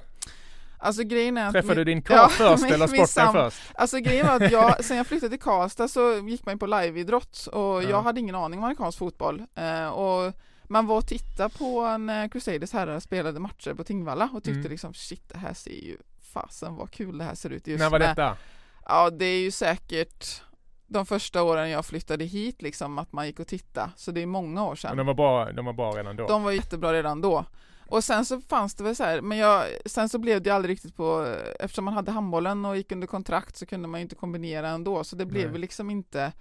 Alltså 0.84 1.04
grejen 1.04 1.38
är 1.38 1.46
att 1.46 1.52
Träffade 1.54 1.76
du 1.76 1.84
din 1.84 2.02
karl 2.02 2.17
Ja, 2.17 2.30
först 2.30 2.63
eller 2.72 2.88
sporten 2.88 3.34
först? 3.34 3.62
Alltså 3.76 3.98
grejen 4.00 4.28
var 4.28 4.36
att 4.36 4.52
jag, 4.52 4.84
sen 4.86 4.98
jag 4.98 5.08
flyttade 5.08 5.30
till 5.30 5.39
Karlstad 5.39 5.88
så 5.88 6.13
gick 6.28 6.46
man 6.46 6.56
ju 6.56 6.60
på 6.60 6.65
liveidrott 6.65 7.48
och 7.48 7.62
Ja. 7.84 7.89
jag 7.89 8.02
hade 8.02 8.19
ingen 8.19 8.36
aning 8.36 8.60
om 8.60 8.63
amerikansk 8.65 8.98
fotboll. 8.98 9.43
Eh, 9.56 9.88
och 9.88 10.34
man 10.63 10.88
var 10.88 10.98
och 10.98 11.08
tittade 11.08 11.50
på 11.58 11.98
när 11.98 12.28
Crusaders 12.28 12.74
herrar 12.74 13.00
spelade 13.00 13.39
matcher 13.39 13.74
på 13.74 13.84
Tingvalla 13.84 14.30
och 14.34 14.43
tyckte 14.43 14.60
Mm. 14.60 14.72
liksom 14.72 14.93
shit 14.93 15.30
det 15.30 15.38
här 15.38 15.54
ser 15.54 15.72
ju 15.72 15.98
fasen 16.34 16.76
vad 16.76 16.91
kul 16.91 17.17
det 17.17 17.24
här 17.24 17.36
ser 17.36 17.50
ut 17.50 17.67
just 17.67 17.80
När 17.84 17.89
var 17.89 18.00
med- 18.00 18.10
detta? 18.10 18.38
Ja 18.86 19.10
det 19.10 19.26
är 19.26 19.39
ju 19.39 19.52
säkert 19.52 20.41
de 20.88 21.06
första 21.06 21.43
åren 21.43 21.69
jag 21.69 21.86
flyttade 21.86 22.24
hit 22.26 22.62
liksom 22.62 22.98
att 22.98 23.12
man 23.13 23.26
gick 23.28 23.39
och 23.39 23.48
tittade 23.48 23.89
så 23.96 24.12
det 24.12 24.22
är 24.22 24.26
många 24.26 24.63
år 24.63 24.69
Men 24.69 24.78
sedan. 24.78 24.98
de 24.98 25.08
var 25.08 25.13
bra, 25.13 25.52
de 25.52 25.65
var 25.65 25.74
bra 25.74 25.91
redan 25.91 26.15
då? 26.15 26.28
De 26.28 26.43
var 26.43 26.52
jättebra 26.52 26.93
redan 26.93 27.22
då. 27.22 27.46
Och 27.88 28.04
sen 28.04 28.26
så 28.26 28.41
fanns 28.41 28.76
det 28.76 28.84
väl 28.84 28.96
så 28.96 29.04
här, 29.04 29.22
men 29.22 29.38
jag, 29.38 29.65
sen 29.86 30.10
så 30.10 30.19
blev 30.19 30.41
det 30.41 30.50
aldrig 30.50 30.74
riktigt 30.74 30.96
på, 30.96 31.36
eftersom 31.60 31.86
man 31.86 31.93
hade 31.93 32.12
handbollen 32.12 32.65
och 32.65 32.78
gick 32.78 32.91
under 32.91 33.08
kontrakt 33.08 33.58
så 33.58 33.65
kunde 33.65 33.88
man 33.88 34.00
ju 34.00 34.04
inte 34.04 34.15
kombinera 34.15 34.69
ändå, 34.69 35.04
så 35.04 35.15
det 35.15 35.26
blev 35.26 35.52
Nej. 35.52 35.60
liksom 35.62 35.89
inte 35.89 36.32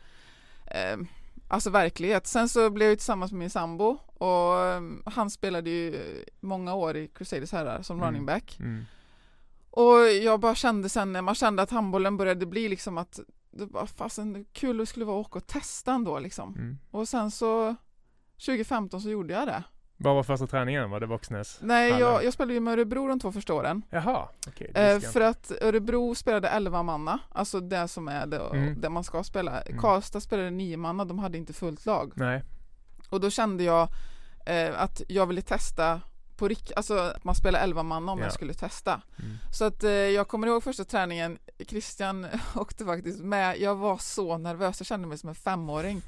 eh, 0.67 0.97
Alltså 1.49 1.71
verklighet. 1.71 2.27
Sen 2.27 2.49
så 2.49 2.71
blev 2.71 2.89
jag 2.89 2.99
tillsammans 2.99 3.33
med 3.33 3.39
min 3.39 3.51
sambo 3.51 3.99
och 4.07 4.61
eh, 4.61 4.83
han 5.07 5.31
spelade 5.31 5.71
ju 5.71 6.01
många 6.41 6.75
år 6.75 6.97
i 6.97 7.09
Crusaders 7.09 7.53
herrar 7.53 7.83
som 7.83 7.97
Mm. 7.97 8.07
running 8.09 8.27
back. 8.27 8.57
Mm. 8.61 8.85
Och 9.71 9.99
jag 10.23 10.41
bara 10.41 10.55
kände 10.55 10.89
sen 10.89 11.13
när 11.13 11.23
man 11.23 11.35
kände 11.35 11.63
att 11.63 11.71
handbollen 11.71 12.17
började 12.17 12.47
bli 12.47 12.69
liksom 12.69 12.99
att 12.99 13.21
det 13.51 13.67
var 13.67 13.87
fasen 13.87 14.45
kul 14.53 14.77
det 14.77 14.87
skulle 14.87 15.05
vara 15.05 15.21
att 15.21 15.27
åka 15.27 15.39
och 15.39 15.47
testa 15.47 15.93
ändå 15.93 16.19
liksom. 16.19 16.55
Mm. 16.55 16.79
Och 16.91 17.09
sen 17.09 17.31
så 17.31 17.75
2015 18.47 19.01
så 19.01 19.09
gjorde 19.11 19.35
jag 19.35 19.47
det. 19.49 19.63
Vad 20.03 20.15
var 20.15 20.23
första 20.23 20.47
träningen? 20.47 20.91
Var 20.91 21.01
det 21.01 21.07
Våxnäs? 21.07 21.59
Nej, 21.63 21.91
jag, 21.91 22.25
jag 22.25 22.33
spelade 22.33 22.55
ju 22.55 22.61
med 22.61 22.73
Örebro 22.73 23.09
de 23.09 23.21
två 23.21 23.33
första 23.33 23.55
åren. 23.55 23.83
Jaha, 23.91 24.29
okej. 24.47 24.71
det 24.75 24.93
Eh, 24.93 25.01
för 25.01 25.21
att 25.21 25.53
Örebro 25.61 26.15
spelade 26.15 26.49
11 26.49 26.83
manna, 26.83 27.19
alltså 27.33 27.61
det 27.61 27.89
som 27.89 28.09
är 28.09 28.27
det, 28.27 28.39
Mm. 28.39 28.81
det 28.81 28.89
man 28.91 29.05
ska 29.05 29.25
spela. 29.25 29.61
Mm. 29.61 29.81
Karlstad 29.81 30.21
spelade 30.21 30.51
9 30.51 30.77
manna, 30.77 31.05
de 31.05 31.19
hade 31.19 31.39
inte 31.39 31.53
fullt 31.53 31.87
lag. 31.87 32.13
Nej. 32.15 32.43
Och 33.09 33.21
då 33.21 33.31
kände 33.31 33.65
jag 33.65 33.89
eh, 34.47 34.81
att 34.83 35.03
jag 35.09 35.27
ville 35.27 35.43
testa 35.43 36.01
på 36.37 36.49
rikt, 36.49 36.73
alltså 36.77 36.99
att 36.99 37.25
man 37.25 37.35
spelar 37.35 37.61
11 37.61 37.83
manna 37.83 38.13
om 38.13 38.19
Ja. 38.19 38.25
jag 38.25 38.33
skulle 38.33 38.55
testa. 38.55 39.01
Mm. 39.19 39.37
Så 39.53 39.65
att 39.65 39.85
eh, 39.85 39.91
jag 39.91 40.29
kommer 40.29 40.47
ihåg 40.47 40.63
första 40.63 40.85
träningen, 40.85 41.39
Christian 41.69 42.27
åkte 42.55 42.85
faktiskt 42.85 43.21
med, 43.21 43.61
jag 43.61 43.75
var 43.75 43.97
så 43.99 44.39
nervös, 44.39 44.81
jag 44.81 44.87
kände 44.87 45.09
mig 45.09 45.19
som 45.19 45.29
en 45.29 45.35
femåring. 45.35 46.03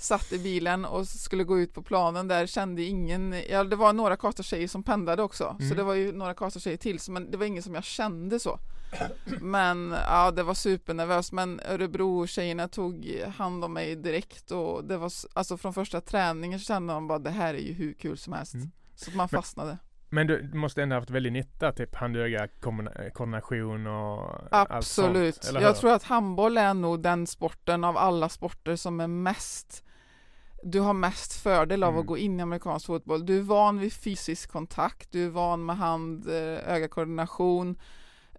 Satt 0.00 0.32
i 0.32 0.38
bilen 0.38 0.84
och 0.84 1.08
skulle 1.08 1.44
gå 1.44 1.58
ut 1.60 1.74
på 1.74 1.82
planen 1.82 2.28
där, 2.28 2.46
kände 2.46 2.82
ingen, 2.82 3.34
ja 3.50 3.64
det 3.64 3.76
var 3.76 3.92
några 3.92 4.16
Karlstad-tjejer 4.16 4.68
som 4.68 4.82
pendlade 4.82 5.22
också, 5.22 5.56
Mm. 5.58 5.68
så 5.68 5.74
det 5.74 5.82
var 5.82 5.94
ju 5.94 6.12
några 6.12 6.34
Karlstad-tjejer 6.34 6.76
till, 6.76 7.00
så 7.00 7.12
men 7.12 7.30
det 7.30 7.36
var 7.36 7.46
ingen 7.46 7.62
som 7.62 7.74
jag 7.74 7.84
kände 7.84 8.40
så. 8.40 8.58
Men 9.40 9.90
ja, 10.06 10.30
det 10.30 10.42
var 10.42 10.54
supernervöst, 10.54 11.32
men 11.32 11.60
Örebro-tjejerna 11.68 12.68
tog 12.68 13.20
hand 13.36 13.64
om 13.64 13.72
mig 13.72 13.96
direkt 13.96 14.50
och 14.50 14.84
det 14.84 14.96
var, 14.96 15.12
alltså 15.32 15.56
från 15.56 15.74
första 15.74 16.00
träningen 16.00 16.58
så 16.60 16.64
kände 16.64 16.92
man 16.94 17.06
bara 17.08 17.18
det 17.18 17.30
här 17.30 17.54
är 17.54 17.58
ju 17.58 17.72
hur 17.72 17.92
kul 17.92 18.18
som 18.18 18.32
helst. 18.32 18.54
Mm. 18.54 18.70
Så 18.96 19.10
man 19.10 19.28
fastnade. 19.28 19.78
Men 20.12 20.26
du 20.26 20.50
måste 20.54 20.82
ändå 20.82 20.96
haft 20.96 21.10
väldigt 21.10 21.32
nytta, 21.32 21.72
typ 21.72 21.94
hand-öga 21.96 22.46
kombina- 22.60 23.10
koordination 23.10 23.86
och 23.86 24.34
allt 24.50 24.70
Absolut. 24.70 25.34
sånt, 25.34 25.48
eller 25.48 25.60
jag 25.60 25.76
tror 25.76 25.92
att 25.92 26.02
handboll 26.02 26.56
är 26.58 26.74
nog 26.74 27.02
den 27.02 27.26
sporten 27.26 27.84
av 27.84 27.96
alla 27.96 28.28
sporter 28.28 28.76
som 28.76 29.00
är 29.00 29.06
mest 29.06 29.84
du 30.62 30.80
har 30.80 30.94
mest 30.94 31.32
fördel 31.32 31.82
av 31.82 31.88
Mm. 31.88 32.00
att 32.00 32.06
gå 32.06 32.18
in 32.18 32.40
i 32.40 32.42
amerikansk 32.42 32.86
fotboll. 32.86 33.26
Du 33.26 33.38
är 33.38 33.42
van 33.42 33.78
vid 33.78 33.92
fysisk 33.92 34.50
kontakt, 34.52 35.12
du 35.12 35.24
är 35.24 35.28
van 35.28 35.64
med 35.66 35.76
hand-öga-koordination. 35.76 37.78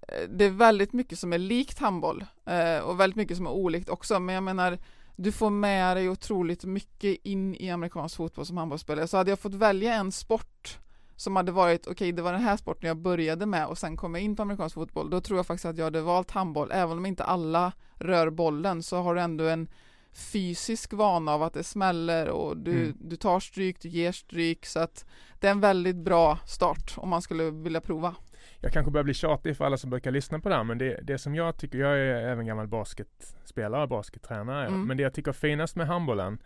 Eh, 0.07 0.29
Det 0.29 0.45
är 0.45 0.49
väldigt 0.49 0.93
mycket 0.93 1.19
som 1.19 1.33
är 1.33 1.37
likt 1.37 1.79
handboll 1.79 2.25
eh, 2.45 2.77
och 2.83 2.99
väldigt 2.99 3.17
mycket 3.17 3.37
som 3.37 3.45
är 3.47 3.51
olikt 3.51 3.89
också. 3.89 4.19
Men 4.19 4.35
jag 4.35 4.43
menar, 4.43 4.77
du 5.15 5.31
får 5.31 5.49
med 5.49 5.97
dig 5.97 6.09
otroligt 6.09 6.65
mycket 6.65 7.17
in 7.23 7.55
i 7.55 7.69
amerikansk 7.69 8.15
fotboll 8.15 8.45
som 8.45 8.57
handbollsspelare. 8.57 9.07
Så 9.07 9.17
hade 9.17 9.29
jag 9.29 9.39
fått 9.39 9.53
välja 9.53 9.93
en 9.93 10.11
sport 10.11 10.77
som 11.15 11.35
hade 11.35 11.51
varit, 11.51 11.87
okej 11.87 12.11
det 12.11 12.21
var 12.21 12.33
den 12.33 12.41
här 12.41 12.57
sporten 12.57 12.87
jag 12.87 12.97
började 12.97 13.45
med 13.45 13.67
och 13.67 13.77
sen 13.77 13.97
kom 13.97 14.15
jag 14.15 14.23
in 14.23 14.35
på 14.35 14.41
amerikansk 14.41 14.73
fotboll, 14.75 15.09
då 15.09 15.21
tror 15.21 15.39
jag 15.39 15.45
faktiskt 15.45 15.65
att 15.65 15.77
jag 15.77 15.85
hade 15.85 16.01
valt 16.01 16.31
handboll. 16.31 16.71
Även 16.71 16.97
om 16.97 17.05
inte 17.05 17.23
alla 17.23 17.71
rör 17.95 18.29
bollen 18.29 18.83
så 18.83 19.01
har 19.01 19.15
du 19.15 19.21
ändå 19.21 19.43
en 19.47 19.67
fysisk 20.13 20.93
vana 20.93 21.31
av 21.33 21.43
att 21.43 21.53
det 21.53 21.63
smäller 21.63 22.29
och 22.29 22.57
du, 22.57 22.71
Mm. 22.71 22.97
du 22.99 23.15
tar 23.15 23.39
stryk, 23.39 23.81
du 23.81 23.89
ger 23.89 24.11
stryk 24.11 24.65
så 24.65 24.79
att 24.79 25.05
det 25.39 25.47
är 25.47 25.51
en 25.51 25.59
väldigt 25.61 25.95
bra 25.95 26.39
start 26.45 26.93
om 26.97 27.09
man 27.09 27.21
skulle 27.21 27.51
vilja 27.51 27.81
prova. 27.81 28.15
Jag 28.59 28.71
kanske 28.73 28.91
börjar 28.91 29.03
bli 29.03 29.13
tjatig 29.13 29.57
för 29.57 29.65
alla 29.65 29.77
som 29.77 29.89
brukar 29.89 30.11
lyssna 30.11 30.39
på 30.39 30.49
det 30.49 30.55
här, 30.55 30.63
men 30.63 30.77
det, 30.77 30.99
det 31.03 31.17
som 31.17 31.35
jag 31.35 31.57
tycker, 31.57 31.77
jag 31.77 31.91
är 31.99 32.15
även 32.29 32.45
gammal 32.45 32.67
basketspelare, 32.67 33.87
baskettränare, 33.87 34.67
Mm. 34.67 34.87
men 34.87 34.97
det 34.97 35.03
jag 35.03 35.13
tycker 35.13 35.31
är 35.31 35.33
finast 35.33 35.75
med 35.75 35.87
handbollen, 35.87 36.41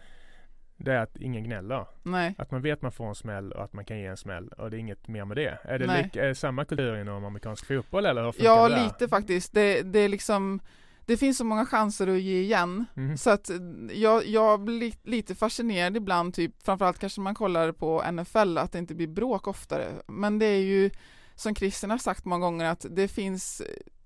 det 0.78 0.91
är 0.93 0.99
att 0.99 1.17
ingen 1.17 1.43
gnäller. 1.43 1.86
Nej, 2.04 2.36
Att 2.38 2.51
man 2.51 2.62
vet 2.62 2.82
man 2.82 2.91
får 2.91 3.08
en 3.08 3.15
smäll 3.15 3.51
och 3.51 3.63
att 3.63 3.73
man 3.73 3.86
kan 3.86 3.97
ge 3.99 4.06
en 4.06 4.17
smäll 4.17 4.47
och 4.47 4.71
det 4.71 4.78
är 4.78 4.80
inget 4.80 5.08
mer 5.08 5.25
med 5.25 5.38
det. 5.38 5.58
Är 5.63 5.80
det, 5.80 6.04
lika, 6.04 6.23
är 6.23 6.28
det 6.28 6.36
samma 6.36 6.65
kultur 6.65 7.01
inom 7.01 7.25
amerikansk 7.25 7.65
fotboll 7.65 8.06
eller 8.06 8.23
hur 8.23 8.32
funkar 8.32 8.45
ja 8.49 8.69
det 8.69 8.84
lite 8.84 9.08
faktiskt. 9.08 9.54
Det, 9.54 9.82
det 9.82 9.99
är 9.99 10.10
liksom 10.10 10.60
det 11.06 11.18
finns 11.18 11.38
så 11.38 11.44
många 11.44 11.65
chanser 11.65 12.08
att 12.08 12.20
ge 12.22 12.39
igen 12.41 12.86
Mhm. 12.94 13.18
så 13.18 13.30
att 13.30 13.50
jag, 13.94 14.26
jag 14.26 14.60
blir 14.63 14.80
li- 14.80 14.98
lite 15.04 15.36
fascinerad 15.36 15.98
ibland 15.98 16.34
typ 16.34 16.63
framförallt 16.63 17.00
kanske 17.00 17.22
man 17.22 17.36
kollar 17.36 17.72
på 17.72 18.04
NFL 18.12 18.58
att 18.58 18.72
det 18.72 18.80
inte 18.80 18.96
blir 18.96 19.08
bråk 19.08 19.48
oftare 19.48 19.88
men 20.08 20.39
det 20.39 20.46
är 20.46 20.60
ju 20.62 20.89
som 21.36 21.56
Christian 21.56 21.91
har 21.91 21.98
sagt 21.98 22.26
många 22.26 22.46
gånger 22.46 22.65
att 22.65 22.86
det 22.89 23.08
finns 23.08 23.62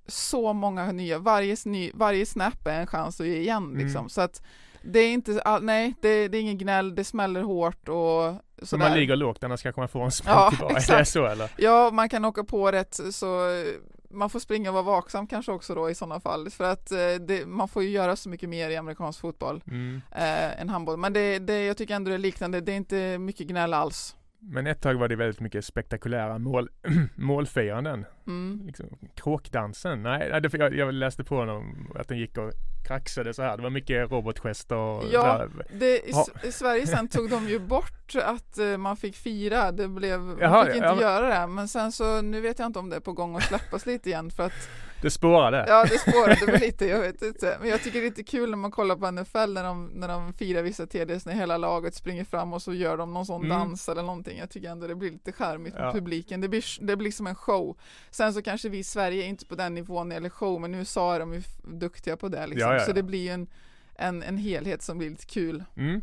så 0.07 0.53
många 0.53 0.91
nya, 0.91 1.19
varje, 1.19 1.55
sny, 1.55 1.91
varje 1.93 2.25
snap 2.25 2.67
är 2.67 2.79
en 2.79 2.87
chans 2.87 3.21
att 3.21 3.27
ge 3.27 3.37
igen 3.37 3.63
Mm. 3.63 3.77
liksom 3.85 4.09
så 4.09 4.21
att 4.21 4.41
det 4.81 4.99
är 4.99 5.11
inte, 5.13 5.41
all, 5.41 5.63
nej 5.63 5.93
det, 6.01 6.27
det 6.27 6.37
är 6.37 6.41
ingen 6.41 6.57
gnäll, 6.57 6.95
det 6.95 7.03
smäller 7.03 7.41
hårt 7.41 7.89
och 7.89 8.35
Så 8.67 8.77
man 8.77 8.93
ligger 8.93 9.15
lågt 9.15 9.43
annars 9.43 9.63
kanske 9.63 9.81
man 9.81 9.87
får 9.89 10.03
en 10.05 10.11
smäll 10.11 10.35
Ja, 10.35 10.49
tillbaka. 10.49 10.71
Är 10.73 10.75
det 10.75 10.79
exakt. 10.81 11.09
så 11.09 11.25
eller? 11.25 11.51
Ja, 11.57 11.89
man 11.93 12.09
kan 12.09 12.25
åka 12.25 12.43
på 12.43 12.71
rätt 12.71 12.99
så 13.11 13.49
eh, 13.49 13.65
man 14.11 14.29
får 14.29 14.39
springa 14.39 14.69
och 14.69 14.73
vara 14.73 14.83
vaksam 14.83 15.27
kanske 15.27 15.51
också 15.51 15.75
då 15.75 15.89
i 15.89 15.95
sådana 15.95 16.19
fall 16.19 16.49
för 16.49 16.63
att 16.63 16.91
eh, 16.91 16.97
det, 17.27 17.45
man 17.45 17.67
får 17.67 17.83
ju 17.83 17.89
göra 17.89 18.15
så 18.15 18.29
mycket 18.29 18.49
mer 18.49 18.69
i 18.69 18.75
amerikansk 18.77 19.19
fotboll 19.19 19.63
Mm. 19.67 20.01
eh, 20.11 20.61
än 20.61 20.69
handboll. 20.69 20.97
Men 20.97 21.13
det, 21.13 21.39
det, 21.39 21.65
jag 21.65 21.77
tycker 21.77 21.95
ändå 21.95 22.09
det 22.09 22.15
är 22.15 22.19
liknande, 22.19 22.61
det 22.61 22.71
är 22.71 22.75
inte 22.75 23.17
mycket 23.17 23.47
gnäll 23.47 23.73
alls. 23.73 24.15
Men 24.41 24.67
ett 24.67 24.81
tag 24.81 24.95
var 24.95 25.07
det 25.07 25.15
väldigt 25.15 25.39
mycket 25.39 25.65
spektakulära 25.65 26.37
mål, 26.37 26.69
målfiranden. 27.15 28.05
Mm. 28.27 28.61
Liksom, 28.65 28.85
kråkdansen. 29.15 30.03
Nej, 30.03 30.41
jag, 30.53 30.75
jag 30.75 30.93
läste 30.93 31.23
på 31.23 31.35
honom 31.35 31.91
att 31.95 32.07
den 32.07 32.17
gick 32.17 32.37
och 32.37 32.51
kraxade 32.87 33.33
så 33.33 33.41
här. 33.41 33.57
Det 33.57 33.63
var 33.63 33.69
mycket 33.69 34.11
robotgester 34.11 34.75
och 34.75 35.03
Ja. 35.11 35.47
Det, 35.73 35.85
i, 35.97 36.11
Ja. 36.11 36.25
I 36.43 36.51
Sverige 36.51 36.87
sen 36.87 37.07
tog 37.07 37.29
de 37.29 37.49
ju 37.49 37.59
bort 37.59 38.15
att 38.23 38.57
eh, 38.57 38.77
man 38.77 38.97
fick 38.97 39.15
fira, 39.15 39.71
det 39.71 39.87
blev, 39.87 40.19
man 40.19 40.37
Jaha, 40.39 40.65
fick 40.65 40.75
inte 40.75 40.87
ja, 40.87 40.93
men- 40.95 41.01
göra 41.03 41.39
det, 41.39 41.47
men 41.47 41.67
sen 41.67 41.91
så, 41.91 42.21
nu 42.21 42.41
vet 42.41 42.59
jag 42.59 42.65
inte 42.65 42.79
om 42.79 42.89
det 42.89 42.95
är 42.95 42.99
på 42.99 43.13
gång 43.13 43.35
att 43.35 43.43
släppas 43.43 43.85
lite 43.85 44.09
igen 44.09 44.31
för 44.31 44.43
att 44.45 44.69
det 45.01 45.09
spårade. 45.11 45.65
Ja, 45.67 45.85
det 45.89 45.97
spårade 46.11 46.45
väl 46.45 46.61
lite, 46.61 46.85
jag 46.85 46.99
vet 46.99 47.21
inte. 47.21 47.57
Men 47.59 47.69
jag 47.69 47.83
tycker 47.83 47.99
det 47.99 48.05
är 48.05 48.09
lite 48.09 48.23
kul 48.23 48.49
när 48.49 48.57
man 48.57 48.71
kollar 48.71 48.95
på 48.95 49.11
NFL 49.11 49.53
när 49.53 49.63
de, 49.63 49.85
när 49.93 50.07
de 50.07 50.33
firar 50.33 50.61
vissa 50.61 50.87
TDs 50.87 51.25
när 51.25 51.33
hela 51.33 51.57
laget 51.57 51.95
springer 51.95 52.23
fram 52.23 52.53
och 52.53 52.61
så 52.61 52.73
gör 52.73 52.97
de 52.97 53.13
någon 53.13 53.25
sån 53.25 53.45
Mm. 53.45 53.57
dans 53.59 53.89
eller 53.89 54.03
någonting. 54.03 54.37
Jag 54.39 54.49
tycker 54.49 54.69
ändå 54.69 54.87
det 54.87 54.95
blir 54.95 55.11
lite 55.11 55.31
charmigt 55.31 55.73
med 55.73 55.83
Ja. 55.83 55.91
publiken. 55.93 56.41
Det 56.41 56.47
blir, 56.47 56.85
det 56.85 56.95
blir 56.95 57.11
som 57.11 57.27
en 57.27 57.35
show. 57.35 57.77
Sen 58.11 58.33
så 58.33 58.41
kanske 58.41 58.69
vi 58.69 58.77
i 58.77 58.83
Sverige 58.83 59.23
är 59.23 59.27
inte 59.27 59.45
på 59.45 59.55
den 59.55 59.73
nivån 59.75 60.09
när 60.09 60.15
det 60.15 60.17
gäller 60.17 60.29
show, 60.29 60.61
men 60.61 60.75
i 60.75 60.77
USA 60.77 61.15
är 61.15 61.19
de 61.19 61.33
ju 61.33 61.41
duktiga 61.63 62.17
på 62.17 62.27
det 62.27 62.47
liksom. 62.47 62.69
Ja, 62.71 62.73
ja. 62.79 62.85
Så 62.85 62.91
det 62.91 63.03
blir 63.03 63.19
ju 63.23 63.29
en, 63.29 63.47
en, 63.95 64.23
en 64.23 64.37
helhet 64.37 64.81
som 64.81 64.97
blir 64.97 65.09
lite 65.09 65.25
kul. 65.25 65.63
Mm. 65.77 66.01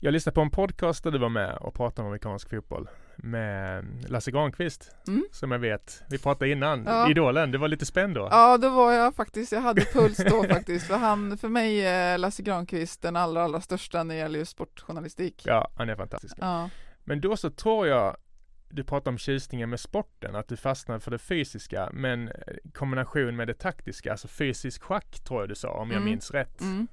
Jag 0.00 0.12
lyssnade 0.12 0.34
på 0.34 0.40
en 0.40 0.50
podcast 0.50 1.04
där 1.04 1.10
du 1.10 1.18
var 1.18 1.28
med 1.28 1.56
och 1.56 1.74
pratade 1.74 2.00
om 2.02 2.06
amerikansk 2.06 2.50
fotboll 2.50 2.88
med 3.16 3.84
Lasse 4.08 4.30
Granqvist 4.30 4.90
Mm. 5.08 5.24
som 5.32 5.52
jag 5.52 5.58
vet, 5.58 6.02
vi 6.08 6.18
pratade 6.18 6.50
innan, 6.50 6.84
Ja. 6.86 7.10
Idolen, 7.10 7.50
du 7.50 7.58
var 7.58 7.68
lite 7.68 7.86
spänd 7.86 8.14
då? 8.14 8.28
Ja, 8.30 8.58
då 8.58 8.68
var 8.70 8.92
jag 8.92 9.14
faktiskt, 9.14 9.52
jag 9.52 9.60
hade 9.60 9.80
puls 9.84 10.16
då 10.16 10.44
faktiskt. 10.48 10.86
För 10.86 10.96
han, 10.96 11.38
för 11.38 11.48
mig 11.48 11.86
är 11.86 12.18
Lasse 12.18 12.42
Granqvist 12.42 13.02
den 13.02 13.16
allra, 13.16 13.42
allra 13.42 13.60
största 13.60 14.02
när 14.02 14.14
det 14.14 14.18
gäller 14.20 14.38
just 14.38 14.50
sportjournalistik. 14.52 15.42
Ja, 15.46 15.68
han 15.76 15.88
är 15.88 15.96
fantastisk. 15.96 16.36
Ja. 16.40 16.70
Men 17.04 17.20
då 17.20 17.36
så 17.36 17.50
tror 17.50 17.86
jag 17.86 18.16
du 18.68 18.84
pratar 18.84 19.10
om 19.10 19.18
tjusningen 19.18 19.70
med 19.70 19.80
sporten, 19.80 20.36
att 20.36 20.48
du 20.48 20.56
fastnade 20.56 21.00
för 21.00 21.10
det 21.10 21.18
fysiska, 21.18 21.90
men 21.92 22.28
i 22.64 22.70
kombination 22.74 23.36
med 23.36 23.48
det 23.48 23.54
taktiska, 23.54 24.10
alltså 24.12 24.28
fysisk 24.28 24.82
schack 24.82 25.20
tror 25.24 25.40
jag 25.42 25.48
du 25.48 25.54
sa, 25.54 25.68
om 25.70 25.90
jag 25.90 25.96
Mm. 25.96 26.04
minns 26.04 26.30
rätt. 26.30 26.60
Mm. 26.60 26.88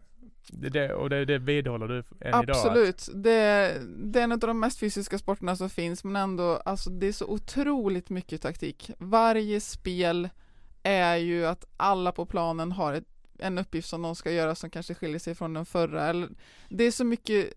Det, 0.48 0.94
och 0.94 1.10
det, 1.10 1.26
det 1.26 1.38
vidhåller 1.38 1.88
du 1.88 1.98
än 1.98 2.44
idag? 2.44 2.50
Absolut, 2.50 3.10
det, 3.14 3.74
det 3.98 4.20
är 4.20 4.24
en 4.24 4.32
av 4.32 4.40
de 4.40 4.60
mest 4.60 4.80
fysiska 4.80 5.18
sporterna 5.18 5.56
som 5.56 5.70
finns 5.70 6.04
men 6.04 6.16
ändå, 6.16 6.56
alltså 6.66 6.90
det 6.90 7.08
är 7.08 7.12
så 7.12 7.28
otroligt 7.28 8.10
mycket 8.10 8.42
taktik. 8.42 8.92
Varje 8.98 9.62
spel 9.62 10.30
är 10.84 11.16
ju 11.16 11.46
att 11.46 11.66
alla 11.78 12.12
på 12.12 12.26
planen 12.26 12.72
har 12.72 12.94
ett, 12.94 13.08
en 13.40 13.58
uppgift 13.58 13.90
som 13.90 14.02
de 14.02 14.16
ska 14.16 14.32
göra 14.32 14.56
som 14.56 14.70
kanske 14.70 14.94
skiljer 14.94 15.20
sig 15.20 15.36
från 15.36 15.54
den 15.54 15.66
förra. 15.66 16.06
Eller, 16.06 16.30
det 16.70 16.84
är 16.84 16.92
så 16.92 17.04
mycket 17.04 17.54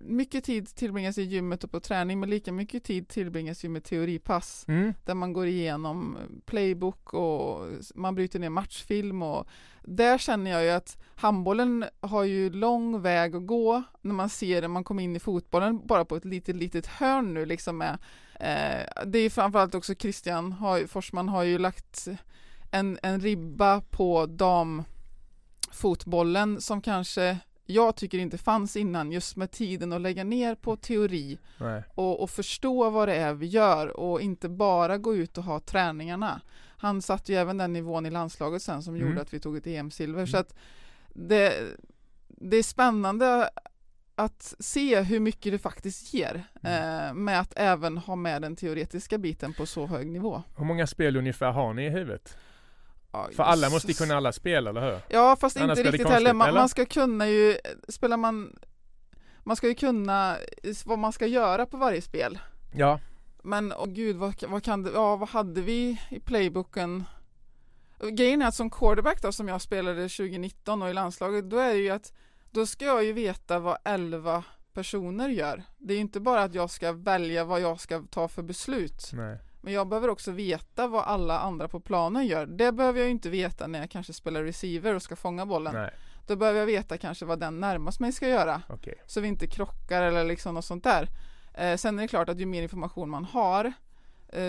mycket 0.00 0.44
tid 0.44 0.68
tillbringas 0.68 1.18
i 1.18 1.22
gymmet 1.22 1.64
och 1.64 1.70
på 1.70 1.80
träning 1.80 2.20
men 2.20 2.30
lika 2.30 2.52
mycket 2.52 2.84
tid 2.84 3.08
tillbringas 3.08 3.64
ju 3.64 3.68
med 3.68 3.84
teoripass 3.84 4.64
Mm. 4.68 4.94
där 5.04 5.14
man 5.14 5.32
går 5.32 5.46
igenom 5.46 6.18
playbook 6.46 7.14
och 7.14 7.68
man 7.94 8.14
bryter 8.14 8.38
ner 8.38 8.50
matchfilm 8.50 9.22
och 9.22 9.46
där 9.82 10.18
känner 10.18 10.50
jag 10.50 10.64
ju 10.64 10.70
att 10.70 10.98
handbollen 11.14 11.84
har 12.00 12.24
ju 12.24 12.50
lång 12.50 13.02
väg 13.02 13.36
att 13.36 13.46
gå 13.46 13.82
när 14.00 14.14
man 14.14 14.28
ser 14.28 14.60
när 14.60 14.68
man 14.68 14.84
kommer 14.84 15.02
in 15.02 15.16
i 15.16 15.20
fotbollen 15.20 15.86
bara 15.86 16.04
på 16.04 16.16
ett 16.16 16.24
litet, 16.24 16.56
litet 16.56 16.86
hörn 16.86 17.34
nu 17.34 17.46
liksom 17.46 17.78
med 17.78 17.98
eh, 18.40 19.04
det 19.06 19.18
är 19.18 19.30
framförallt 19.30 19.74
också 19.74 19.94
Christian 19.94 20.52
har, 20.52 20.86
Forsman 20.86 21.28
har 21.28 21.42
ju 21.42 21.58
lagt 21.58 22.08
en, 22.70 22.98
en 23.02 23.20
ribba 23.20 23.80
på 23.80 24.26
damfotbollen 24.26 26.60
som 26.60 26.80
kanske 26.80 27.38
jag 27.66 27.96
tycker 27.96 28.18
inte 28.18 28.38
fanns 28.38 28.76
innan 28.76 29.12
just 29.12 29.36
med 29.36 29.50
tiden 29.50 29.92
att 29.92 30.00
lägga 30.00 30.24
ner 30.24 30.54
på 30.54 30.76
teori 30.76 31.38
och, 31.94 32.22
och 32.22 32.30
förstå 32.30 32.90
vad 32.90 33.08
det 33.08 33.14
är 33.16 33.34
vi 33.34 33.46
gör 33.46 33.96
och 34.00 34.20
inte 34.20 34.48
bara 34.48 34.98
gå 34.98 35.14
ut 35.14 35.38
och 35.38 35.44
ha 35.44 35.60
träningarna. 35.60 36.40
Han 36.76 37.02
satte 37.02 37.32
ju 37.32 37.38
även 37.38 37.58
den 37.58 37.72
nivån 37.72 38.06
i 38.06 38.10
landslaget 38.10 38.62
sen 38.62 38.82
som 38.82 38.94
Mm. 38.94 39.08
gjorde 39.08 39.20
att 39.22 39.34
vi 39.34 39.40
tog 39.40 39.56
ett 39.56 39.66
EM-silver. 39.66 40.18
Mm. 40.18 40.26
Så 40.26 40.36
att 40.36 40.54
det, 41.08 41.52
det 42.28 42.56
är 42.56 42.62
spännande 42.62 43.50
att 44.16 44.54
se 44.58 45.00
hur 45.02 45.20
mycket 45.20 45.52
det 45.52 45.58
faktiskt 45.58 46.14
ger 46.14 46.44
Mm. 46.62 47.08
eh, 47.08 47.14
med 47.14 47.40
att 47.40 47.52
även 47.56 47.98
ha 47.98 48.16
med 48.16 48.42
den 48.42 48.56
teoretiska 48.56 49.18
biten 49.18 49.54
på 49.54 49.66
så 49.66 49.86
hög 49.86 50.10
nivå. 50.10 50.42
Hur 50.56 50.64
många 50.64 50.86
spel 50.86 51.16
ungefär 51.16 51.50
har 51.52 51.74
ni 51.74 51.86
i 51.86 51.90
huvudet? 51.90 52.36
Ja, 53.14 53.28
För 53.36 53.42
alla 53.42 53.70
måste 53.70 53.88
ju 53.88 53.94
kunna 53.94 54.16
alla 54.16 54.32
spel, 54.32 54.66
eller 54.66 54.80
hur? 54.80 55.00
Ja 55.08 55.36
fast 55.36 55.56
Annars 55.56 55.78
inte 55.78 55.90
riktigt 55.90 56.08
heller. 56.08 56.32
Man, 56.32 56.54
man 56.54 56.68
ska 56.68 56.84
kunna 56.84 57.28
ju, 57.28 57.56
spelar 57.88 58.16
man 58.16 58.56
man 59.44 59.56
ska 59.56 59.68
ju 59.68 59.74
kunna 59.74 60.36
vad 60.84 60.98
man 60.98 61.12
ska 61.12 61.26
göra 61.26 61.66
på 61.66 61.76
varje 61.76 62.02
spel. 62.02 62.38
Ja. 62.74 63.00
Men 63.42 63.72
åh 63.72 63.86
gud, 63.86 64.16
vad, 64.16 64.44
vad 64.48 64.62
kan 64.62 64.90
ja 64.94 65.16
vad 65.16 65.28
hade 65.28 65.60
vi 65.60 66.00
i 66.10 66.20
playbooken? 66.20 67.04
Grejen 68.12 68.42
är 68.42 68.46
att 68.46 68.54
som 68.54 68.70
quarterback 68.70 69.22
då 69.22 69.32
som 69.32 69.48
jag 69.48 69.60
spelade 69.60 70.08
2019 70.08 70.82
och 70.82 70.90
i 70.90 70.92
landslaget, 70.92 71.50
då 71.50 71.58
är 71.58 71.74
det 71.74 71.80
ju 71.80 71.90
att 71.90 72.12
då 72.50 72.66
ska 72.66 72.84
jag 72.84 73.04
ju 73.04 73.12
veta 73.12 73.58
vad 73.58 73.76
11 73.84 74.44
personer 74.72 75.28
gör. 75.28 75.62
Det 75.78 75.92
är 75.92 75.94
ju 75.94 76.00
inte 76.00 76.20
bara 76.20 76.42
att 76.42 76.54
jag 76.54 76.70
ska 76.70 76.92
välja 76.92 77.44
vad 77.44 77.60
jag 77.60 77.80
ska 77.80 78.02
ta 78.10 78.28
för 78.28 78.42
beslut. 78.42 79.10
Nej. 79.12 79.38
Men 79.64 79.72
jag 79.72 79.88
behöver 79.88 80.08
också 80.08 80.30
veta 80.30 80.86
vad 80.86 81.04
alla 81.04 81.38
andra 81.38 81.68
på 81.68 81.80
planen 81.80 82.26
gör. 82.26 82.46
Det 82.46 82.72
behöver 82.72 83.00
jag 83.00 83.10
inte 83.10 83.30
veta 83.30 83.66
när 83.66 83.78
jag 83.78 83.90
kanske 83.90 84.12
spelar 84.12 84.42
receiver 84.42 84.94
och 84.94 85.02
ska 85.02 85.16
fånga 85.16 85.46
bollen. 85.46 85.74
Nej. 85.74 85.90
Då 86.26 86.36
behöver 86.36 86.58
jag 86.58 86.66
veta 86.66 86.98
kanske 86.98 87.24
vad 87.24 87.40
den 87.40 87.60
närmast 87.60 88.00
mig 88.00 88.12
ska 88.12 88.28
göra. 88.28 88.62
Okej. 88.68 88.94
Så 89.06 89.20
vi 89.20 89.28
inte 89.28 89.46
krockar 89.46 90.02
eller 90.02 90.24
liksom 90.24 90.54
något 90.54 90.64
sånt 90.64 90.84
där. 90.84 91.08
Eh, 91.54 91.76
sen 91.76 91.98
är 91.98 92.02
det 92.02 92.08
klart 92.08 92.28
att 92.28 92.38
ju 92.38 92.46
mer 92.46 92.62
information 92.62 93.10
man 93.10 93.24
har 93.24 93.72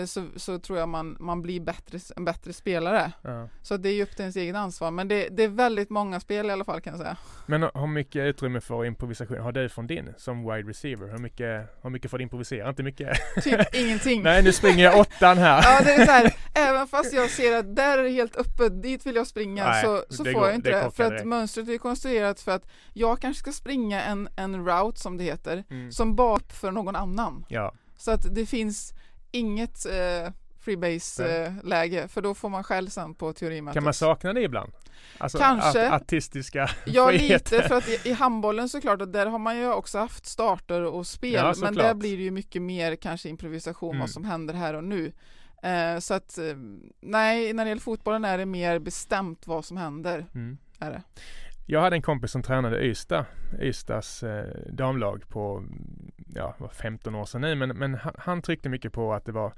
så, 0.06 0.26
så 0.36 0.58
tror 0.58 0.78
jag 0.78 0.88
man, 0.88 1.16
man 1.20 1.42
blir 1.42 1.60
bättre, 1.60 1.98
en 2.16 2.24
bättre 2.24 2.52
spelare. 2.52 3.12
Ja. 3.22 3.48
Så 3.62 3.76
det 3.76 3.88
är 3.88 3.92
ju 3.92 4.02
upp 4.02 4.10
till 4.10 4.20
ens 4.20 4.36
eget 4.36 4.56
ansvar. 4.56 4.90
Men 4.90 5.08
det, 5.08 5.28
det 5.28 5.44
är 5.44 5.48
väldigt 5.48 5.90
många 5.90 6.20
spel 6.20 6.46
i 6.46 6.50
alla 6.52 6.64
fall 6.64 6.80
kan 6.80 6.90
jag 6.92 7.00
säga. 7.00 7.16
Men 7.46 7.62
hur 7.62 7.86
mycket 7.86 8.20
utrymme 8.26 8.60
för 8.60 8.84
improvisation 8.84 9.38
har 9.40 9.52
du 9.52 9.68
från 9.68 9.86
din 9.86 10.14
som 10.18 10.42
wide 10.54 10.68
receiver? 10.70 11.08
Hur 11.10 11.18
mycket, 11.18 11.76
hur 11.82 11.90
mycket 11.90 12.10
får 12.10 12.18
du 12.18 12.22
improvisera? 12.24 12.68
Inte 12.68 12.82
mycket? 12.82 13.18
Typ 13.42 13.60
ingenting. 13.74 14.22
Nej, 14.22 14.42
nu 14.42 14.52
springer 14.52 14.84
jag 14.84 14.98
åttan 15.00 15.38
här. 15.38 15.62
Ja 15.64 15.80
det 15.84 15.92
är 15.94 16.04
så 16.06 16.12
här, 16.12 16.34
även 16.54 16.86
fast 16.86 17.12
jag 17.12 17.30
ser 17.30 17.56
att 17.58 17.76
där 17.76 17.98
är 17.98 18.02
det 18.02 18.10
helt 18.10 18.36
öppet, 18.36 18.82
dit 18.82 19.06
vill 19.06 19.16
jag 19.16 19.26
springa 19.26 19.64
Nej, 19.66 19.84
så, 19.84 20.04
så 20.10 20.24
får 20.24 20.32
går- 20.32 20.46
jag 20.46 20.54
inte 20.54 20.70
det 20.70 20.90
För 20.90 21.04
att 21.04 21.10
direkt. 21.10 21.24
mönstret 21.26 21.68
är 21.68 21.78
konstruerat 21.78 22.40
för 22.40 22.52
att 22.52 22.66
jag 22.92 23.20
kanske 23.20 23.40
ska 23.40 23.52
springa 23.52 24.02
en, 24.02 24.28
en 24.36 24.66
route 24.68 25.00
som 25.00 25.16
det 25.16 25.24
heter, 25.24 25.64
Mm. 25.70 25.92
som 25.92 26.14
bara 26.16 26.40
för 26.48 26.70
någon 26.70 26.96
annan. 26.96 27.44
Ja, 27.48 27.72
Så 27.98 28.10
att 28.10 28.34
det 28.34 28.46
finns 28.46 28.92
inget 29.36 29.86
eh, 29.86 30.32
freebase 30.60 31.54
Nej. 31.64 31.98
eh, 31.98 32.06
för 32.06 32.22
då 32.22 32.34
får 32.34 32.48
man 32.48 32.64
själv 32.64 32.88
sen 32.88 33.14
på 33.14 33.32
teorimötet. 33.32 33.74
kan 33.74 33.84
man 33.84 33.94
sakna 33.94 34.32
det 34.32 34.40
ibland? 34.42 34.72
Alltså 35.18 35.38
Kanske. 35.38 35.88
Art, 35.90 36.02
artistiska 36.02 36.70
Ja 36.86 37.10
lite 37.10 37.62
för 37.62 37.74
att 37.74 37.88
i, 37.88 38.00
i 38.04 38.12
handbollen 38.12 38.68
såklart 38.68 39.02
att 39.02 39.12
där 39.12 39.26
har 39.26 39.38
man 39.38 39.58
ju 39.58 39.72
också 39.72 39.98
haft 39.98 40.26
starter 40.26 40.82
och 40.82 41.06
spel 41.06 41.32
Ja, 41.32 41.54
men 41.60 41.74
där 41.74 41.94
blir 41.94 42.16
det 42.16 42.22
ju 42.22 42.30
mycket 42.30 42.62
mer 42.62 42.96
kanske 42.96 43.28
improvisation 43.28 43.90
Mm. 43.90 44.00
vad 44.00 44.10
som 44.10 44.24
händer 44.24 44.54
här 44.54 44.74
och 44.74 44.84
nu. 44.84 45.12
Eh, 45.62 45.98
så 45.98 46.14
att 46.14 46.38
eh, 46.38 46.44
nej, 47.00 47.52
när 47.52 47.64
det 47.64 47.68
gäller 47.68 47.82
fotbollen 47.82 48.24
är 48.24 48.38
det 48.38 48.46
mer 48.46 48.78
bestämt 48.78 49.46
vad 49.46 49.64
som 49.64 49.76
händer. 49.76 50.26
Mm. 50.34 50.58
Är 50.78 50.90
det. 50.90 51.02
Jag 51.66 51.80
hade 51.80 51.96
en 51.96 52.02
kompis 52.02 52.30
som 52.30 52.42
tränade 52.42 52.84
Ystad, 52.84 53.24
Ystads 53.62 54.22
eh, 54.22 54.44
damlag 54.72 55.28
på, 55.28 55.64
ja, 56.36 56.54
var 56.58 56.68
15 56.68 57.14
år 57.14 57.24
sedan 57.24 57.40
nu, 57.40 57.54
men, 57.54 57.68
men 57.68 57.94
han, 57.94 58.14
han 58.18 58.42
tryckte 58.42 58.68
mycket 58.68 58.92
på 58.92 59.14
att 59.14 59.24
det 59.24 59.32
var 59.32 59.52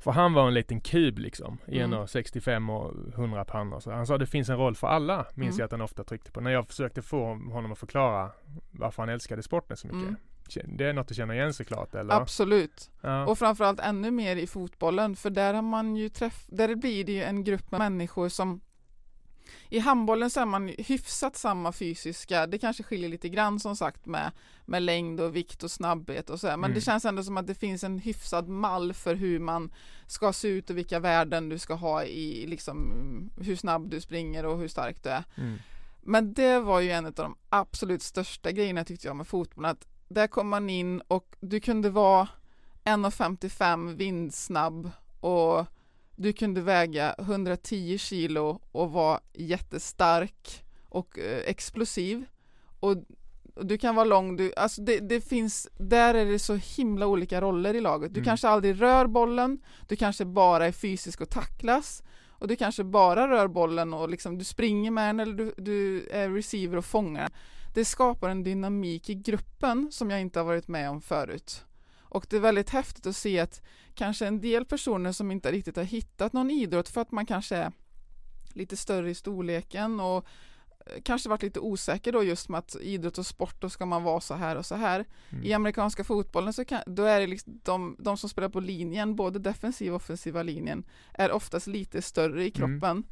för 0.00 0.10
han 0.10 0.32
var 0.32 0.48
en 0.48 0.54
liten 0.54 0.80
kub 0.80 1.18
liksom, 1.18 1.58
Mm. 1.66 1.92
1,65 1.92 2.70
och 2.76 3.14
100 3.14 3.44
pannor. 3.44 3.80
Så 3.80 3.90
han 3.92 4.06
sa 4.06 4.18
det 4.18 4.26
finns 4.26 4.48
en 4.48 4.56
roll 4.56 4.74
för 4.76 4.86
alla, 4.86 5.26
minns 5.34 5.54
Mm. 5.54 5.58
jag 5.60 5.64
att 5.64 5.70
han 5.70 5.80
ofta 5.80 6.04
tryckte 6.04 6.30
på. 6.32 6.40
När 6.40 6.50
jag 6.50 6.66
försökte 6.68 7.02
få 7.02 7.24
honom 7.34 7.72
att 7.72 7.78
förklara 7.78 8.30
varför 8.70 9.02
han 9.02 9.08
älskade 9.08 9.42
sporten 9.42 9.76
så 9.76 9.86
mycket. 9.86 10.02
Mm. 10.08 10.76
Det 10.76 10.84
är 10.86 10.92
något 10.92 11.08
du 11.08 11.14
känner 11.14 11.34
igen 11.34 11.54
såklart 11.54 11.94
eller? 11.94 12.14
Absolut. 12.14 12.90
Ja. 13.00 13.26
Och 13.26 13.38
framförallt 13.38 13.80
ännu 13.80 14.10
mer 14.10 14.36
i 14.36 14.46
fotbollen 14.46 15.16
för 15.16 15.30
där 15.30 15.54
har 15.54 15.62
man 15.62 15.96
ju 15.96 16.08
träff 16.08 16.44
där 16.48 16.74
blir 16.74 17.04
det 17.04 17.12
ju 17.12 17.22
en 17.22 17.44
grupp 17.44 17.70
människor 17.70 18.28
som 18.28 18.60
i 19.68 19.78
handbollen 19.78 20.30
så 20.30 20.40
är 20.40 20.46
man 20.46 20.68
hyfsat 20.68 21.36
samma 21.36 21.72
fysiska, 21.72 22.46
det 22.46 22.58
kanske 22.58 22.82
skiljer 22.82 23.08
lite 23.08 23.28
grann 23.28 23.60
som 23.60 23.76
sagt 23.76 24.06
med, 24.06 24.30
med 24.64 24.82
längd 24.82 25.20
och 25.20 25.36
vikt 25.36 25.62
och 25.62 25.70
snabbhet 25.70 26.30
och 26.30 26.40
så 26.40 26.46
här. 26.48 26.56
men 26.56 26.70
Mm. 26.70 26.74
det 26.74 26.80
känns 26.80 27.04
ändå 27.04 27.22
som 27.22 27.36
att 27.36 27.46
det 27.46 27.54
finns 27.54 27.84
en 27.84 27.98
hyfsad 27.98 28.48
mall 28.48 28.92
för 28.94 29.14
hur 29.14 29.38
man 29.38 29.72
ska 30.06 30.32
se 30.32 30.48
ut 30.48 30.70
och 30.70 30.78
vilka 30.78 31.00
värden 31.00 31.48
du 31.48 31.58
ska 31.58 31.74
ha 31.74 32.04
i 32.04 32.46
liksom 32.46 32.92
mm, 32.92 33.30
hur 33.46 33.56
snabb 33.56 33.90
du 33.90 34.00
springer 34.00 34.46
och 34.46 34.58
hur 34.58 34.68
stark 34.68 35.02
du 35.02 35.08
är. 35.08 35.24
Mm. 35.36 35.58
Men 36.02 36.32
det 36.32 36.60
var 36.60 36.80
ju 36.80 36.90
en 36.90 37.06
av 37.06 37.12
de 37.12 37.36
absolut 37.48 38.02
största 38.02 38.52
grejerna 38.52 38.84
tyckte 38.84 39.06
jag 39.06 39.16
med 39.16 39.26
fotbollen. 39.26 39.70
Att 39.70 39.86
där 40.08 40.26
kom 40.26 40.48
man 40.48 40.70
in 40.70 41.00
och 41.00 41.36
du 41.40 41.60
kunde 41.60 41.90
vara 41.90 42.28
1,55 42.84 43.94
vindsnabb 43.94 44.90
och 45.20 45.66
du 46.18 46.32
kunde 46.32 46.60
väga 46.60 47.14
110 47.18 47.98
kilo 47.98 48.60
och 48.72 48.90
vara 48.90 49.20
jättestark 49.34 50.64
och 50.88 51.18
eh, 51.18 51.38
explosiv. 51.46 52.24
Och 52.80 52.96
och 53.54 53.66
du 53.66 53.78
kan 53.78 53.94
vara 53.94 54.04
lång, 54.04 54.36
du, 54.36 54.52
alltså 54.56 54.82
det, 54.82 54.98
det 54.98 55.20
finns, 55.20 55.68
där 55.78 56.14
är 56.14 56.24
det 56.24 56.38
så 56.38 56.54
himla 56.54 57.06
olika 57.06 57.40
roller 57.40 57.74
i 57.74 57.80
laget. 57.80 58.14
Du 58.14 58.20
Mm. 58.20 58.24
kanske 58.24 58.48
aldrig 58.48 58.82
rör 58.82 59.06
bollen, 59.06 59.58
du 59.88 59.96
kanske 59.96 60.24
bara 60.24 60.66
är 60.66 60.72
fysisk 60.72 61.20
och 61.20 61.30
tacklas 61.30 62.02
och 62.28 62.48
du 62.48 62.56
kanske 62.56 62.84
bara 62.84 63.28
rör 63.28 63.48
bollen 63.48 63.94
och 63.94 64.08
liksom 64.08 64.38
du 64.38 64.44
springer 64.44 64.90
med 64.90 65.08
den 65.08 65.20
eller 65.20 65.34
du, 65.34 65.52
du 65.56 66.08
är 66.10 66.30
receiver 66.30 66.76
och 66.76 66.84
fångar. 66.84 67.30
Det 67.74 67.84
skapar 67.84 68.28
en 68.28 68.42
dynamik 68.42 69.10
i 69.10 69.14
gruppen 69.14 69.88
som 69.92 70.10
jag 70.10 70.20
inte 70.20 70.38
har 70.40 70.46
varit 70.46 70.68
med 70.68 70.90
om 70.90 71.00
förut. 71.00 71.64
Och 72.08 72.26
det 72.30 72.36
är 72.36 72.40
väldigt 72.40 72.70
häftigt 72.70 73.06
att 73.06 73.16
se 73.16 73.40
att 73.40 73.62
kanske 73.94 74.26
en 74.26 74.40
del 74.40 74.64
personer 74.64 75.12
som 75.12 75.30
inte 75.30 75.52
riktigt 75.52 75.76
har 75.76 75.84
hittat 75.84 76.32
någon 76.32 76.50
idrott 76.50 76.88
för 76.88 77.00
att 77.00 77.12
man 77.12 77.26
kanske 77.26 77.56
är 77.56 77.72
lite 78.52 78.76
större 78.76 79.10
i 79.10 79.14
storleken 79.14 80.00
och 80.00 80.26
eh, 80.86 81.02
kanske 81.02 81.28
varit 81.28 81.42
lite 81.42 81.60
osäker 81.60 82.12
då 82.12 82.22
just 82.22 82.48
med 82.48 82.58
att 82.58 82.76
idrott 82.80 83.18
och 83.18 83.26
sport 83.26 83.60
då 83.60 83.70
ska 83.70 83.86
man 83.86 84.02
vara 84.02 84.20
så 84.20 84.34
här 84.34 84.56
och 84.56 84.66
så 84.66 84.74
här. 84.74 85.04
Mm. 85.30 85.44
I 85.44 85.52
amerikanska 85.52 86.04
fotbollen 86.04 86.52
så 86.52 86.64
kan, 86.64 86.80
då 86.86 87.02
är 87.02 87.20
det 87.20 87.26
liksom 87.26 87.60
de, 87.64 87.96
de 87.98 88.16
som 88.16 88.28
spelar 88.30 88.48
på 88.48 88.60
linjen, 88.60 89.16
både 89.16 89.38
defensiva 89.38 89.94
och 89.94 90.02
offensiva 90.02 90.42
linjen, 90.42 90.84
är 91.14 91.32
oftast 91.32 91.66
lite 91.66 92.02
större 92.02 92.44
i 92.44 92.52
Mm. 92.56 92.80
kroppen. 92.80 93.04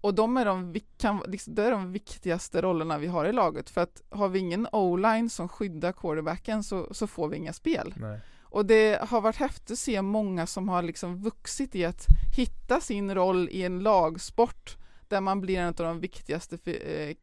Och 0.00 0.14
de 0.14 0.36
är 0.36 0.44
de, 0.44 0.80
kan, 0.98 1.22
liksom, 1.28 1.54
det 1.54 1.62
är 1.64 1.70
de 1.70 1.92
viktigaste 1.92 2.62
rollerna 2.62 2.98
vi 2.98 3.06
har 3.06 3.24
i 3.24 3.32
laget. 3.32 3.70
För 3.70 3.80
att 3.80 4.02
har 4.10 4.28
vi 4.28 4.38
ingen 4.38 4.68
o-line 4.72 5.30
som 5.30 5.48
skyddar 5.48 5.92
quarterbacken 5.92 6.64
så, 6.64 6.94
så 6.94 7.06
får 7.06 7.28
vi 7.28 7.36
inga 7.36 7.52
spel. 7.52 7.94
Nej. 7.96 8.20
Och 8.54 8.66
det 8.66 9.00
har 9.08 9.20
varit 9.20 9.36
häftigt 9.36 9.70
att 9.70 9.78
se 9.78 10.02
många 10.02 10.46
som 10.46 10.68
har 10.68 10.82
liksom 10.82 11.22
vuxit 11.22 11.74
i 11.74 11.84
att 11.84 12.06
hitta 12.36 12.80
sin 12.80 13.14
roll 13.14 13.48
i 13.52 13.62
en 13.62 13.78
lagsport 13.82 14.76
där 15.08 15.20
man 15.20 15.40
blir 15.40 15.58
en 15.58 15.68
av 15.68 15.74
de 15.74 16.00
viktigaste 16.00 16.58
eh, 16.72 17.16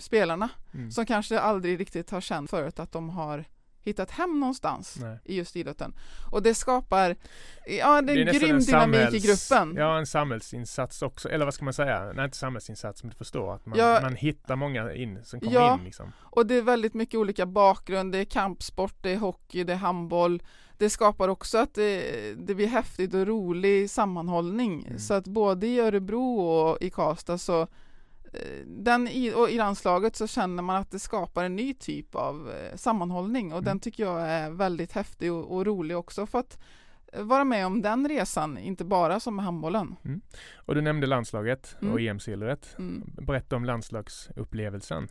spelarna 0.00 0.48
Mm. 0.74 0.90
som 0.90 1.06
kanske 1.06 1.40
aldrig 1.40 1.80
riktigt 1.80 2.10
har 2.10 2.20
känt 2.20 2.50
förut 2.50 2.78
att 2.78 2.92
de 2.92 3.10
har 3.10 3.44
hittat 3.84 4.10
hem 4.10 4.40
någonstans 4.40 4.96
Nej. 5.00 5.18
i 5.24 5.36
just 5.36 5.56
idrotten. 5.56 5.94
Och 6.32 6.42
det 6.42 6.54
skapar, 6.54 7.16
ja 7.66 8.02
det 8.02 8.12
är 8.12 8.16
en 8.16 8.24
nästan 8.26 8.48
grym 8.48 8.58
dynamik 8.60 8.96
i 8.96 9.18
samhälls- 9.18 9.26
gruppen. 9.50 9.74
Ja, 9.76 9.98
en 9.98 10.06
samhällsinsats 10.06 11.02
också. 11.02 11.28
Eller 11.28 11.44
vad 11.44 11.54
ska 11.54 11.64
man 11.64 11.74
säga? 11.74 12.12
Nej, 12.14 12.24
inte 12.24 12.36
samhällsinsats, 12.36 13.02
men 13.02 13.10
du 13.10 13.16
förstår 13.16 13.54
att 13.54 13.66
man, 13.66 13.78
Ja. 13.78 13.98
man 14.02 14.14
hittar 14.16 14.56
många 14.56 14.92
in 14.94 15.24
som 15.24 15.40
kommer 15.40 15.54
Ja. 15.54 15.74
in 15.78 15.84
liksom. 15.84 16.12
Och 16.20 16.46
det 16.46 16.54
är 16.54 16.62
väldigt 16.62 16.94
mycket 16.94 17.14
olika 17.14 17.46
bakgrund, 17.46 18.12
det 18.12 18.18
är 18.18 18.24
kampsport, 18.24 18.94
det 19.02 19.10
är 19.12 19.16
hockey, 19.18 19.64
det 19.64 19.72
är 19.72 19.76
handboll. 19.76 20.42
Det 20.78 20.90
skapar 20.90 21.28
också 21.28 21.58
att 21.58 21.74
det, 21.74 22.34
det 22.46 22.54
blir 22.54 22.66
häftigt 22.66 23.14
och 23.14 23.26
rolig 23.26 23.90
sammanhållning. 23.90 24.84
Mm. 24.86 24.98
Så 24.98 25.14
att 25.14 25.24
både 25.26 25.66
i 25.66 25.80
Örebro 25.80 26.38
och 26.40 26.78
i 26.82 26.90
Karlstad 26.90 27.38
så 27.38 27.62
eh, 28.32 28.66
den 28.66 29.08
i, 29.08 29.32
och 29.36 29.50
i 29.50 29.56
landslaget 29.56 30.16
så 30.16 30.26
känner 30.26 30.62
man 30.62 30.76
att 30.76 30.90
det 30.90 30.98
skapar 30.98 31.44
en 31.44 31.56
ny 31.56 31.74
typ 31.74 32.14
av 32.14 32.50
eh, 32.50 32.76
sammanhållning 32.76 33.46
och 33.52 33.58
Mm. 33.58 33.64
den 33.64 33.80
tycker 33.80 34.02
jag 34.04 34.20
är 34.22 34.50
väldigt 34.50 34.92
häftig 34.92 35.32
och, 35.32 35.56
och 35.56 35.66
rolig 35.66 35.96
också 35.96 36.26
för 36.26 36.38
att 36.38 36.58
eh, 37.12 37.22
vara 37.22 37.44
med 37.44 37.66
om 37.66 37.82
den 37.82 38.08
resan, 38.08 38.58
inte 38.58 38.84
bara 38.84 39.20
som 39.20 39.36
med 39.36 39.44
handbollen. 39.44 39.96
Och 40.56 40.74
du 40.74 40.80
nämnde 40.80 41.06
landslaget 41.06 41.76
Mm. 41.82 41.92
och 41.94 42.00
EM-silvret. 42.00 42.74
Mm. 42.78 43.10
Berätta 43.26 43.56
om 43.56 43.64
landslagsupplevelsen. 43.64 45.08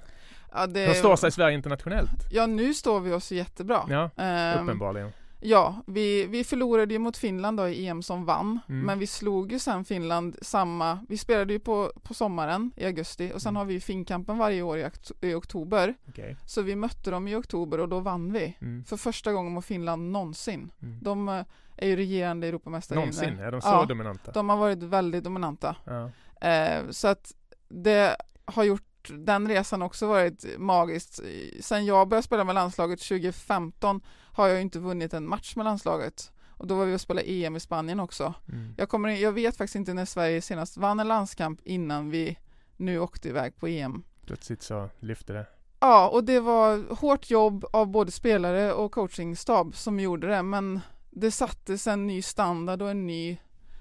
Ja, 0.51 0.67
det, 0.67 0.85
Hur 0.87 0.93
står 0.93 1.15
sig 1.15 1.31
Sverige 1.31 1.55
internationellt? 1.55 2.11
ja, 2.31 2.45
nu 2.45 2.73
står 2.73 2.99
vi 2.99 3.13
oss 3.13 3.31
jättebra. 3.31 3.81
Ja, 3.89 4.09
Ehm, 4.23 4.63
uppenbarligen. 4.63 5.11
Ja, 5.39 5.75
vi, 5.87 6.25
vi 6.25 6.43
förlorade 6.43 6.93
ju 6.93 6.99
mot 6.99 7.17
Finland 7.17 7.57
då 7.57 7.67
i 7.69 7.87
EM 7.87 8.01
som 8.03 8.25
vann, 8.25 8.59
Mm. 8.69 8.85
men 8.85 8.99
vi 8.99 9.07
slog 9.07 9.51
ju 9.51 9.59
sen 9.59 9.85
Finland 9.85 10.37
samma, 10.41 10.99
vi 11.09 11.17
spelade 11.17 11.53
ju 11.53 11.59
på, 11.59 11.91
på 12.03 12.13
sommaren 12.13 12.71
i 12.75 12.85
augusti 12.85 13.31
och 13.35 13.41
sen 13.41 13.49
Mm. 13.49 13.55
har 13.57 13.65
vi 13.65 13.73
ju 13.73 13.79
Finnkampen 13.79 14.37
varje 14.37 14.61
år 14.61 14.77
i, 14.77 14.89
i 15.21 15.33
oktober. 15.33 15.93
Okej. 16.09 16.37
Så 16.45 16.61
vi 16.61 16.75
mötte 16.75 17.11
dem 17.11 17.27
i 17.27 17.35
oktober 17.35 17.79
och 17.79 17.89
då 17.89 17.99
vann 17.99 18.33
vi. 18.33 18.57
Mm. 18.61 18.83
För 18.83 18.97
första 18.97 19.33
gången 19.33 19.53
mot 19.53 19.65
Finland 19.65 20.11
någonsin. 20.11 20.71
Mm. 20.81 20.99
De 21.03 21.29
eh, 21.29 21.45
är 21.77 21.87
ju 21.87 21.95
regerande 21.95 22.47
Europamästare. 22.47 22.99
Någonsin? 22.99 23.39
Är 23.39 23.51
de 23.51 23.61
så 23.61 23.67
Ja. 23.67 23.85
dominanta? 23.85 24.31
De 24.31 24.49
har 24.49 24.57
varit 24.57 24.83
väldigt 24.83 25.23
dominanta. 25.23 25.75
Ja. 25.85 26.09
Eh, 26.47 26.89
så 26.89 27.07
att 27.07 27.33
det 27.69 28.15
har 28.45 28.63
gjort 28.63 28.83
den 29.09 29.47
resan 29.47 29.81
också 29.81 30.07
varit 30.07 30.45
magiskt. 30.57 31.19
Sen 31.61 31.85
jag 31.85 32.07
började 32.07 32.23
spela 32.25 32.43
med 32.43 32.55
landslaget 32.55 32.99
2015 32.99 34.01
har 34.33 34.47
jag 34.47 34.61
inte 34.61 34.79
vunnit 34.79 35.13
en 35.13 35.27
match 35.27 35.55
med 35.55 35.65
landslaget. 35.65 36.31
Och 36.49 36.67
då 36.67 36.75
var 36.75 36.85
vi 36.85 36.95
och 36.95 37.01
spelade 37.01 37.31
EM 37.31 37.55
i 37.55 37.59
Spanien 37.59 37.99
också. 37.99 38.33
Mm. 38.49 38.73
Jag, 38.77 38.89
kommer, 38.89 39.09
jag 39.09 39.31
vet 39.31 39.57
faktiskt 39.57 39.75
inte 39.75 39.93
när 39.93 40.05
Sverige 40.05 40.41
senast 40.41 40.77
vann 40.77 40.99
en 40.99 41.07
landskamp 41.07 41.59
innan 41.63 42.09
vi 42.09 42.37
nu 42.77 42.99
åkte 42.99 43.29
iväg 43.29 43.57
på 43.57 43.67
EM. 43.67 44.03
Plötsligt 44.25 44.61
så 44.61 44.89
lyfte 44.99 45.33
det. 45.33 45.45
Ja, 45.79 46.09
och 46.09 46.23
det 46.23 46.39
var 46.39 46.95
hårt 46.95 47.29
jobb 47.29 47.65
av 47.73 47.87
både 47.87 48.11
spelare 48.11 48.73
och 48.73 48.91
coachingstab 48.91 49.75
som 49.75 49.99
gjorde 49.99 50.27
det, 50.27 50.43
men 50.43 50.79
det 51.09 51.31
sattes 51.31 51.87
en 51.87 52.07
ny 52.07 52.21
standard 52.21 52.81
och 52.81 52.89
en 52.89 53.07
ny, 53.07 53.37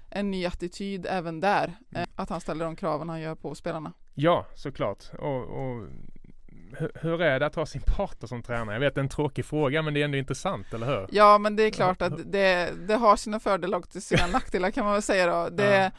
en 0.09 0.31
ny 0.31 0.45
attityd 0.45 1.05
även 1.09 1.39
där. 1.39 1.63
Mm. 1.65 2.01
Eh, 2.01 2.07
Att 2.15 2.29
han 2.29 2.41
ställer 2.41 2.65
de 2.65 2.75
kraven 2.75 3.09
han 3.09 3.21
gör 3.21 3.35
på 3.35 3.55
spelarna. 3.55 3.93
Ja, 4.19 4.45
såklart. 4.55 5.03
Och, 5.19 5.41
och 5.41 5.87
hur, 6.95 7.21
är 7.21 7.39
det 7.39 7.45
att 7.45 7.55
ha 7.55 7.65
sin 7.65 7.81
partner 7.81 8.27
som 8.27 8.43
tränare? 8.43 8.75
Jag 8.75 8.79
vet 8.79 8.95
det 8.95 8.99
är 8.99 9.03
en 9.03 9.09
tråkig 9.09 9.45
fråga 9.45 9.81
men 9.81 9.93
det 9.93 10.01
är 10.01 10.05
ändå 10.05 10.17
intressant, 10.17 10.73
eller 10.73 10.87
hur? 10.87 11.07
Ja, 11.11 11.37
men 11.37 11.55
det 11.55 11.63
är 11.63 11.71
klart 11.71 12.01
att 12.01 12.31
det, 12.31 12.73
det 12.87 12.95
har 12.95 13.15
sina 13.15 13.39
fördelar 13.39 13.77
och 13.77 13.87
sina 14.01 14.27
nackdelar 14.31 14.71
kan 14.71 14.83
man 14.85 14.93
väl 14.93 15.01
säga 15.01 15.27
då. 15.27 15.49
Det, 15.49 15.91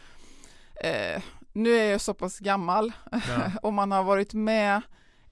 eh, 0.84 1.22
nu 1.52 1.76
är 1.76 1.90
jag 1.90 2.00
så 2.00 2.14
pass 2.14 2.38
gammal 2.38 2.92
Ja. 3.10 3.18
och 3.62 3.72
man 3.72 3.92
har 3.92 4.02
varit 4.02 4.34
med 4.34 4.82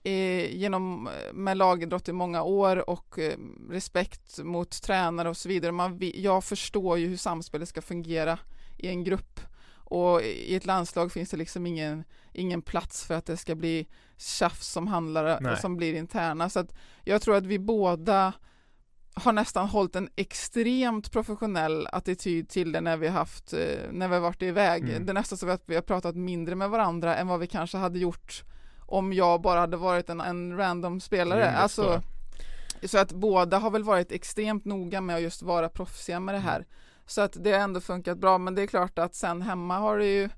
eh, 0.02 0.56
genom, 0.56 1.08
med 1.32 1.56
lagidrott 1.56 2.08
i 2.08 2.12
många 2.12 2.42
år 2.42 2.90
och 2.90 3.18
eh, 3.18 3.38
respekt 3.70 4.38
mot 4.38 4.82
tränare 4.82 5.28
och 5.28 5.36
så 5.36 5.48
vidare. 5.48 5.72
Man, 5.72 5.98
jag 6.14 6.44
förstår 6.44 6.98
ju 6.98 7.08
hur 7.08 7.16
samspelet 7.16 7.68
ska 7.68 7.82
fungera 7.82 8.38
i 8.78 8.88
en 8.88 9.04
grupp 9.04 9.40
och 9.88 10.22
i 10.22 10.56
ett 10.56 10.66
landslag 10.66 11.12
finns 11.12 11.30
det 11.30 11.36
liksom 11.36 11.66
ingen, 11.66 12.04
ingen 12.32 12.62
plats 12.62 13.04
för 13.06 13.14
att 13.14 13.26
det 13.26 13.36
ska 13.36 13.54
bli 13.54 13.86
tjafs 14.16 14.66
som 14.66 14.86
handlar 14.86 15.40
Nej. 15.40 15.56
som 15.56 15.76
blir 15.76 15.94
interna. 15.94 16.50
Så 16.50 16.60
att 16.60 16.74
jag 17.04 17.22
tror 17.22 17.36
att 17.36 17.46
vi 17.46 17.58
båda 17.58 18.32
har 19.14 19.32
nästan 19.32 19.68
hållit 19.68 19.96
en 19.96 20.08
extremt 20.16 21.12
professionell 21.12 21.88
attityd 21.92 22.48
till 22.48 22.72
det 22.72 22.80
när 22.80 22.96
vi 22.96 23.06
har 23.06 23.18
haft, 23.18 23.52
eh, 23.52 23.90
när 23.92 24.08
vi 24.08 24.14
har 24.14 24.20
varit 24.20 24.42
iväg. 24.42 24.82
Mm. 24.82 25.06
Det 25.06 25.12
är 25.12 25.14
nästan 25.14 25.38
så 25.38 25.48
att 25.48 25.62
vi 25.66 25.74
har 25.74 25.82
pratat 25.82 26.16
mindre 26.16 26.54
med 26.54 26.70
varandra 26.70 27.16
än 27.16 27.28
vad 27.28 27.40
vi 27.40 27.46
kanske 27.46 27.78
hade 27.78 27.98
gjort 27.98 28.44
om 28.86 29.12
jag 29.12 29.40
bara 29.40 29.60
hade 29.60 29.76
varit 29.76 30.10
en, 30.10 30.20
en 30.20 30.56
random 30.56 31.00
spelare. 31.00 31.40
Rimligt 31.40 31.60
Alltså, 31.60 32.02
så 32.84 32.98
att 32.98 33.12
båda 33.12 33.58
har 33.58 33.70
väl 33.70 33.84
varit 33.84 34.12
extremt 34.12 34.64
noga 34.64 35.00
med 35.00 35.16
att 35.16 35.22
just 35.22 35.42
vara 35.42 35.68
proffsiga 35.68 36.20
med 36.20 36.34
det 36.34 36.38
här. 36.38 36.66
Så 37.06 37.20
att 37.20 37.32
det 37.44 37.52
har 37.52 37.58
ändå 37.60 37.80
funkat 37.80 38.18
bra, 38.18 38.38
men 38.38 38.54
det 38.54 38.62
är 38.62 38.66
klart 38.66 38.98
att 38.98 39.14
sen 39.14 39.42
hemma 39.42 39.78
har 39.78 39.98
det 39.98 40.06
ju 40.06 40.28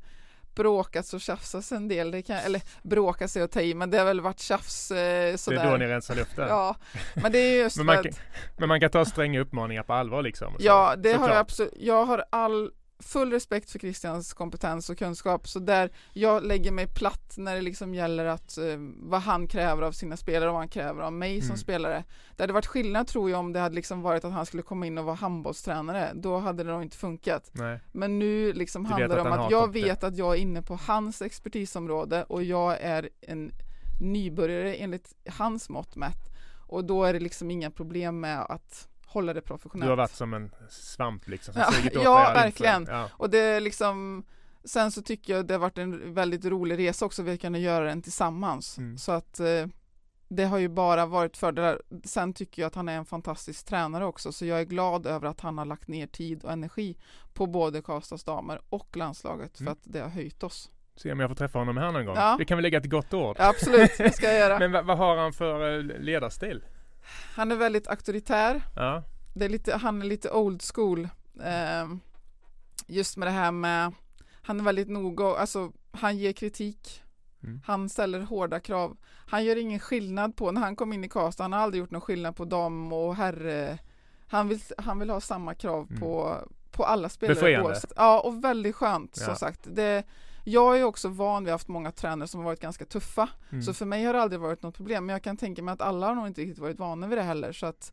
bråkats 0.54 1.14
och 1.14 1.20
tjafsats 1.20 1.72
en 1.72 1.88
del, 1.88 2.10
det 2.10 2.22
kan, 2.22 2.36
eller 2.36 2.62
bråkas 2.82 3.36
är 3.36 3.42
att 3.42 3.52
ta 3.52 3.60
i, 3.60 3.74
men 3.74 3.90
det 3.90 3.98
har 3.98 4.04
väl 4.04 4.20
varit 4.20 4.40
tjafs 4.40 4.90
eh, 4.90 5.32
Det 5.32 5.38
sådär. 5.38 5.64
är 5.64 5.70
då 5.70 5.76
ni 5.76 5.86
rensar 5.86 6.14
luften? 6.14 6.48
Ja, 6.48 6.76
men 7.14 7.32
det 7.32 7.38
är 7.38 7.58
just 7.62 7.76
Men 7.76 7.86
man, 7.86 7.96
att 7.98 8.02
kan, 8.04 8.12
men 8.58 8.68
man 8.68 8.80
kan 8.80 8.90
ta 8.90 9.04
stränga 9.04 9.40
uppmaningar 9.40 9.82
på 9.82 9.92
allvar 9.92 10.22
liksom? 10.22 10.52
så- 10.52 10.58
Ja, 10.64 10.94
det 10.96 11.08
har 11.08 11.14
såklart. 11.14 11.30
jag 11.30 11.40
absolut. 11.40 11.74
Jag 11.76 12.04
har 12.04 12.24
all 12.30 12.70
full 13.00 13.32
respekt 13.32 13.70
för 13.70 13.78
Christians 13.78 14.32
kompetens 14.34 14.90
och 14.90 14.98
kunskap, 14.98 15.48
så 15.48 15.58
där 15.58 15.90
jag 16.12 16.44
lägger 16.44 16.70
mig 16.70 16.86
platt 16.86 17.34
när 17.36 17.54
det 17.54 17.60
liksom 17.60 17.94
gäller 17.94 18.24
att 18.24 18.58
eh, 18.58 18.64
vad 18.96 19.20
han 19.20 19.46
kräver 19.46 19.82
av 19.82 19.92
sina 19.92 20.16
spelare 20.16 20.48
och 20.48 20.52
vad 20.54 20.60
han 20.60 20.68
kräver 20.68 21.02
av 21.02 21.12
mig 21.12 21.40
som 21.40 21.48
Mm. 21.48 21.56
spelare. 21.58 22.04
Det 22.36 22.42
hade 22.42 22.52
varit 22.52 22.66
skillnad 22.66 23.06
tror 23.06 23.30
jag 23.30 23.40
om 23.40 23.52
det 23.52 23.60
hade 23.60 23.74
liksom 23.74 24.02
varit 24.02 24.24
att 24.24 24.32
han 24.32 24.46
skulle 24.46 24.62
komma 24.62 24.86
in 24.86 24.98
och 24.98 25.04
vara 25.04 25.16
handbollstränare. 25.16 26.12
Då 26.14 26.38
hade 26.38 26.64
det 26.64 26.72
nog 26.72 26.82
inte 26.82 26.96
funkat. 26.96 27.50
Nej. 27.52 27.80
Men 27.92 28.18
nu 28.18 28.52
liksom 28.52 28.84
Du 28.84 28.90
handlar 28.90 29.16
det 29.16 29.22
om 29.22 29.32
att 29.32 29.50
jag 29.50 29.72
det. 29.72 29.82
vet 29.82 30.04
att 30.04 30.16
jag 30.16 30.34
är 30.36 30.40
inne 30.40 30.62
på 30.62 30.76
hans 30.86 31.22
expertisområde 31.22 32.24
och 32.24 32.42
jag 32.44 32.80
är 32.80 33.08
en 33.20 33.52
nybörjare 34.00 34.74
enligt 34.74 35.14
hans 35.28 35.68
mått 35.68 35.96
mätt. 35.96 36.28
Och 36.66 36.84
då 36.84 37.04
är 37.04 37.12
det 37.12 37.20
liksom 37.20 37.50
inga 37.50 37.70
problem 37.70 38.20
med 38.20 38.40
att 38.40 38.88
hålla 39.08 39.32
det 39.34 39.40
professionellt. 39.40 39.86
Du 39.86 39.90
har 39.90 39.96
varit 39.96 40.10
som 40.10 40.34
en 40.34 40.50
svamp 40.70 41.28
liksom 41.28 41.54
som 41.54 41.62
Ja, 41.62 41.98
åt 41.98 42.04
ja, 42.04 42.32
verkligen. 42.34 42.86
Ja. 42.90 43.10
Och 43.12 43.30
det 43.30 43.38
är 43.38 43.60
liksom 43.60 44.24
Sen 44.64 44.92
så 44.92 45.02
tycker 45.02 45.36
jag 45.36 45.46
det 45.46 45.54
har 45.54 45.58
varit 45.58 45.78
en 45.78 46.14
väldigt 46.14 46.44
rolig 46.44 46.78
resa 46.78 47.06
också, 47.06 47.22
vi 47.22 47.30
har 47.30 47.36
kunnat 47.36 47.60
göra 47.60 47.84
den 47.84 48.02
tillsammans. 48.02 48.78
Mm. 48.78 48.98
Så 48.98 49.12
att 49.12 49.40
eh, 49.40 49.66
det 50.28 50.44
har 50.44 50.58
ju 50.58 50.68
bara 50.68 51.06
varit 51.06 51.36
fördelar. 51.36 51.82
Sen 52.04 52.32
tycker 52.34 52.62
jag 52.62 52.66
att 52.66 52.74
han 52.74 52.88
är 52.88 52.96
en 52.96 53.04
fantastisk 53.04 53.66
tränare 53.66 54.04
också, 54.04 54.32
så 54.32 54.46
jag 54.46 54.60
är 54.60 54.64
glad 54.64 55.06
över 55.06 55.28
att 55.28 55.40
han 55.40 55.58
har 55.58 55.64
lagt 55.64 55.88
ner 55.88 56.06
tid 56.06 56.44
och 56.44 56.52
energi 56.52 56.96
på 57.34 57.46
både 57.46 57.82
Karlstads 57.82 58.24
damer 58.24 58.60
och 58.68 58.96
landslaget 58.96 59.56
för 59.56 59.62
Mm. 59.62 59.72
att 59.72 59.78
det 59.82 60.00
har 60.00 60.08
höjt 60.08 60.42
oss. 60.42 60.70
Se 60.96 61.12
om 61.12 61.20
jag 61.20 61.30
får 61.30 61.34
träffa 61.36 61.58
honom 61.58 61.76
här 61.76 61.92
någon 61.92 62.06
gång. 62.06 62.16
Ja. 62.16 62.36
Vi 62.38 62.44
kan 62.44 62.56
väl 62.56 62.62
lägga 62.62 62.78
ett 62.78 62.90
gott 62.90 63.14
ord. 63.14 63.36
Ja, 63.38 63.48
absolut, 63.48 63.90
det 63.98 64.12
ska 64.12 64.26
jag 64.26 64.38
göra. 64.38 64.58
Men 64.68 64.72
vad, 64.72 64.86
vad 64.86 64.98
har 64.98 65.16
han 65.16 65.32
för 65.32 65.78
eh, 65.78 65.82
ledarstil? 66.00 66.64
Han 67.34 67.52
är 67.52 67.56
väldigt 67.56 67.88
auktoritär. 67.88 68.62
Ja. 68.76 69.02
Det 69.34 69.44
är 69.44 69.48
lite, 69.48 69.76
han 69.76 70.02
är 70.02 70.06
lite 70.06 70.30
old 70.30 70.62
school. 70.74 71.08
Eh, 71.44 71.88
just 72.86 73.16
med 73.16 73.28
det 73.28 73.32
här 73.32 73.50
med, 73.52 73.92
han 74.42 74.60
är 74.60 74.64
väldigt 74.64 74.88
noga, 74.88 75.24
alltså 75.26 75.72
han 75.92 76.18
ger 76.18 76.32
kritik. 76.32 77.02
Mm. 77.42 77.60
Han 77.64 77.88
ställer 77.88 78.20
hårda 78.20 78.60
krav. 78.60 78.96
Han 79.28 79.44
gör 79.44 79.56
ingen 79.56 79.80
skillnad 79.80 80.36
på, 80.36 80.52
när 80.52 80.60
han 80.60 80.76
kom 80.76 80.92
in 80.92 81.04
i 81.04 81.08
Karlstad, 81.08 81.44
han 81.44 81.52
har 81.52 81.60
aldrig 81.60 81.80
gjort 81.80 81.90
någon 81.90 82.00
skillnad 82.00 82.36
på 82.36 82.44
dam 82.44 82.92
och 82.92 83.16
herre. 83.16 83.78
Han 84.28 84.48
vill, 84.48 84.60
han 84.78 84.98
vill 84.98 85.10
ha 85.10 85.20
samma 85.20 85.54
krav 85.54 85.86
Mm. 85.90 86.00
på, 86.00 86.36
på 86.70 86.84
alla 86.84 87.08
spelare. 87.08 87.34
Befriande. 87.34 87.80
Ja, 87.96 88.20
och 88.20 88.44
väldigt 88.44 88.76
skönt 88.76 89.16
som 89.16 89.28
Ja. 89.28 89.36
sagt. 89.36 89.60
Det, 89.64 90.04
jag 90.48 90.78
är 90.80 90.84
också 90.84 91.08
van 91.08 91.44
vid 91.44 91.48
att 91.48 91.52
ha 91.52 91.54
haft 91.54 91.68
många 91.68 91.92
tränare 91.92 92.28
som 92.28 92.40
har 92.40 92.44
varit 92.44 92.60
ganska 92.60 92.84
tuffa. 92.84 93.28
Mm. 93.50 93.62
Så 93.62 93.74
för 93.74 93.86
mig 93.86 94.04
har 94.04 94.12
det 94.12 94.22
aldrig 94.22 94.40
varit 94.40 94.62
något 94.62 94.76
problem. 94.76 95.06
Men 95.06 95.12
jag 95.12 95.22
kan 95.22 95.36
tänka 95.36 95.62
mig 95.62 95.72
att 95.72 95.80
alla 95.80 96.06
har 96.06 96.14
nog 96.14 96.26
inte 96.26 96.40
riktigt 96.40 96.58
varit 96.58 96.78
vana 96.78 97.06
vid 97.06 97.18
det 97.18 97.22
heller. 97.22 97.52
Så 97.52 97.66
att 97.66 97.92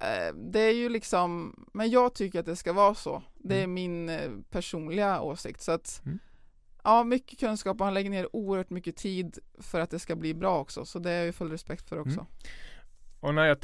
eh, 0.00 0.34
det 0.34 0.60
är 0.60 0.74
ju 0.74 0.88
liksom, 0.88 1.54
men 1.72 1.90
jag 1.90 2.14
tycker 2.14 2.40
att 2.40 2.46
det 2.46 2.56
ska 2.56 2.72
vara 2.72 2.94
så. 2.94 3.22
Det 3.36 3.54
är 3.54 3.64
Mm. 3.64 3.74
min 3.74 4.08
eh, 4.08 4.30
personliga 4.50 5.20
åsikt. 5.20 5.62
Så 5.62 5.72
att 5.72 6.02
Mm. 6.04 6.18
ja, 6.84 7.04
mycket 7.04 7.40
kunskap 7.40 7.80
och 7.80 7.84
han 7.84 7.94
lägger 7.94 8.10
ner 8.10 8.36
oerhört 8.36 8.70
mycket 8.70 8.96
tid 8.96 9.38
för 9.58 9.80
att 9.80 9.90
det 9.90 9.98
ska 9.98 10.16
bli 10.16 10.34
bra 10.34 10.58
också. 10.60 10.84
Så 10.84 10.98
det 10.98 11.10
är 11.10 11.16
jag 11.16 11.26
ju 11.26 11.32
full 11.32 11.50
respekt 11.50 11.88
för 11.88 11.98
också. 12.00 12.26
Och 13.20 13.34
när 13.34 13.44
jag 13.44 13.58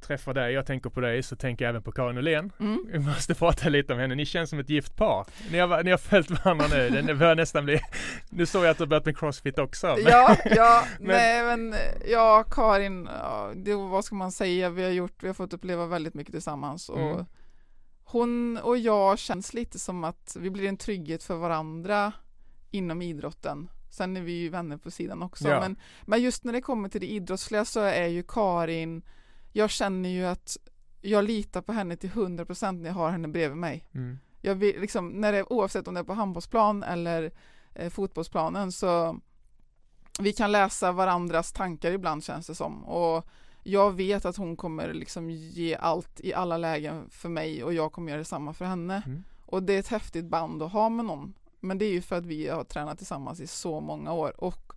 träffar 0.00 0.34
dig, 0.34 0.52
jag 0.52 0.66
tänker 0.66 0.90
på 0.90 1.00
dig, 1.00 1.22
så 1.22 1.36
tänker 1.36 1.64
jag 1.64 1.70
även 1.70 1.82
på 1.82 1.92
Karin 1.92 2.18
Åhlén. 2.18 2.52
Mm. 2.60 2.86
Vi 2.92 2.98
måste 2.98 3.34
prata 3.34 3.68
lite 3.68 3.92
om 3.92 3.98
henne. 3.98 4.14
Ni 4.14 4.26
känns 4.26 4.50
som 4.50 4.58
ett 4.58 4.68
gift 4.68 4.96
par. 4.96 5.26
Ni 5.52 5.58
har, 5.58 5.84
ni 5.84 5.90
har 5.90 5.98
följt 5.98 6.30
varandra 6.30 6.66
nu. 6.70 6.88
Det 6.90 7.14
börjar 7.14 7.34
nästan 7.34 7.64
bli... 7.64 7.80
Nu 8.30 8.46
såg 8.46 8.64
jag 8.64 8.70
att 8.70 8.78
du 8.78 8.82
har 8.84 8.88
börjat 8.88 9.04
med 9.06 9.18
crossfit 9.18 9.58
också. 9.58 9.86
men- 9.86 9.98
Ja, 10.12 10.36
ja, 10.44 10.84
Men- 11.00 11.06
nej 11.16 11.56
men 11.56 11.74
ja, 12.08 12.44
Karin, 12.50 13.08
ja, 13.22 13.52
det, 13.56 13.74
vad 13.74 14.04
ska 14.04 14.14
man 14.14 14.32
säga, 14.32 14.70
vi 14.70 14.82
har 14.84 14.90
gjort, 14.90 15.22
vi 15.22 15.26
har 15.26 15.34
fått 15.34 15.52
uppleva 15.52 15.86
väldigt 15.86 16.14
mycket 16.14 16.32
tillsammans 16.32 16.88
och 16.88 16.98
Mm. 17.12 17.24
hon 18.04 18.58
och 18.58 18.78
jag 18.78 19.18
känns 19.18 19.54
lite 19.54 19.78
som 19.78 20.04
att 20.04 20.36
vi 20.40 20.50
blir 20.50 20.68
en 20.68 20.76
trygghet 20.76 21.22
för 21.22 21.34
varandra 21.36 22.12
inom 22.70 23.02
idrotten. 23.02 23.68
Sen 23.90 24.16
är 24.16 24.20
vi 24.20 24.32
ju 24.32 24.48
vänner 24.48 24.76
på 24.76 24.90
sidan 24.90 25.22
också, 25.22 25.48
Ja. 25.48 25.60
men, 25.60 25.76
men 26.06 26.22
just 26.22 26.44
när 26.44 26.52
det 26.52 26.60
kommer 26.60 26.88
till 26.88 27.00
det 27.00 27.06
idrottsliga 27.06 27.64
så 27.64 27.80
är 27.80 28.06
ju 28.06 28.22
Karin, 28.22 29.02
jag 29.52 29.70
känner 29.70 30.08
ju 30.08 30.24
att 30.24 30.56
jag 31.00 31.24
litar 31.24 31.62
på 31.62 31.72
henne 31.72 31.96
till 31.96 32.10
100% 32.10 32.72
när 32.72 32.88
jag 32.88 32.94
har 32.94 33.10
henne 33.10 33.28
bredvid 33.28 33.58
mig. 33.58 33.84
Mm. 33.94 34.18
Jag 34.40 34.54
vill, 34.54 34.80
liksom, 34.80 35.08
när 35.08 35.32
det, 35.32 35.44
oavsett 35.44 35.88
om 35.88 35.94
det 35.94 36.00
är 36.00 36.04
på 36.04 36.12
handbollsplan 36.14 36.82
eller 36.82 37.30
eh, 37.74 37.90
fotbollsplanen 37.90 38.72
så 38.72 39.20
vi 40.20 40.32
kan 40.32 40.52
läsa 40.52 40.92
varandras 40.92 41.52
tankar 41.52 41.92
ibland 41.92 42.24
känns 42.24 42.46
det 42.46 42.54
som 42.54 42.84
och 42.84 43.26
jag 43.62 43.92
vet 43.96 44.24
att 44.24 44.36
hon 44.36 44.56
kommer 44.56 44.92
liksom 44.94 45.30
ge 45.30 45.74
allt 45.74 46.20
i 46.20 46.34
alla 46.34 46.56
lägen 46.58 47.10
för 47.10 47.28
mig 47.28 47.64
och 47.64 47.74
jag 47.74 47.92
kommer 47.92 48.08
göra 48.10 48.18
detsamma 48.18 48.52
för 48.52 48.64
henne 48.64 49.02
Mm. 49.06 49.24
och 49.46 49.62
det 49.62 49.72
är 49.72 49.78
ett 49.78 49.88
häftigt 49.88 50.24
band 50.24 50.62
att 50.62 50.72
ha 50.72 50.88
med 50.88 51.04
någon 51.04 51.34
men 51.60 51.78
det 51.78 51.84
är 51.84 51.92
ju 51.92 52.00
för 52.00 52.16
att 52.16 52.26
vi 52.26 52.48
har 52.48 52.64
tränat 52.64 52.98
tillsammans 52.98 53.40
i 53.40 53.46
så 53.46 53.80
många 53.80 54.12
år 54.12 54.44
och 54.44 54.72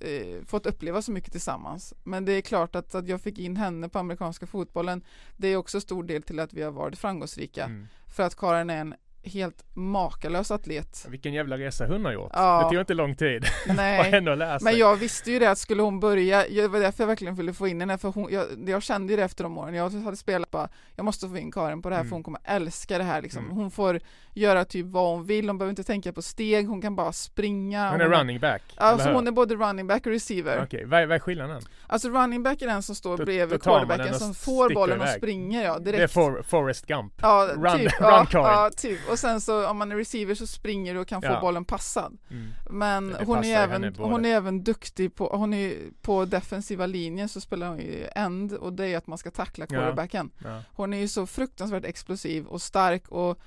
eh, 0.00 0.44
fått 0.44 0.66
uppleva 0.66 1.02
så 1.02 1.12
mycket 1.12 1.32
tillsammans. 1.32 1.94
Men 2.04 2.24
det 2.24 2.32
är 2.32 2.40
klart 2.40 2.74
att, 2.76 2.94
att 2.94 3.08
jag 3.08 3.20
fick 3.20 3.38
in 3.38 3.56
henne 3.56 3.88
på 3.88 3.98
amerikanska 3.98 4.46
fotbollen 4.46 5.04
det 5.36 5.48
är 5.48 5.56
också 5.56 5.80
stor 5.80 6.02
del 6.02 6.22
till 6.22 6.40
att 6.40 6.52
vi 6.52 6.62
har 6.62 6.70
varit 6.70 6.98
framgångsrika. 6.98 7.64
Mm. 7.64 7.86
För 8.06 8.22
att 8.22 8.36
Karin 8.36 8.70
är 8.70 8.80
en 8.80 8.94
helt 9.24 9.64
makalös 9.74 10.50
atlet. 10.50 11.06
Vilken 11.08 11.32
jävla 11.32 11.58
resa 11.58 11.86
hon 11.86 12.04
har 12.04 12.12
gjort. 12.12 12.30
Ja. 12.34 12.62
Det 12.62 12.68
tog 12.74 12.80
inte 12.80 12.94
lång 12.94 13.14
tid 13.14 13.44
Nej, 13.76 14.10
henne 14.10 14.32
att 14.32 14.38
lära 14.38 14.58
sig. 14.58 14.64
men 14.64 14.78
jag 14.78 14.96
visste 14.96 15.30
ju 15.32 15.38
det 15.38 15.50
att 15.50 15.58
skulle 15.58 15.82
hon 15.82 16.00
börja, 16.00 16.44
det 16.48 16.68
var 16.68 16.80
därför 16.80 17.02
jag 17.02 17.08
verkligen 17.08 17.34
ville 17.34 17.52
få 17.52 17.68
in 17.68 17.80
henne 17.80 17.98
för 17.98 18.08
hon, 18.08 18.28
jag, 18.32 18.46
jag 18.66 18.82
kände 18.82 19.12
ju 19.12 19.16
det 19.16 19.22
efter 19.24 19.44
de 19.44 19.58
åren, 19.58 19.74
jag 19.74 19.90
hade 19.90 20.16
spelat 20.16 20.50
bara, 20.50 20.68
jag 20.96 21.04
måste 21.04 21.28
få 21.28 21.36
in 21.38 21.52
Karin 21.52 21.82
på 21.82 21.88
det 21.88 21.94
här 21.94 22.00
Mm. 22.02 22.08
för 22.10 22.16
hon 22.16 22.22
kommer 22.22 22.40
älska 22.44 22.98
det 22.98 23.04
här 23.04 23.22
liksom. 23.22 23.44
Mm. 23.44 23.56
Hon 23.56 23.70
får 23.70 24.00
göra 24.34 24.64
typ 24.64 24.86
vad 24.86 25.10
hon 25.10 25.24
vill, 25.26 25.48
hon 25.48 25.58
behöver 25.58 25.70
inte 25.70 25.84
tänka 25.84 26.12
på 26.12 26.22
steg, 26.22 26.68
hon 26.68 26.82
kan 26.82 26.96
bara 26.96 27.12
springa. 27.12 27.90
Hon 27.90 28.00
är 28.00 28.08
running 28.08 28.40
back, 28.40 28.62
Alltså 28.76 29.10
hon 29.12 29.26
är 29.26 29.30
både 29.32 29.54
running 29.54 29.86
back 29.86 30.06
och 30.06 30.12
receiver. 30.12 30.62
Okej, 30.64 30.84
vad, 30.84 31.00
är- 31.02 31.06
vad 31.06 31.14
är 31.14 31.18
skillnaden? 31.20 31.62
Alltså 31.86 32.08
running 32.08 32.42
back 32.42 32.62
är 32.62 32.66
den 32.66 32.82
som 32.82 32.94
står 32.94 33.16
Då- 33.16 33.24
bredvid 33.24 33.58
då 33.58 33.62
quarterbacken 33.62 34.08
och 34.14 34.20
som 34.20 34.34
får 34.34 34.74
bollen 34.74 35.00
och 35.00 35.06
iväg. 35.06 35.16
springer 35.16 35.64
ja, 35.64 35.78
Det 35.78 35.90
är 35.90 35.92
direkt. 35.92 36.12
For, 36.12 36.42
Forrest 36.42 36.86
Gump. 36.86 37.12
Ja, 37.22 37.48
Run- 37.56 37.78
typ. 37.78 38.00
run 38.00 38.08
ja, 38.10 38.26
Karin. 38.30 38.44
ja, 38.46 38.70
typ. 38.76 38.98
Och 39.10 39.18
sen 39.18 39.40
så 39.40 39.68
om 39.70 39.76
man 39.76 39.92
är 39.92 39.96
receiver 39.96 40.34
så 40.34 40.46
springer 40.46 40.94
du 40.94 41.00
och 41.00 41.08
kan 41.08 41.22
få 41.22 41.28
Ja. 41.28 41.40
bollen 41.40 41.64
passad. 41.64 42.18
Mm. 42.30 42.48
Men 42.70 43.16
hon 43.26 43.44
är, 43.44 43.56
även, 43.58 43.94
hon 43.98 44.24
är 44.24 44.28
även 44.28 44.64
duktig 44.64 45.14
på, 45.14 45.26
hon 45.28 45.54
är 45.54 45.74
på 46.02 46.24
defensiva 46.24 46.86
linjen 46.86 47.28
så 47.28 47.40
spelar 47.40 47.68
hon 47.68 47.78
ju 47.78 48.06
end 48.14 48.52
och 48.52 48.72
det 48.72 48.86
är 48.86 48.96
att 48.96 49.06
man 49.06 49.18
ska 49.18 49.30
tackla 49.30 49.66
Ja. 49.68 49.76
quarterbacken. 49.78 50.30
Ja. 50.44 50.62
Hon 50.72 50.94
är 50.94 50.98
ju 50.98 51.08
så 51.08 51.26
fruktansvärt 51.26 51.84
explosiv 51.84 52.46
och 52.46 52.62
stark 52.62 53.08
och 53.08 53.38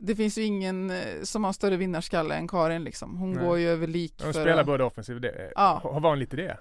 det 0.00 0.16
finns 0.16 0.38
ju 0.38 0.42
ingen 0.42 0.90
eh, 0.90 0.96
som 1.22 1.44
har 1.44 1.52
större 1.52 1.76
vinnarskalle 1.76 2.34
än 2.34 2.48
Karin 2.48 2.84
liksom. 2.84 3.16
Hon 3.16 3.32
Nej. 3.32 3.44
går 3.44 3.58
ju 3.58 3.68
över 3.68 3.86
lik 3.86 4.14
Hon 4.24 4.32
spelar 4.32 4.58
att- 4.60 4.66
både 4.66 4.84
offensivt 4.84 5.22
det, 5.22 5.52
Ja. 5.54 5.80
Har 5.82 6.00
lite 6.16 6.36
det? 6.36 6.56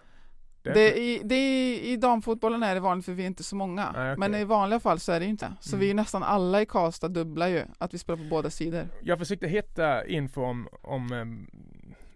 Det 0.64 0.70
är 0.70 0.74
det, 0.74 0.98
i, 1.00 1.22
det 1.24 1.36
är, 1.36 1.80
I 1.80 1.98
damfotbollen 1.98 2.64
är 2.64 2.74
det 2.76 2.80
vanligt 2.82 3.06
för 3.06 3.14
vi 3.14 3.24
är 3.24 3.28
inte 3.28 3.44
så 3.44 3.56
många. 3.56 3.92
Nej, 3.92 4.14
okej. 4.14 4.18
Men 4.18 4.42
i 4.42 4.44
vanliga 4.44 4.80
fall 4.80 5.00
så 5.00 5.12
är 5.12 5.20
det 5.20 5.26
inte. 5.26 5.54
Så 5.60 5.70
Mm. 5.76 5.80
vi 5.80 5.86
är 5.86 5.88
ju 5.88 5.94
nästan 5.94 6.24
alla 6.24 6.62
i 6.62 6.66
Karlstad 6.66 7.08
dubblar 7.08 7.48
ju 7.48 7.64
att 7.78 7.94
vi 7.94 7.98
spelar 7.98 8.18
på 8.18 8.24
båda 8.30 8.50
sidor. 8.50 8.88
Jag 9.02 9.20
försökte 9.20 9.48
hitta 9.48 10.06
info 10.08 10.44
om, 10.44 10.68
om 10.82 11.12
ehm, 11.12 11.48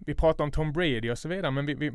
vi 0.05 0.15
pratar 0.15 0.43
om 0.43 0.51
Tom 0.51 0.73
Brady 0.73 1.09
och 1.11 1.17
så 1.17 1.27
vidare, 1.29 1.51
men 1.51 1.65
vi, 1.65 1.73
vi, 1.73 1.91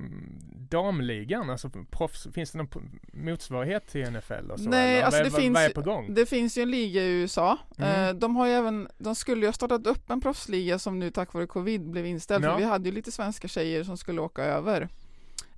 damligan, 0.70 1.50
alltså 1.50 1.70
proffs, 1.90 2.26
finns 2.34 2.52
det 2.52 2.58
någon 2.58 2.98
motsvarighet 3.12 3.86
till 3.88 4.10
NFL 4.10 4.50
och 4.50 4.60
så? 4.60 4.70
Nej, 4.70 4.94
eller? 4.94 5.04
alltså 5.04 5.18
vad, 5.18 5.26
det 5.26 5.30
vad, 5.30 5.40
finns 5.40 5.54
vad 5.54 5.64
är 5.64 5.70
på 5.70 5.82
gång? 5.82 6.14
Det 6.14 6.26
finns 6.26 6.58
ju 6.58 6.62
en 6.62 6.70
liga 6.70 7.02
i 7.02 7.08
USA. 7.20 7.58
Mm. 7.78 8.08
Eh, 8.08 8.14
de 8.14 8.36
har 8.36 8.46
ju 8.46 8.52
även, 8.52 8.88
de 8.98 9.14
skulle 9.14 9.40
ju 9.40 9.46
ha 9.46 9.52
startat 9.52 9.86
upp 9.86 10.10
en 10.10 10.20
proffsliga 10.20 10.78
som 10.78 10.98
nu 10.98 11.10
tack 11.10 11.32
vare 11.32 11.46
covid 11.46 11.90
blev 11.90 12.06
inställd. 12.06 12.44
Ja. 12.44 12.50
För 12.52 12.58
vi 12.58 12.64
hade 12.64 12.88
ju 12.88 12.94
lite 12.94 13.12
svenska 13.12 13.48
tjejer 13.48 13.84
som 13.84 13.96
skulle 13.96 14.20
åka 14.20 14.44
över. 14.44 14.88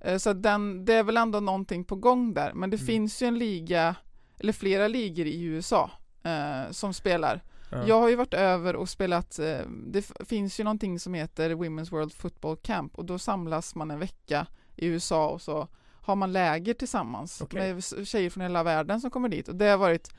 Eh, 0.01 0.17
så 0.17 0.33
den, 0.33 0.85
det 0.85 0.93
är 0.93 1.03
väl 1.03 1.17
ändå 1.17 1.39
någonting 1.39 1.83
på 1.83 1.95
gång 1.95 2.33
där. 2.33 2.53
Men 2.53 2.69
det 2.69 2.77
Mm. 2.77 2.87
finns 2.87 3.21
ju 3.21 3.27
en 3.27 3.37
liga, 3.39 3.95
eller 4.37 4.53
flera 4.53 4.87
ligor 4.87 5.25
i 5.25 5.43
USA 5.43 5.91
eh, 6.23 6.71
som 6.71 6.93
spelar. 6.93 7.43
Ja. 7.71 7.87
Jag 7.87 7.99
har 7.99 8.09
ju 8.09 8.15
varit 8.15 8.33
över 8.33 8.75
och 8.75 8.89
spelat, 8.89 9.39
eh, 9.39 9.59
det 9.87 10.11
finns 10.25 10.59
ju 10.59 10.63
någonting 10.63 10.99
som 10.99 11.13
heter 11.13 11.49
Women's 11.49 11.91
World 11.91 12.13
Football 12.13 12.57
Camp 12.57 12.95
och 12.95 13.05
då 13.05 13.19
samlas 13.19 13.75
man 13.75 13.91
en 13.91 13.99
vecka 13.99 14.47
i 14.75 14.85
USA 14.87 15.29
och 15.29 15.41
så 15.41 15.67
har 16.01 16.15
man 16.15 16.33
läger 16.33 16.73
tillsammans 16.73 17.41
Okej. 17.41 17.73
med 17.73 18.07
tjejer 18.07 18.29
från 18.29 18.41
hela 18.43 18.63
världen 18.63 19.01
som 19.01 19.11
kommer 19.11 19.29
dit 19.29 19.47
och 19.47 19.55
det 19.55 19.65
har 19.65 19.77
varit 19.77 20.13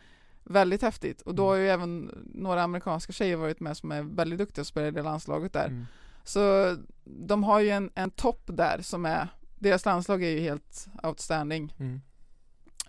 väldigt 0.45 0.83
häftigt 0.83 1.20
och 1.22 1.35
då 1.35 1.47
har 1.47 1.55
ju 1.55 1.68
även 1.68 2.11
några 2.35 2.62
amerikanska 2.62 3.12
tjejer 3.12 3.37
varit 3.37 3.61
med 3.61 3.76
som 3.76 3.93
är 3.93 4.03
väldigt 4.03 4.39
duktiga 4.39 4.62
och 4.62 4.66
spelar 4.66 4.89
i 4.89 4.91
det 4.91 5.03
landslaget 5.03 5.53
där. 5.53 5.66
Mm. 5.66 5.87
Så 6.24 6.76
de 7.05 7.45
har 7.45 7.61
ju 7.61 7.70
en, 7.70 7.91
en 7.95 8.11
topp 8.11 8.43
där 8.47 8.78
som 8.83 9.07
är, 9.07 9.28
deras 9.61 9.84
landslag 9.84 10.22
är 10.22 10.30
ju 10.30 10.40
helt 10.40 10.88
outstanding. 11.02 11.74
Mm. 11.78 12.00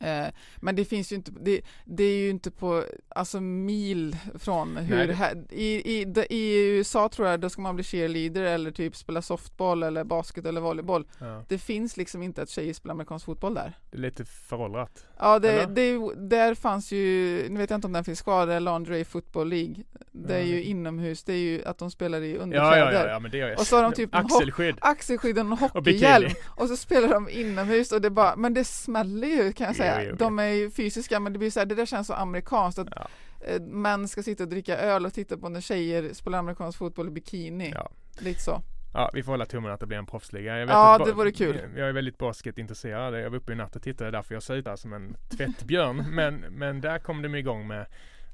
Eh, 0.04 0.28
men 0.58 0.76
det 0.76 0.86
finns 0.86 1.12
ju 1.12 1.16
inte, 1.16 1.32
det, 1.42 1.62
det 1.86 2.04
är 2.04 2.18
ju 2.18 2.30
inte 2.30 2.52
på, 2.52 2.84
alltså 3.10 3.42
mil 3.42 4.16
från 4.40 4.78
hur, 4.78 4.96
Nej, 4.98 5.08
det- 5.08 5.14
här, 5.14 5.44
i, 5.50 6.00
i, 6.00 6.06
de- 6.06 6.26
i 6.30 6.68
USA 6.70 7.10
tror 7.10 7.28
jag, 7.28 7.40
då 7.40 7.50
ska 7.50 7.62
man 7.62 7.76
bli 7.76 7.84
cheerleader 7.84 8.42
eller 8.44 8.72
typ 8.72 8.96
spela 8.96 9.22
softball 9.22 9.84
eller 9.84 10.04
basket 10.04 10.46
eller 10.46 10.62
volleyboll. 10.62 11.08
Ja. 11.20 11.44
Det 11.48 11.58
finns 11.58 11.98
liksom 11.98 12.24
inte 12.24 12.42
att 12.42 12.50
tjejer 12.50 12.74
spelar 12.74 12.94
amerikansk 12.94 13.26
fotboll 13.26 13.54
där. 13.54 13.74
Det 13.92 13.98
är 13.98 14.02
lite 14.02 14.26
föråldrat. 14.26 15.06
Ja, 15.20 15.40
det, 15.40 15.66
det, 15.66 16.16
där 16.16 16.56
fanns 16.56 16.92
ju, 16.92 17.46
nu 17.50 17.58
vet 17.60 17.70
jag 17.70 17.78
inte 17.78 17.88
om 17.88 17.94
den 17.94 18.04
finns 18.04 18.22
kvar, 18.22 18.48
det 18.48 18.54
är 18.54 18.60
Laundry 18.60 19.04
Football 19.06 19.50
League. 19.50 19.76
Det 20.12 20.36
är 20.36 20.44
ju 20.44 20.56
Mm. 20.56 20.68
inomhus, 20.70 21.24
det 21.24 21.34
är 21.34 21.38
ju 21.38 21.66
att 21.66 21.78
de 21.78 21.92
spelar 21.92 22.22
i 22.22 22.34
Ja, 22.36 22.40
underkläder. 22.40 22.92
ja, 22.92 23.06
ja, 23.06 23.08
ja, 23.08 23.20
men 23.20 23.32
det 23.32 23.38
gör 23.38 23.48
jag. 23.50 23.60
Och 23.60 23.68
så 23.68 23.76
har 23.76 23.84
de 23.84 23.94
typ 23.94 24.16
en 24.16 24.26
Axelskydd. 24.26 24.76
axelskydden 24.82 25.48
och 25.48 25.62
Och 25.62 25.72
hockeyhjälm 25.74 26.24
bikini. 26.28 26.46
och 26.48 26.68
så 26.68 26.78
spelar 26.78 27.08
de 27.08 27.30
inomhus 27.30 27.92
och 27.92 28.02
det 28.02 28.10
bara, 28.10 28.36
men 28.36 28.54
det 28.54 28.64
smäller 28.64 29.28
ju 29.28 29.54
kan 29.54 29.68
jag 29.68 29.76
säga. 29.76 29.91
Jo, 30.10 30.16
de 30.16 30.40
är 30.40 30.48
ju 30.48 30.72
fysiska 30.72 31.20
men 31.20 31.34
det 31.34 31.40
blir 31.40 31.50
så 31.52 31.60
här, 31.60 31.66
det 31.66 31.76
där 31.76 31.86
känns 31.86 32.08
så 32.08 32.14
amerikanskt 32.14 32.80
att 32.80 32.88
Ja. 32.96 33.08
eh, 33.42 33.62
män 33.62 34.08
ska 34.08 34.24
sitta 34.24 34.44
och 34.44 34.50
dricka 34.50 34.78
öl 34.78 35.06
och 35.06 35.14
titta 35.14 35.38
på 35.38 35.50
när 35.50 35.62
tjejer 35.62 36.14
spelar 36.14 36.40
amerikansk 36.40 36.78
fotboll 36.78 37.08
i 37.08 37.12
bikini. 37.12 37.72
Ja. 37.76 37.90
Lite 38.20 38.42
så. 38.42 38.62
Ja, 38.94 39.12
vi 39.14 39.24
får 39.24 39.32
hålla 39.32 39.46
tummen 39.46 39.72
att 39.72 39.80
det 39.80 39.86
blir 39.88 39.98
en 39.98 40.06
proffsliga. 40.06 40.58
Jag 40.60 40.66
vet 40.66 40.74
Ja, 40.74 40.96
att 40.96 41.06
det 41.06 41.14
vore 41.14 41.32
kul. 41.32 41.60
Jag 41.76 41.90
är 41.90 41.94
väldigt 41.94 42.18
basketintresserad. 42.18 43.20
Jag 43.20 43.30
var 43.30 43.38
uppe 43.38 43.52
i 43.52 43.56
natt 43.56 43.76
och 43.76 43.82
tittade 43.82 44.12
därför 44.12 44.34
jag 44.34 44.44
ser 44.44 44.56
ut 44.56 44.80
som 44.80 44.94
en 44.94 45.16
tvättbjörn. 45.38 46.06
men, 46.16 46.36
men 46.36 46.82
där 46.82 47.00
kom 47.00 47.22
de 47.22 47.36
igång 47.36 47.68
med, 47.68 47.86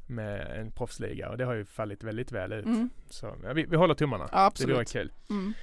med 0.07 0.59
en 0.59 0.71
proffsliga 0.71 1.29
och 1.29 1.37
det 1.37 1.45
har 1.45 1.53
ju 1.53 1.65
fallit 1.65 2.03
väldigt 2.03 2.31
väl 2.31 2.53
ut. 2.53 2.65
Mm. 2.65 2.89
Så 3.09 3.35
ja, 3.43 3.53
vi, 3.53 3.65
vi 3.65 3.75
håller 3.75 3.93
tummarna. 3.93 4.29
Ja, 4.31 4.51
Det 4.57 4.65
vore 4.65 4.79
absolut. 4.81 4.91
kul. 4.91 5.11
Mm. 5.29 5.53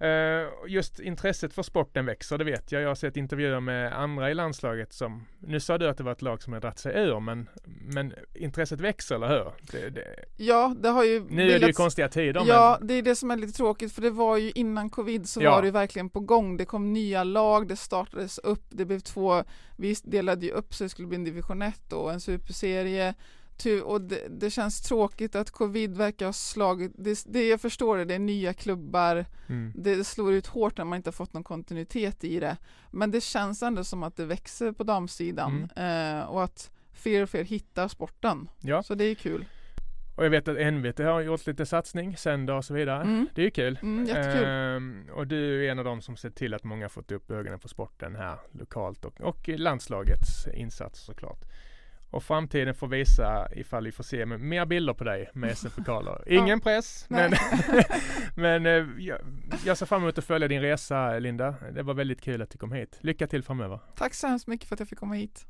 Eh, 0.00 0.48
just 0.68 1.00
intresset 1.00 1.54
för 1.54 1.62
sporten 1.62 2.06
växer, 2.06 2.38
det 2.38 2.44
vet 2.44 2.72
jag. 2.72 2.82
Jag 2.82 2.88
har 2.88 2.94
sett 2.94 3.16
intervjuer 3.16 3.60
med 3.60 3.98
andra 4.00 4.30
i 4.30 4.34
landslaget 4.34 4.92
som, 4.92 5.24
nu 5.38 5.60
sa 5.60 5.78
du 5.78 5.88
att 5.88 5.96
det 5.98 6.04
var 6.04 6.12
ett 6.12 6.22
lag 6.22 6.42
som 6.42 6.52
har 6.52 6.60
dragit 6.60 6.78
sig 6.78 6.94
ur, 7.08 7.20
men, 7.20 7.48
men 7.64 8.12
intresset 8.34 8.80
växer, 8.80 9.14
eller 9.14 9.28
hur? 9.28 9.50
Det, 9.72 9.90
det, 9.90 10.14
Ja, 10.36 10.74
det 10.82 10.88
har 10.88 11.04
ju 11.04 11.24
nu 11.28 11.42
är 11.42 11.46
det 11.46 11.52
ju 11.52 11.58
bildats- 11.58 11.76
konstiga 11.76 12.08
tider, 12.08 12.42
Ja, 12.46 12.76
men 12.78 12.88
det 12.88 12.94
är 12.94 13.02
det 13.02 13.16
som 13.16 13.30
är 13.30 13.36
lite 13.36 13.52
tråkigt 13.52 13.92
för 13.92 14.02
det 14.02 14.10
var 14.10 14.36
ju 14.36 14.50
innan 14.54 14.90
covid 14.90 15.28
så 15.28 15.42
Ja. 15.42 15.50
var 15.50 15.62
det 15.62 15.66
ju 15.68 15.72
verkligen 15.72 16.10
på 16.10 16.20
gång. 16.20 16.56
Det 16.56 16.64
kom 16.64 16.92
nya 16.92 17.24
lag, 17.24 17.68
det 17.68 17.76
startades 17.76 18.38
upp, 18.38 18.64
det 18.70 18.84
blev 18.84 18.98
två, 19.00 19.44
vi 19.76 19.94
delade 20.04 20.46
ju 20.46 20.52
upp 20.52 20.74
så 20.74 20.84
det 20.84 20.88
skulle 20.90 21.08
bli 21.08 21.16
en 21.16 21.24
division 21.24 21.62
1 21.62 21.92
och 21.92 22.12
en 22.12 22.20
superserie. 22.20 23.14
Ty- 23.56 23.80
Och 23.80 24.00
det, 24.00 24.28
det 24.30 24.50
känns 24.50 24.80
tråkigt 24.80 25.34
att 25.34 25.50
covid 25.50 25.96
verkar 25.96 26.26
ha 26.26 26.32
slagit, 26.32 26.92
det, 26.98 27.24
det 27.26 27.48
jag 27.48 27.60
förstår 27.60 27.96
det, 27.98 28.04
det 28.04 28.14
är 28.14 28.18
nya 28.18 28.52
klubbar, 28.54 29.24
mm, 29.48 29.72
det 29.76 30.04
slår 30.04 30.32
ut 30.32 30.46
hårt 30.46 30.76
när 30.78 30.84
man 30.84 30.96
inte 30.96 31.08
har 31.08 31.12
fått 31.12 31.32
någon 31.32 31.44
kontinuitet 31.44 32.24
i 32.24 32.40
det. 32.40 32.56
Men 32.90 33.10
det 33.10 33.20
känns 33.20 33.62
ändå 33.62 33.84
som 33.84 34.02
att 34.02 34.16
det 34.16 34.24
växer 34.26 34.72
på 34.72 34.84
damsidan 34.84 35.70
eh, 35.76 36.20
och 36.24 36.44
att 36.44 36.70
fler 36.92 37.22
och 37.22 37.30
fler 37.30 37.44
hittar 37.44 37.88
sporten. 37.88 38.48
ja. 38.60 38.82
Så 38.82 38.94
det 38.94 39.04
är 39.04 39.14
kul. 39.14 39.44
Och 40.16 40.24
jag 40.24 40.30
vet 40.30 40.48
att 40.48 40.74
NVT 40.74 40.98
har 40.98 41.20
gjort 41.20 41.46
lite 41.46 41.66
satsning, 41.66 42.16
sända 42.16 42.54
och 42.54 42.64
så 42.64 42.74
vidare. 42.74 43.02
Mm. 43.02 43.28
Det 43.34 43.40
är 43.40 43.44
ju 43.44 43.50
kul. 43.50 43.78
Mm, 43.82 44.04
jättekul. 44.04 44.44
Ehm, 44.48 45.08
och 45.12 45.26
du 45.26 45.66
är 45.66 45.70
en 45.70 45.78
av 45.78 45.84
dem 45.84 46.02
som 46.02 46.16
sett 46.16 46.36
till 46.36 46.54
att 46.54 46.64
många 46.64 46.88
fått 46.88 47.12
upp 47.12 47.30
ögonen 47.30 47.58
för 47.60 47.68
sporten 47.68 48.16
här 48.16 48.38
lokalt 48.52 49.04
och, 49.04 49.20
och 49.20 49.48
landslagets 49.48 50.46
insats 50.54 51.00
såklart. 51.04 51.40
Och 52.14 52.22
framtiden 52.22 52.74
får 52.74 52.88
visa 52.88 53.48
ifall 53.52 53.84
vi 53.84 53.92
får 53.92 54.04
se 54.04 54.26
mer 54.26 54.66
bilder 54.66 54.94
på 54.94 55.04
dig 55.04 55.30
med 55.32 55.58
SM-pokaler. 55.58 56.22
Ingen 56.32 56.60
press, 56.60 57.06
men, 57.08 57.32
men 58.34 58.66
eh, 58.66 58.86
jag, 58.98 59.18
jag 59.64 59.78
ser 59.78 59.86
fram 59.86 60.02
emot 60.02 60.18
att 60.18 60.24
följa 60.24 60.48
din 60.48 60.60
resa 60.60 61.18
Linda. 61.18 61.54
Det 61.72 61.82
var 61.82 61.94
väldigt 61.94 62.20
kul 62.20 62.42
att 62.42 62.50
du 62.50 62.58
kom 62.58 62.72
hit. 62.72 62.98
Lycka 63.00 63.26
till 63.26 63.42
framöver. 63.42 63.78
Tack 63.96 64.14
så 64.14 64.26
hemskt 64.26 64.46
mycket 64.46 64.68
för 64.68 64.76
att 64.76 64.80
jag 64.80 64.88
fick 64.88 64.98
komma 64.98 65.14
hit. 65.14 65.46